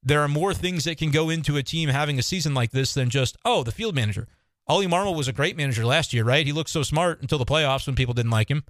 There 0.03 0.21
are 0.21 0.27
more 0.27 0.53
things 0.53 0.85
that 0.85 0.97
can 0.97 1.11
go 1.11 1.29
into 1.29 1.57
a 1.57 1.63
team 1.63 1.89
having 1.89 2.19
a 2.19 2.23
season 2.23 2.53
like 2.53 2.71
this 2.71 2.93
than 2.93 3.09
just, 3.09 3.37
oh, 3.43 3.63
the 3.63 3.71
field 3.71 3.95
manager. 3.95 4.27
Ollie 4.67 4.87
Marmol 4.87 5.17
was 5.17 5.27
a 5.27 5.33
great 5.33 5.57
manager 5.57 5.85
last 5.85 6.13
year, 6.13 6.23
right? 6.23 6.45
He 6.45 6.53
looked 6.53 6.69
so 6.69 6.83
smart 6.83 7.21
until 7.21 7.39
the 7.39 7.45
playoffs 7.45 7.87
when 7.87 7.95
people 7.95 8.13
didn't 8.13 8.31
like 8.31 8.49
him 8.49 8.63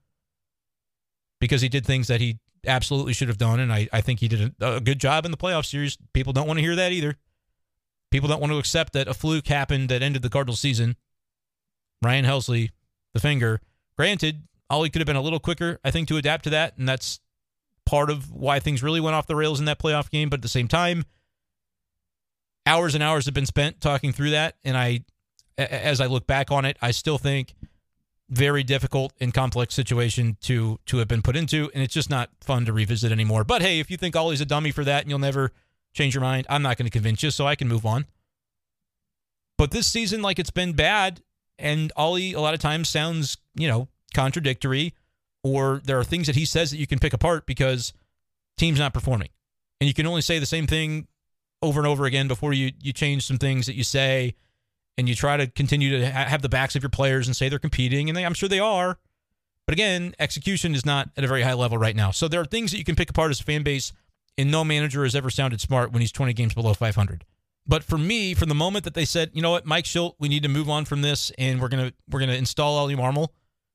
because 1.40 1.62
he 1.62 1.70
did 1.70 1.86
things 1.86 2.08
that 2.08 2.22
he 2.22 2.40
absolutely 2.66 3.14
should 3.14 3.28
have 3.28 3.38
done. 3.38 3.60
And 3.60 3.72
I, 3.72 3.88
I 3.92 4.02
think 4.02 4.22
he 4.22 4.28
did 4.28 4.56
a, 4.60 4.76
a 4.76 4.80
good 4.80 5.00
job 5.00 5.26
in 5.26 5.32
the 5.32 5.38
playoff 5.38 5.66
series. 5.66 5.98
People 6.14 6.34
don't 6.34 6.48
want 6.48 6.58
to 6.58 6.64
hear 6.64 6.76
that 6.78 6.92
either. 6.92 7.18
People 8.12 8.28
don't 8.28 8.42
want 8.42 8.52
to 8.52 8.58
accept 8.58 8.94
that 8.94 9.08
a 9.08 9.14
fluke 9.14 9.48
happened 9.48 9.90
that 9.90 10.02
ended 10.02 10.22
the 10.22 10.30
Cardinals 10.30 10.60
season. 10.60 10.96
Ryan 12.02 12.26
Helsley, 12.26 12.72
the 13.14 13.20
finger. 13.20 13.62
Granted, 13.98 14.44
Ollie 14.70 14.90
could 14.90 15.02
have 15.02 15.08
been 15.08 15.16
a 15.16 15.22
little 15.22 15.40
quicker, 15.40 15.80
I 15.84 15.92
think, 15.92 16.08
to 16.08 16.18
adapt 16.18 16.46
to 16.46 16.50
that. 16.52 16.78
And 16.78 16.88
that's 16.88 17.20
part 17.86 18.10
of 18.10 18.32
why 18.32 18.60
things 18.60 18.82
really 18.82 19.00
went 19.00 19.16
off 19.16 19.28
the 19.28 19.36
rails 19.36 19.60
in 19.60 19.66
that 19.66 19.80
playoff 19.80 20.10
game. 20.10 20.30
But 20.30 20.40
at 20.40 20.42
the 20.44 20.50
same 20.50 20.68
time, 20.68 21.06
hours 22.66 22.96
and 22.96 23.04
hours 23.04 23.26
have 23.26 23.34
been 23.34 23.46
spent 23.46 23.82
talking 23.82 24.12
through 24.12 24.32
that. 24.32 24.56
And 24.64 24.78
I, 24.78 25.02
as 25.58 26.02
I 26.02 26.06
look 26.06 26.26
back 26.26 26.52
on 26.52 26.66
it, 26.66 26.78
I 26.82 26.92
still 26.92 27.18
think 27.18 27.54
very 28.30 28.64
difficult 28.64 29.14
and 29.20 29.34
complex 29.34 29.74
situation 29.74 30.38
to 30.42 30.80
to 30.86 30.98
have 30.98 31.08
been 31.08 31.22
put 31.22 31.36
into, 31.36 31.70
and 31.74 31.84
it's 31.84 31.94
just 31.94 32.10
not 32.10 32.30
fun 32.42 32.66
to 32.66 32.74
revisit 32.74 33.12
anymore. 33.12 33.44
But 33.44 33.62
hey, 33.62 33.80
if 33.80 33.90
you 33.90 33.98
think 33.98 34.16
Ollie's 34.16 34.42
a 34.42 34.46
dummy 34.46 34.72
for 34.72 34.84
that 34.84 35.02
and 35.02 35.10
you'll 35.10 35.20
never 35.20 35.52
change 35.94 36.14
your 36.14 36.22
mind, 36.22 36.46
I'm 36.50 36.62
not 36.62 36.78
going 36.78 36.86
to 36.86 36.92
convince 36.92 37.24
you, 37.24 37.32
so 37.32 37.48
I 37.48 37.56
can 37.56 37.68
move 37.68 37.86
on. 37.86 38.06
But 39.58 39.72
this 39.72 39.88
season, 39.88 40.22
like 40.22 40.40
it's 40.40 40.52
been 40.52 40.74
bad, 40.74 41.22
and 41.58 41.92
Ollie 41.96 42.34
a 42.34 42.40
lot 42.40 42.54
of 42.54 42.60
times 42.60 42.90
sounds, 42.90 43.38
you 43.56 43.68
know, 43.68 43.88
contradictory, 44.14 44.94
or 45.44 45.82
there 45.84 46.00
are 46.00 46.04
things 46.04 46.28
that 46.28 46.36
he 46.36 46.46
says 46.46 46.72
that 46.72 46.78
you 46.78 46.88
can 46.88 47.00
pick 47.00 47.14
apart 47.14 47.46
because 47.46 47.94
team's 48.58 48.80
not 48.80 48.94
performing. 48.94 49.30
And 49.82 49.88
you 49.88 49.94
can 49.94 50.06
only 50.06 50.22
say 50.22 50.40
the 50.40 50.46
same 50.46 50.68
thing 50.68 51.08
over 51.62 51.80
and 51.80 51.88
over 51.88 52.06
again 52.06 52.28
before 52.28 52.54
you 52.54 52.72
you 52.82 52.94
change 52.94 53.26
some 53.26 53.38
things 53.38 53.66
that 53.66 53.76
you 53.76 53.84
say 53.84 54.36
and 54.98 55.08
you 55.10 55.16
try 55.16 55.38
to 55.38 55.48
continue 55.48 56.00
to 56.00 56.12
ha- 56.12 56.26
have 56.26 56.42
the 56.42 56.50
backs 56.50 56.76
of 56.76 56.84
your 56.84 56.90
players 56.90 57.28
and 57.28 57.36
say 57.36 57.50
they're 57.50 57.60
competing 57.60 58.10
and 58.10 58.18
they, 58.18 58.26
I'm 58.26 58.34
sure 58.34 58.50
they 58.50 58.60
are. 58.60 58.98
But 59.66 59.74
again, 59.74 60.16
execution 60.20 60.74
is 60.74 60.86
not 60.86 61.10
at 61.16 61.24
a 61.24 61.28
very 61.28 61.44
high 61.44 61.54
level 61.54 61.78
right 61.78 61.96
now. 61.96 62.12
So 62.12 62.28
there 62.28 62.42
are 62.42 62.46
things 62.46 62.72
that 62.72 62.78
you 62.78 62.84
can 62.84 62.96
pick 62.96 63.10
apart 63.10 63.32
as 63.32 63.40
a 63.40 63.44
fan 63.44 63.64
base 63.64 63.94
and 64.40 64.50
no 64.50 64.64
manager 64.64 65.04
has 65.04 65.16
ever 65.16 65.30
sounded 65.30 65.60
smart 65.60 65.92
when 65.92 66.00
he's 66.00 66.14
20 66.14 66.32
games 66.32 66.54
below 66.54 66.74
500. 66.74 67.26
But 67.68 67.84
for 67.84 67.98
me, 67.98 68.34
from 68.34 68.48
the 68.48 68.56
moment 68.56 68.86
that 68.86 68.94
they 68.94 69.04
said, 69.04 69.32
you 69.34 69.42
know 69.42 69.52
what, 69.52 69.66
Mike 69.66 69.84
Shildt, 69.84 70.16
we 70.18 70.30
need 70.30 70.44
to 70.44 70.50
move 70.50 70.70
on 70.70 70.86
from 70.86 71.02
this, 71.02 71.30
and 71.38 71.62
we're 71.62 71.68
gonna 71.68 71.92
we're 72.10 72.22
gonna 72.22 72.34
install 72.34 72.78
Ollie 72.78 72.96
Marmol, 72.96 73.28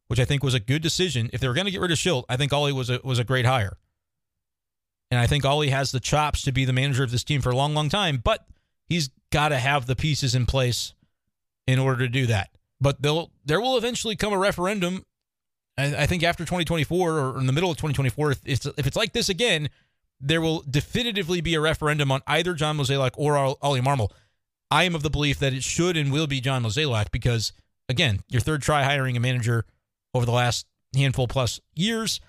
which 0.09 0.19
I 0.19 0.25
think 0.25 0.43
was 0.43 0.55
a 0.55 0.61
good 0.61 0.83
decision. 0.83 1.29
If 1.33 1.41
they 1.41 1.49
were 1.49 1.55
gonna 1.55 1.71
get 1.71 1.83
rid 1.83 1.93
of 1.93 1.99
Shildt, 1.99 2.25
I 2.29 2.37
think 2.37 2.53
Ollie 2.53 2.73
was 2.73 2.89
a 2.89 2.99
was 3.05 3.19
a 3.19 3.25
great 3.25 3.45
hire, 3.45 3.77
and 5.11 5.21
I 5.21 5.27
think 5.27 5.45
Ollie 5.45 5.69
has 5.69 5.93
the 5.93 6.01
chops 6.01 6.43
to 6.43 6.51
be 6.51 6.65
the 6.65 6.73
manager 6.73 7.05
of 7.05 7.11
this 7.11 7.23
team 7.23 7.43
for 7.43 7.51
a 7.51 7.57
long, 7.57 7.75
long 7.75 7.91
time. 7.91 8.21
But 8.25 8.47
he's 8.89 9.11
got 9.31 9.51
to 9.51 9.59
have 9.59 9.87
the 9.87 9.95
pieces 9.95 10.35
in 10.35 10.47
place 10.47 10.95
in 11.67 11.79
order 11.79 11.99
to 12.01 12.09
do 12.09 12.27
that. 12.27 12.51
But 12.81 13.03
they'll 13.03 13.31
there 13.45 13.61
will 13.61 13.77
eventually 13.77 14.17
come 14.17 14.33
a 14.33 14.39
referendum. 14.39 15.05
I, 15.77 15.95
I 15.95 16.07
think 16.07 16.23
after 16.23 16.45
2024 16.45 17.19
or 17.19 17.39
in 17.39 17.47
the 17.47 17.53
middle 17.53 17.71
of 17.71 17.77
2024, 17.77 18.33
if 18.33 18.41
it's 18.45 18.67
if 18.67 18.87
it's 18.87 18.97
like 18.97 19.13
this 19.13 19.29
again, 19.29 19.69
there 20.25 20.41
will 20.41 20.65
definitively 20.69 21.43
be 21.43 21.55
a 21.55 21.61
referendum 21.61 22.11
on 22.11 22.23
either 22.27 22.55
John 22.55 22.79
Mozeliak 22.79 23.13
or 23.17 23.37
Ollie 23.37 23.83
Marmol. 23.83 24.11
I 24.71 24.85
am 24.85 24.95
of 24.95 25.03
the 25.03 25.11
belief 25.11 25.39
that 25.39 25.53
it 25.53 25.63
should 25.63 25.97
and 25.97 26.11
will 26.11 26.27
be 26.27 26.41
John 26.41 26.65
Mozeliak 26.65 27.11
because, 27.13 27.53
again, 27.91 28.21
your 28.29 28.41
third 28.41 28.63
try 28.63 28.83
hiring 28.83 29.17
a 29.19 29.21
manager 29.21 29.67
over 30.15 30.25
the 30.25 30.33
last 30.33 30.67
handful 30.97 31.29
plus 31.29 31.61
years. 31.75 32.21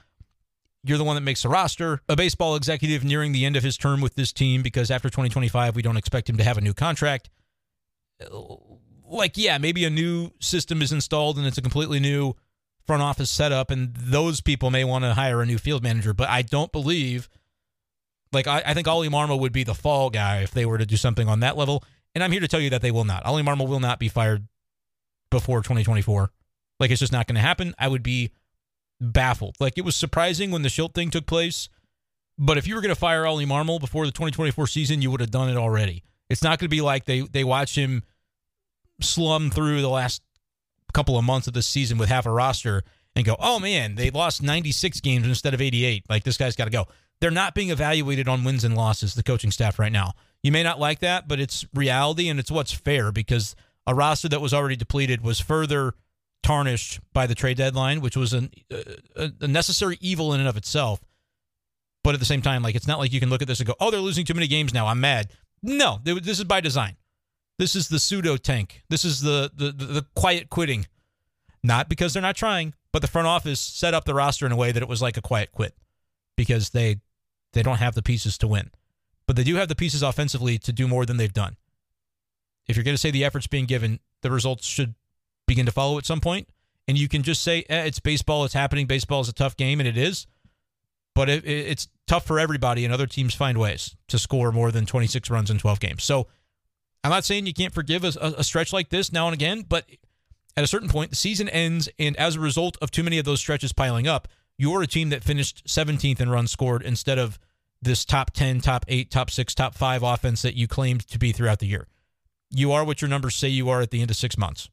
You're 0.83 0.97
the 0.97 1.05
one 1.05 1.15
that 1.15 1.21
makes 1.21 1.41
the 1.41 1.49
roster. 1.49 2.01
A 2.09 2.17
baseball 2.17 2.55
executive 2.55 3.03
nearing 3.03 3.31
the 3.31 3.45
end 3.45 3.55
of 3.55 3.63
his 3.63 3.77
term 3.77 4.01
with 4.01 4.15
this 4.15 4.33
team 4.33 4.61
because 4.61 4.91
after 4.91 5.09
2025, 5.09 5.75
we 5.75 5.81
don't 5.81 5.97
expect 5.97 6.29
him 6.29 6.37
to 6.37 6.43
have 6.43 6.57
a 6.57 6.61
new 6.61 6.73
contract. 6.73 7.29
Uh, 8.21 8.55
like, 9.07 9.37
yeah, 9.37 9.57
maybe 9.57 9.85
a 9.85 9.89
new 9.89 10.31
system 10.41 10.81
is 10.81 10.91
installed 10.91 11.37
and 11.37 11.47
it's 11.47 11.57
a 11.57 11.61
completely 11.61 12.01
new 12.01 12.35
front 12.85 13.01
office 13.01 13.31
setup, 13.31 13.71
and 13.71 13.95
those 13.95 14.41
people 14.41 14.69
may 14.69 14.83
want 14.83 15.03
to 15.03 15.13
hire 15.13 15.41
a 15.41 15.45
new 15.45 15.57
field 15.57 15.81
manager, 15.81 16.13
but 16.13 16.27
I 16.27 16.41
don't 16.41 16.73
believe– 16.73 17.29
like 18.35 18.45
I, 18.47 18.61
I 18.63 18.73
think 18.75 18.87
Ollie 18.87 19.09
Marmol 19.09 19.39
would 19.39 19.51
be 19.51 19.63
the 19.63 19.73
fall 19.73 20.11
guy 20.11 20.41
if 20.41 20.51
they 20.51 20.65
were 20.65 20.77
to 20.77 20.85
do 20.85 20.97
something 20.97 21.27
on 21.27 21.39
that 21.39 21.57
level. 21.57 21.83
And 22.13 22.23
I'm 22.23 22.31
here 22.31 22.41
to 22.41 22.47
tell 22.47 22.59
you 22.59 22.69
that 22.69 22.81
they 22.81 22.91
will 22.91 23.03
not. 23.03 23.25
Ollie 23.25 23.43
Marmol 23.43 23.67
will 23.67 23.79
not 23.79 23.99
be 23.99 24.07
fired 24.07 24.47
before 25.31 25.59
2024. 25.59 26.31
Like 26.79 26.91
it's 26.91 26.99
just 26.99 27.11
not 27.11 27.27
going 27.27 27.35
to 27.35 27.41
happen. 27.41 27.73
I 27.79 27.87
would 27.87 28.03
be 28.03 28.31
baffled. 29.01 29.55
Like 29.59 29.77
it 29.77 29.85
was 29.85 29.95
surprising 29.95 30.51
when 30.51 30.61
the 30.61 30.69
Shildt 30.69 30.93
thing 30.93 31.09
took 31.09 31.25
place, 31.25 31.69
but 32.37 32.57
if 32.57 32.67
you 32.67 32.75
were 32.75 32.81
going 32.81 32.93
to 32.93 32.99
fire 32.99 33.25
Ollie 33.25 33.45
Marmol 33.45 33.79
before 33.79 34.05
the 34.05 34.11
2024 34.11 34.67
season, 34.67 35.01
you 35.01 35.09
would 35.11 35.21
have 35.21 35.31
done 35.31 35.49
it 35.49 35.57
already. 35.57 36.03
It's 36.29 36.43
not 36.43 36.59
going 36.59 36.65
to 36.65 36.75
be 36.75 36.81
like 36.81 37.05
they 37.05 37.21
they 37.21 37.43
watch 37.43 37.75
him 37.75 38.03
slum 39.01 39.49
through 39.49 39.81
the 39.81 39.89
last 39.89 40.21
couple 40.93 41.17
of 41.17 41.25
months 41.25 41.47
of 41.47 41.53
the 41.53 41.61
season 41.61 41.97
with 41.97 42.09
half 42.09 42.25
a 42.25 42.31
roster 42.31 42.83
and 43.15 43.25
go, 43.25 43.35
"Oh 43.39 43.59
man, 43.59 43.95
they 43.95 44.09
lost 44.09 44.41
96 44.41 45.01
games 45.01 45.27
instead 45.27 45.53
of 45.53 45.61
88. 45.61 46.05
Like 46.09 46.23
this 46.23 46.37
guy's 46.37 46.55
got 46.55 46.65
to 46.65 46.71
go." 46.71 46.87
They're 47.21 47.31
not 47.31 47.55
being 47.55 47.69
evaluated 47.69 48.27
on 48.27 48.43
wins 48.43 48.63
and 48.63 48.75
losses, 48.75 49.15
the 49.15 49.23
coaching 49.23 49.51
staff 49.51 49.79
right 49.79 49.91
now. 49.91 50.13
You 50.43 50.51
may 50.51 50.63
not 50.63 50.79
like 50.79 50.99
that, 50.99 51.27
but 51.27 51.39
it's 51.39 51.65
reality 51.73 52.29
and 52.29 52.39
it's 52.39 52.51
what's 52.51 52.71
fair 52.71 53.11
because 53.11 53.55
a 53.87 53.95
roster 53.95 54.29
that 54.29 54.41
was 54.41 54.53
already 54.53 54.75
depleted 54.75 55.23
was 55.23 55.39
further 55.39 55.93
tarnished 56.43 56.99
by 57.13 57.25
the 57.25 57.35
trade 57.35 57.57
deadline, 57.57 58.01
which 58.01 58.15
was 58.15 58.33
an, 58.33 58.51
uh, 59.17 59.29
a 59.41 59.47
necessary 59.47 59.97
evil 60.01 60.33
in 60.33 60.39
and 60.39 60.49
of 60.49 60.57
itself. 60.57 60.99
But 62.03 62.13
at 62.13 62.19
the 62.19 62.25
same 62.25 62.43
time, 62.43 62.61
like 62.61 62.75
it's 62.75 62.87
not 62.87 62.99
like 62.99 63.11
you 63.11 63.19
can 63.19 63.31
look 63.31 63.41
at 63.41 63.47
this 63.47 63.59
and 63.59 63.65
go, 63.65 63.73
"Oh, 63.79 63.89
they're 63.89 63.99
losing 63.99 64.25
too 64.25 64.35
many 64.35 64.47
games 64.47 64.73
now. 64.73 64.85
I'm 64.85 65.01
mad." 65.01 65.31
No, 65.63 65.99
this 66.03 66.37
is 66.37 66.43
by 66.43 66.61
design. 66.61 66.97
This 67.57 67.75
is 67.75 67.87
the 67.87 67.97
pseudo 67.97 68.37
tank. 68.37 68.83
This 68.89 69.03
is 69.03 69.21
the, 69.21 69.49
the 69.55 69.71
the, 69.71 69.85
the 69.85 70.05
quiet 70.15 70.51
quitting. 70.51 70.85
Not 71.63 71.89
because 71.89 72.13
they're 72.13 72.21
not 72.21 72.35
trying, 72.35 72.75
but 72.91 73.01
the 73.01 73.07
front 73.07 73.27
office 73.27 73.59
set 73.59 73.95
up 73.95 74.05
the 74.05 74.13
roster 74.13 74.45
in 74.45 74.51
a 74.51 74.55
way 74.55 74.71
that 74.71 74.83
it 74.83 74.89
was 74.89 75.01
like 75.01 75.17
a 75.17 75.21
quiet 75.21 75.51
quit 75.51 75.73
because 76.37 76.69
they 76.69 76.97
they 77.55 77.63
don't 77.63 77.77
have 77.77 77.95
the 77.95 78.03
pieces 78.03 78.37
to 78.37 78.47
win. 78.47 78.69
But 79.25 79.35
they 79.35 79.43
do 79.43 79.55
have 79.55 79.69
the 79.69 79.75
pieces 79.75 80.03
offensively 80.03 80.59
to 80.59 80.71
do 80.71 80.87
more 80.87 81.05
than 81.05 81.17
they've 81.17 81.33
done. 81.33 81.55
If 82.67 82.75
you're 82.75 82.83
going 82.83 82.93
to 82.93 83.01
say 83.01 83.09
the 83.09 83.23
effort's 83.23 83.47
being 83.47 83.65
given, 83.65 83.99
the 84.21 84.29
results 84.29 84.67
should 84.67 84.93
begin 85.47 85.65
to 85.65 85.71
follow 85.71 85.97
at 85.97 86.05
some 86.05 86.21
point. 86.21 86.47
And 86.87 86.97
you 86.97 87.07
can 87.07 87.23
just 87.23 87.41
say, 87.41 87.65
eh, 87.69 87.85
it's 87.85 87.99
baseball, 87.99 88.45
it's 88.45 88.53
happening. 88.53 88.85
Baseball 88.85 89.21
is 89.21 89.29
a 89.29 89.33
tough 89.33 89.57
game, 89.57 89.79
and 89.79 89.87
it 89.87 89.97
is. 89.97 90.27
But 91.15 91.29
it, 91.29 91.45
it, 91.45 91.67
it's 91.67 91.87
tough 92.05 92.25
for 92.25 92.39
everybody, 92.39 92.85
and 92.85 92.93
other 92.93 93.07
teams 93.07 93.33
find 93.33 93.57
ways 93.57 93.95
to 94.09 94.19
score 94.19 94.51
more 94.51 94.69
than 94.69 94.85
26 94.85 95.29
runs 95.29 95.49
in 95.49 95.57
12 95.57 95.79
games. 95.79 96.03
So 96.03 96.27
I'm 97.03 97.09
not 97.09 97.25
saying 97.25 97.47
you 97.47 97.53
can't 97.53 97.73
forgive 97.73 98.03
a, 98.03 98.09
a 98.37 98.43
stretch 98.43 98.73
like 98.73 98.89
this 98.89 99.11
now 99.11 99.27
and 99.27 99.33
again, 99.33 99.65
but 99.67 99.85
at 100.57 100.63
a 100.63 100.67
certain 100.67 100.89
point, 100.89 101.11
the 101.11 101.15
season 101.15 101.49
ends, 101.49 101.89
and 101.97 102.15
as 102.17 102.35
a 102.35 102.39
result 102.39 102.77
of 102.81 102.91
too 102.91 103.03
many 103.03 103.17
of 103.17 103.25
those 103.25 103.39
stretches 103.39 103.73
piling 103.73 104.07
up, 104.07 104.27
you're 104.57 104.81
a 104.81 104.87
team 104.87 105.09
that 105.09 105.23
finished 105.23 105.65
17th 105.67 106.19
in 106.19 106.29
runs 106.29 106.51
scored 106.51 106.81
instead 106.81 107.19
of 107.19 107.39
this 107.85 108.03
top 108.03 108.31
10, 108.31 108.59
top 108.61 108.85
8, 108.87 109.09
top 109.09 109.31
6, 109.31 109.55
top 109.55 109.75
5 109.75 110.03
offense 110.03 110.41
that 110.41 110.55
you 110.55 110.67
claimed 110.67 111.07
to 111.07 111.17
be 111.17 111.31
throughout 111.31 111.59
the 111.59 111.67
year. 111.67 111.87
You 112.51 112.71
are 112.73 112.83
what 112.83 113.01
your 113.01 113.09
numbers 113.09 113.35
say 113.35 113.47
you 113.47 113.69
are 113.69 113.81
at 113.81 113.91
the 113.91 114.01
end 114.01 114.11
of 114.11 114.17
6 114.17 114.37
months. 114.37 114.69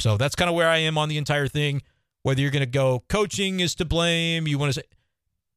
So 0.00 0.16
that's 0.16 0.36
kind 0.36 0.48
of 0.48 0.54
where 0.54 0.68
I 0.68 0.78
am 0.78 0.96
on 0.96 1.08
the 1.08 1.18
entire 1.18 1.48
thing. 1.48 1.82
Whether 2.22 2.40
you're 2.40 2.50
going 2.50 2.60
to 2.60 2.66
go 2.66 3.04
coaching 3.08 3.60
is 3.60 3.74
to 3.76 3.84
blame, 3.84 4.46
you 4.46 4.58
want 4.58 4.74
to 4.74 4.80
say 4.80 4.86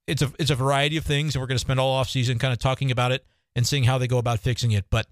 it's 0.07 0.21
a 0.21 0.31
it's 0.39 0.49
a 0.49 0.55
variety 0.55 0.97
of 0.97 1.05
things 1.05 1.35
and 1.35 1.41
we're 1.41 1.47
going 1.47 1.55
to 1.55 1.59
spend 1.59 1.79
all 1.79 1.91
off 1.91 2.09
season 2.09 2.39
kind 2.39 2.51
of 2.51 2.59
talking 2.59 2.91
about 2.91 3.11
it 3.11 3.25
and 3.55 3.67
seeing 3.67 3.83
how 3.83 3.97
they 3.97 4.07
go 4.07 4.17
about 4.17 4.39
fixing 4.39 4.71
it, 4.71 4.85
but 4.89 5.07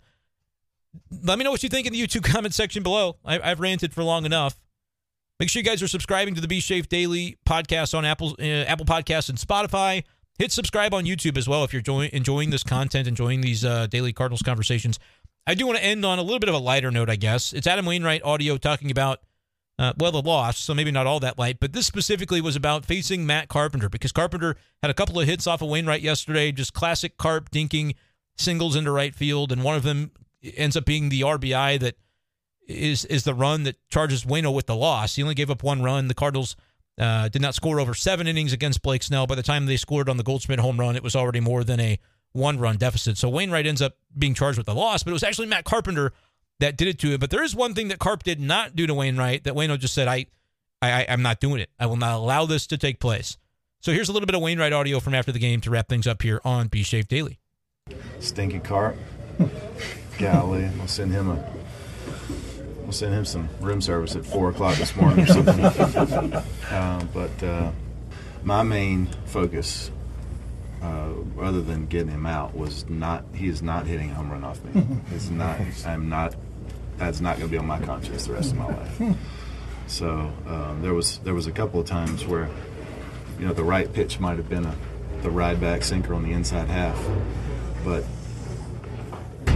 let 1.24 1.38
me 1.38 1.43
know 1.43 1.51
what 1.51 1.61
you 1.63 1.70
think 1.70 1.86
in 1.86 1.93
the 1.93 2.01
YouTube 2.01 2.24
comment 2.32 2.53
section 2.53 2.84
below. 2.84 3.17
I, 3.24 3.49
have 3.49 3.59
ranted 3.59 3.93
for 3.93 4.03
long 4.03 4.26
enough. 4.26 4.59
Make 5.39 5.49
sure 5.49 5.61
you 5.61 5.65
guys 5.65 5.82
are 5.82 5.88
subscribing 5.88 6.36
to 6.36 6.41
the 6.41 6.47
Be 6.47 6.59
Safe 6.59 6.89
Daily 6.89 7.38
podcast 7.47 7.97
on 7.97 8.03
Apple 8.05 8.36
uh, 8.39 8.43
Apple 8.43 8.86
Podcasts 8.86 9.30
and 9.30 9.38
Spotify. 9.38 10.03
Hit 10.39 10.53
subscribe 10.53 10.93
on 10.93 11.03
YouTube 11.03 11.37
as 11.37 11.49
well 11.49 11.65
if 11.65 11.73
you're 11.73 11.83
enjoying, 12.13 12.49
this 12.49 12.63
content, 12.63 13.07
enjoying 13.07 13.41
these 13.41 13.65
uh, 13.65 13.87
daily 13.87 14.13
Cardinals 14.13 14.41
conversations. 14.41 14.97
I 15.45 15.53
do 15.53 15.67
want 15.67 15.77
to 15.79 15.83
end 15.83 16.05
on 16.05 16.17
a 16.17 16.21
little 16.21 16.39
bit 16.39 16.47
of 16.47 16.55
a 16.55 16.59
lighter 16.59 16.91
note, 16.91 17.09
I 17.09 17.17
guess. 17.17 17.51
It's 17.51 17.67
Adam 17.67 17.85
Wainwright 17.85 18.23
audio 18.23 18.55
talking 18.55 18.89
about, 18.89 19.19
uh, 19.77 19.91
well, 19.97 20.13
the 20.13 20.21
loss, 20.21 20.57
so 20.57 20.73
maybe 20.73 20.91
not 20.91 21.05
all 21.05 21.19
that 21.19 21.37
light, 21.37 21.57
but 21.59 21.73
this 21.73 21.85
specifically 21.85 22.39
was 22.39 22.55
about 22.55 22.85
facing 22.85 23.25
Matt 23.25 23.49
Carpenter 23.49 23.89
because 23.89 24.13
Carpenter 24.13 24.55
had 24.81 24.89
a 24.89 24.93
couple 24.93 25.19
of 25.19 25.27
hits 25.27 25.45
off 25.45 25.61
of 25.61 25.67
Wainwright 25.67 26.01
yesterday, 26.01 26.53
just 26.53 26.73
classic 26.73 27.17
Carp 27.17 27.51
dinking 27.51 27.95
singles 28.37 28.77
into 28.77 28.91
right 28.91 29.13
field, 29.13 29.51
and 29.51 29.61
one 29.61 29.75
of 29.75 29.83
them 29.83 30.11
ends 30.55 30.77
up 30.77 30.85
being 30.85 31.09
the 31.09 31.21
RBI 31.21 31.79
that– 31.81 31.95
is 32.69 33.03
is 33.05 33.23
the 33.23 33.33
run 33.33 33.63
that 33.63 33.75
charges 33.89 34.23
Waino 34.23 34.53
with 34.53 34.67
the 34.67 34.75
loss. 34.75 35.15
He 35.15 35.23
only 35.23 35.35
gave 35.35 35.49
up 35.49 35.63
one 35.63 35.81
run. 35.81 36.07
The 36.07 36.13
Cardinals 36.13 36.55
uh, 36.99 37.29
did 37.29 37.41
not 37.41 37.55
score 37.55 37.79
over 37.79 37.93
seven 37.93 38.27
innings 38.27 38.53
against 38.53 38.81
Blake 38.81 39.03
Snell. 39.03 39.27
By 39.27 39.35
the 39.35 39.43
time 39.43 39.65
they 39.65 39.77
scored 39.77 40.09
on 40.09 40.17
the 40.17 40.23
Goldschmidt 40.23 40.59
home 40.59 40.79
run, 40.79 40.95
it 40.95 41.03
was 41.03 41.15
already 41.15 41.39
more 41.39 41.63
than 41.63 41.79
a 41.79 41.99
one 42.33 42.59
run 42.59 42.77
deficit. 42.77 43.17
So 43.17 43.29
Wainwright 43.29 43.65
ends 43.65 43.81
up 43.81 43.93
being 44.17 44.33
charged 44.33 44.57
with 44.57 44.67
the 44.67 44.75
loss, 44.75 45.03
but 45.03 45.11
it 45.11 45.13
was 45.13 45.23
actually 45.23 45.47
Matt 45.47 45.65
Carpenter 45.65 46.13
that 46.59 46.77
did 46.77 46.87
it 46.87 46.99
to 46.99 47.11
him. 47.11 47.19
But 47.19 47.29
there 47.29 47.43
is 47.43 47.55
one 47.55 47.73
thing 47.73 47.87
that 47.87 47.99
Carp 47.99 48.23
did 48.23 48.39
not 48.39 48.75
do 48.75 48.85
to 48.85 48.93
Wainwright 48.93 49.45
that 49.45 49.53
Waino 49.53 49.79
just 49.79 49.93
said, 49.93 50.07
I, 50.07 50.27
I, 50.81 51.05
I'm 51.09 51.21
not 51.21 51.39
doing 51.39 51.61
it. 51.61 51.69
I 51.79 51.85
will 51.85 51.97
not 51.97 52.15
allow 52.15 52.45
this 52.45 52.67
to 52.67 52.77
take 52.77 52.99
place. 52.99 53.37
So 53.81 53.93
here's 53.93 54.09
a 54.09 54.11
little 54.11 54.27
bit 54.27 54.35
of 54.35 54.41
Wainwright 54.41 54.73
audio 54.73 54.99
from 54.99 55.13
after 55.13 55.31
the 55.31 55.39
game 55.39 55.61
to 55.61 55.69
wrap 55.69 55.87
things 55.87 56.05
up 56.05 56.21
here 56.21 56.41
on 56.43 56.67
B 56.67 56.83
Shape 56.83 57.07
Daily. 57.07 57.39
Stinky 58.19 58.59
Carp. 58.59 58.97
Golly, 60.17 60.69
we'll 60.77 60.87
send 60.87 61.13
him 61.13 61.29
a 61.29 61.59
we'll 62.89 62.95
send 62.95 63.13
him 63.13 63.23
some 63.23 63.47
room 63.61 63.79
service 63.79 64.15
at 64.15 64.25
four 64.25 64.49
o'clock 64.49 64.75
this 64.77 64.95
morning 64.95 65.19
or 65.19 65.27
something. 65.27 66.33
uh, 66.71 67.05
but 67.13 67.43
uh, 67.43 67.71
my 68.41 68.63
main 68.63 69.05
focus, 69.25 69.91
uh, 70.81 71.11
other 71.39 71.61
than 71.61 71.85
getting 71.85 72.09
him 72.09 72.25
out, 72.25 72.57
was 72.57 72.89
not 72.89 73.23
he 73.35 73.47
is 73.47 73.61
not 73.61 73.85
hitting 73.85 74.09
a 74.09 74.13
home 74.15 74.31
run 74.31 74.43
off 74.43 74.63
me. 74.63 74.83
It's 75.13 75.29
not. 75.29 75.59
I'm 75.85 76.09
not. 76.09 76.35
That's 76.97 77.21
not 77.21 77.37
going 77.37 77.47
to 77.47 77.51
be 77.51 77.59
on 77.59 77.67
my 77.67 77.79
conscience 77.79 78.25
the 78.25 78.33
rest 78.33 78.53
of 78.53 78.57
my 78.57 78.65
life. 78.65 79.01
So 79.85 80.33
um, 80.47 80.81
there 80.81 80.95
was 80.95 81.19
there 81.19 81.35
was 81.35 81.45
a 81.45 81.51
couple 81.51 81.79
of 81.79 81.85
times 81.85 82.25
where, 82.25 82.49
you 83.39 83.45
know, 83.45 83.53
the 83.53 83.63
right 83.63 83.93
pitch 83.93 84.19
might 84.19 84.37
have 84.37 84.49
been 84.49 84.65
a 84.65 84.75
the 85.21 85.29
ride 85.29 85.61
back 85.61 85.83
sinker 85.83 86.15
on 86.15 86.23
the 86.23 86.31
inside 86.31 86.69
half, 86.69 86.99
but 87.85 88.03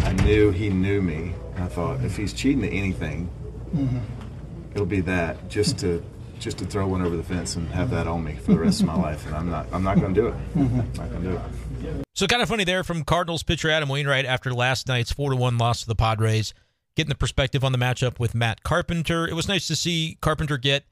I 0.04 0.14
knew 0.24 0.52
he 0.52 0.70
knew 0.70 1.02
me. 1.02 1.34
I 1.58 1.68
thought 1.68 2.04
if 2.04 2.18
he's 2.18 2.34
cheating 2.34 2.64
at 2.64 2.74
anything, 2.74 3.30
mm-hmm. 3.76 4.00
it'll 4.74 4.86
be 4.86 5.02
that 5.02 5.50
just 5.50 5.80
to 5.80 6.04
just 6.40 6.58
to 6.58 6.66
throw 6.66 6.88
one 6.88 7.02
over 7.02 7.16
the 7.16 7.24
fence 7.24 7.56
and 7.56 7.70
have 7.70 7.90
that 7.92 8.06
on 8.06 8.24
me 8.24 8.36
for 8.36 8.52
the 8.52 8.60
rest 8.60 8.82
of 8.82 8.88
my 8.88 8.96
life. 8.96 9.26
And 9.26 9.36
I'm 9.36 9.50
not 9.50 9.68
I'm 9.72 9.84
not 9.84 10.00
going 10.00 10.14
to 10.14 10.22
do 10.22 10.28
it. 10.28 10.34
Mm-hmm. 10.56 10.78
Not 10.78 11.10
going 11.10 11.24
to 11.24 11.30
do 11.30 11.36
it. 11.36 11.42
So 12.16 12.28
kind 12.28 12.42
of 12.42 12.50
funny 12.50 12.64
there 12.64 12.84
from 12.84 13.04
Cardinals 13.04 13.44
pitcher 13.44 13.70
Adam 13.70 13.90
Wainwright 13.90 14.26
after 14.26 14.54
last 14.54 14.88
night's 14.88 15.12
four 15.12 15.32
to 15.32 15.36
one 15.36 15.58
loss 15.58 15.82
to 15.82 15.88
the 15.88 15.96
Padres, 15.96 16.54
getting 16.96 17.10
the 17.10 17.16
perspective 17.16 17.64
on 17.64 17.72
the 17.72 17.78
matchup 17.78 18.20
with 18.20 18.36
Matt 18.36 18.64
Carpenter. 18.64 19.28
It 19.28 19.34
was 19.34 19.48
nice 19.48 19.68
to 19.68 19.76
see 19.76 20.18
Carpenter 20.22 20.58
get 20.58 20.84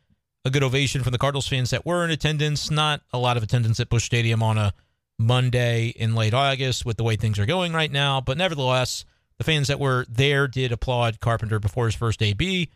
a 0.44 0.50
good 0.50 0.64
ovation 0.64 1.04
from 1.04 1.12
the 1.12 1.18
Cardinals 1.18 1.48
fans 1.48 1.70
that 1.70 1.86
were 1.86 2.04
in 2.04 2.12
attendance. 2.12 2.72
Not 2.72 3.02
a 3.14 3.20
lot 3.20 3.38
of 3.38 3.44
attendance 3.44 3.80
at 3.80 3.90
Busch 3.90 4.06
Stadium 4.06 4.42
on 4.42 4.58
a 4.58 4.74
Monday 5.20 5.88
in 5.90 6.16
late 6.16 6.34
August 6.34 6.86
with 6.86 6.98
the 6.98 7.04
way 7.04 7.16
things 7.16 7.38
are 7.38 7.46
going 7.46 7.74
right 7.74 7.92
now. 7.92 8.20
But 8.20 8.38
nevertheless, 8.38 9.06
the 9.42 9.52
fans 9.52 9.70
that 9.70 9.80
were 9.80 10.06
there 10.08 10.48
did 10.48 10.72
applaud 10.72 11.20
Carpenter 11.20 11.60
before 11.60 11.88
his 11.88 11.96
first 11.96 12.22
AB. 12.22 12.70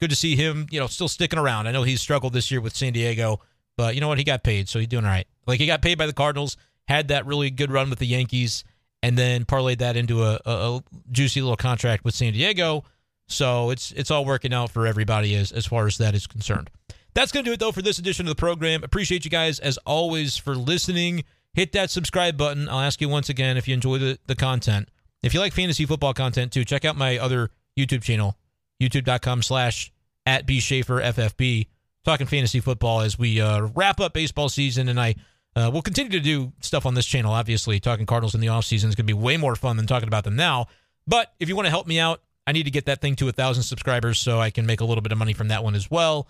Good 0.00 0.10
to 0.10 0.16
see 0.16 0.36
him, 0.36 0.68
you 0.70 0.78
know, 0.78 0.86
still 0.86 1.08
sticking 1.08 1.40
around. 1.40 1.66
I 1.66 1.72
know 1.72 1.82
he's 1.82 2.00
struggled 2.00 2.32
this 2.32 2.52
year 2.52 2.60
with 2.60 2.76
San 2.76 2.92
Diego, 2.92 3.40
but 3.76 3.96
you 3.96 4.00
know 4.00 4.06
what? 4.06 4.18
He 4.18 4.22
got 4.22 4.44
paid, 4.44 4.68
so 4.68 4.78
he's 4.78 4.86
doing 4.86 5.04
all 5.04 5.10
right. 5.10 5.26
Like 5.44 5.58
he 5.58 5.66
got 5.66 5.82
paid 5.82 5.98
by 5.98 6.06
the 6.06 6.12
Cardinals, 6.12 6.56
had 6.86 7.08
that 7.08 7.26
really 7.26 7.50
good 7.50 7.72
run 7.72 7.90
with 7.90 7.98
the 7.98 8.06
Yankees, 8.06 8.62
and 9.02 9.18
then 9.18 9.44
parlayed 9.44 9.78
that 9.78 9.96
into 9.96 10.22
a, 10.22 10.38
a, 10.44 10.50
a 10.50 10.82
juicy 11.10 11.42
little 11.42 11.56
contract 11.56 12.04
with 12.04 12.14
San 12.14 12.32
Diego. 12.32 12.84
So 13.26 13.70
it's 13.70 13.90
it's 13.92 14.12
all 14.12 14.24
working 14.24 14.54
out 14.54 14.70
for 14.70 14.86
everybody 14.86 15.34
as 15.34 15.50
as 15.50 15.66
far 15.66 15.88
as 15.88 15.98
that 15.98 16.14
is 16.14 16.28
concerned. 16.28 16.70
That's 17.14 17.32
going 17.32 17.44
to 17.44 17.48
do 17.48 17.54
it 17.54 17.58
though 17.58 17.72
for 17.72 17.82
this 17.82 17.98
edition 17.98 18.26
of 18.26 18.30
the 18.36 18.40
program. 18.40 18.84
Appreciate 18.84 19.24
you 19.24 19.30
guys 19.30 19.58
as 19.58 19.78
always 19.78 20.36
for 20.36 20.54
listening 20.54 21.24
hit 21.54 21.72
that 21.72 21.90
subscribe 21.90 22.36
button. 22.36 22.68
I'll 22.68 22.80
ask 22.80 23.00
you 23.00 23.08
once 23.08 23.28
again 23.28 23.56
if 23.56 23.66
you 23.66 23.74
enjoy 23.74 23.98
the, 23.98 24.18
the 24.26 24.34
content. 24.34 24.88
If 25.24 25.32
you 25.32 25.40
like 25.40 25.54
fantasy 25.54 25.86
football 25.86 26.12
content 26.12 26.52
too, 26.52 26.64
check 26.64 26.84
out 26.84 26.96
my 26.96 27.18
other 27.18 27.50
YouTube 27.78 28.02
channel, 28.02 28.36
youtube.com 28.80 29.42
slash 29.42 29.90
at 30.26 30.46
B 30.46 30.60
Schaeffer 30.60 31.00
FFB, 31.00 31.68
talking 32.04 32.26
fantasy 32.26 32.60
football 32.60 33.00
as 33.00 33.18
we 33.18 33.40
uh, 33.40 33.62
wrap 33.74 34.00
up 34.00 34.12
baseball 34.12 34.50
season. 34.50 34.88
And 34.88 35.00
I 35.00 35.14
uh, 35.56 35.70
will 35.72 35.80
continue 35.80 36.12
to 36.12 36.20
do 36.20 36.52
stuff 36.60 36.84
on 36.84 36.94
this 36.94 37.06
channel, 37.06 37.32
obviously. 37.32 37.80
Talking 37.80 38.04
Cardinals 38.04 38.34
in 38.34 38.42
the 38.42 38.48
offseason 38.48 38.88
is 38.88 38.94
going 38.94 38.96
to 38.96 39.02
be 39.04 39.12
way 39.14 39.38
more 39.38 39.56
fun 39.56 39.78
than 39.78 39.86
talking 39.86 40.08
about 40.08 40.24
them 40.24 40.36
now. 40.36 40.66
But 41.06 41.32
if 41.40 41.48
you 41.48 41.56
want 41.56 41.66
to 41.66 41.70
help 41.70 41.86
me 41.86 41.98
out, 41.98 42.20
I 42.46 42.52
need 42.52 42.64
to 42.64 42.70
get 42.70 42.84
that 42.86 43.00
thing 43.00 43.16
to 43.16 43.28
a 43.28 43.32
thousand 43.32 43.62
subscribers 43.62 44.20
so 44.20 44.40
I 44.40 44.50
can 44.50 44.66
make 44.66 44.82
a 44.82 44.84
little 44.84 45.02
bit 45.02 45.12
of 45.12 45.18
money 45.18 45.32
from 45.32 45.48
that 45.48 45.64
one 45.64 45.74
as 45.74 45.90
well. 45.90 46.28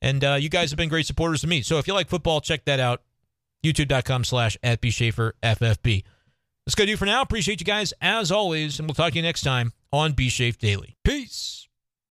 And 0.00 0.22
uh, 0.22 0.34
you 0.34 0.48
guys 0.48 0.70
have 0.70 0.76
been 0.76 0.88
great 0.88 1.06
supporters 1.06 1.42
of 1.42 1.50
me. 1.50 1.62
So 1.62 1.78
if 1.78 1.88
you 1.88 1.94
like 1.94 2.08
football, 2.08 2.40
check 2.40 2.64
that 2.66 2.78
out 2.78 3.02
youtube.com 3.64 4.22
slash 4.22 4.56
at 4.62 4.80
B 4.80 4.90
Schaeffer 4.90 5.34
FFB. 5.42 6.04
That's 6.66 6.74
going 6.74 6.88
to 6.88 6.92
do 6.94 6.96
for 6.96 7.06
now. 7.06 7.22
Appreciate 7.22 7.60
you 7.60 7.64
guys 7.64 7.94
as 8.00 8.32
always, 8.32 8.80
and 8.80 8.88
we'll 8.88 8.94
talk 8.94 9.12
to 9.12 9.16
you 9.16 9.22
next 9.22 9.42
time 9.42 9.72
on 9.92 10.12
B 10.12 10.28
Shafe 10.28 10.58
Daily. 10.58 10.96
Peace. 11.04 11.65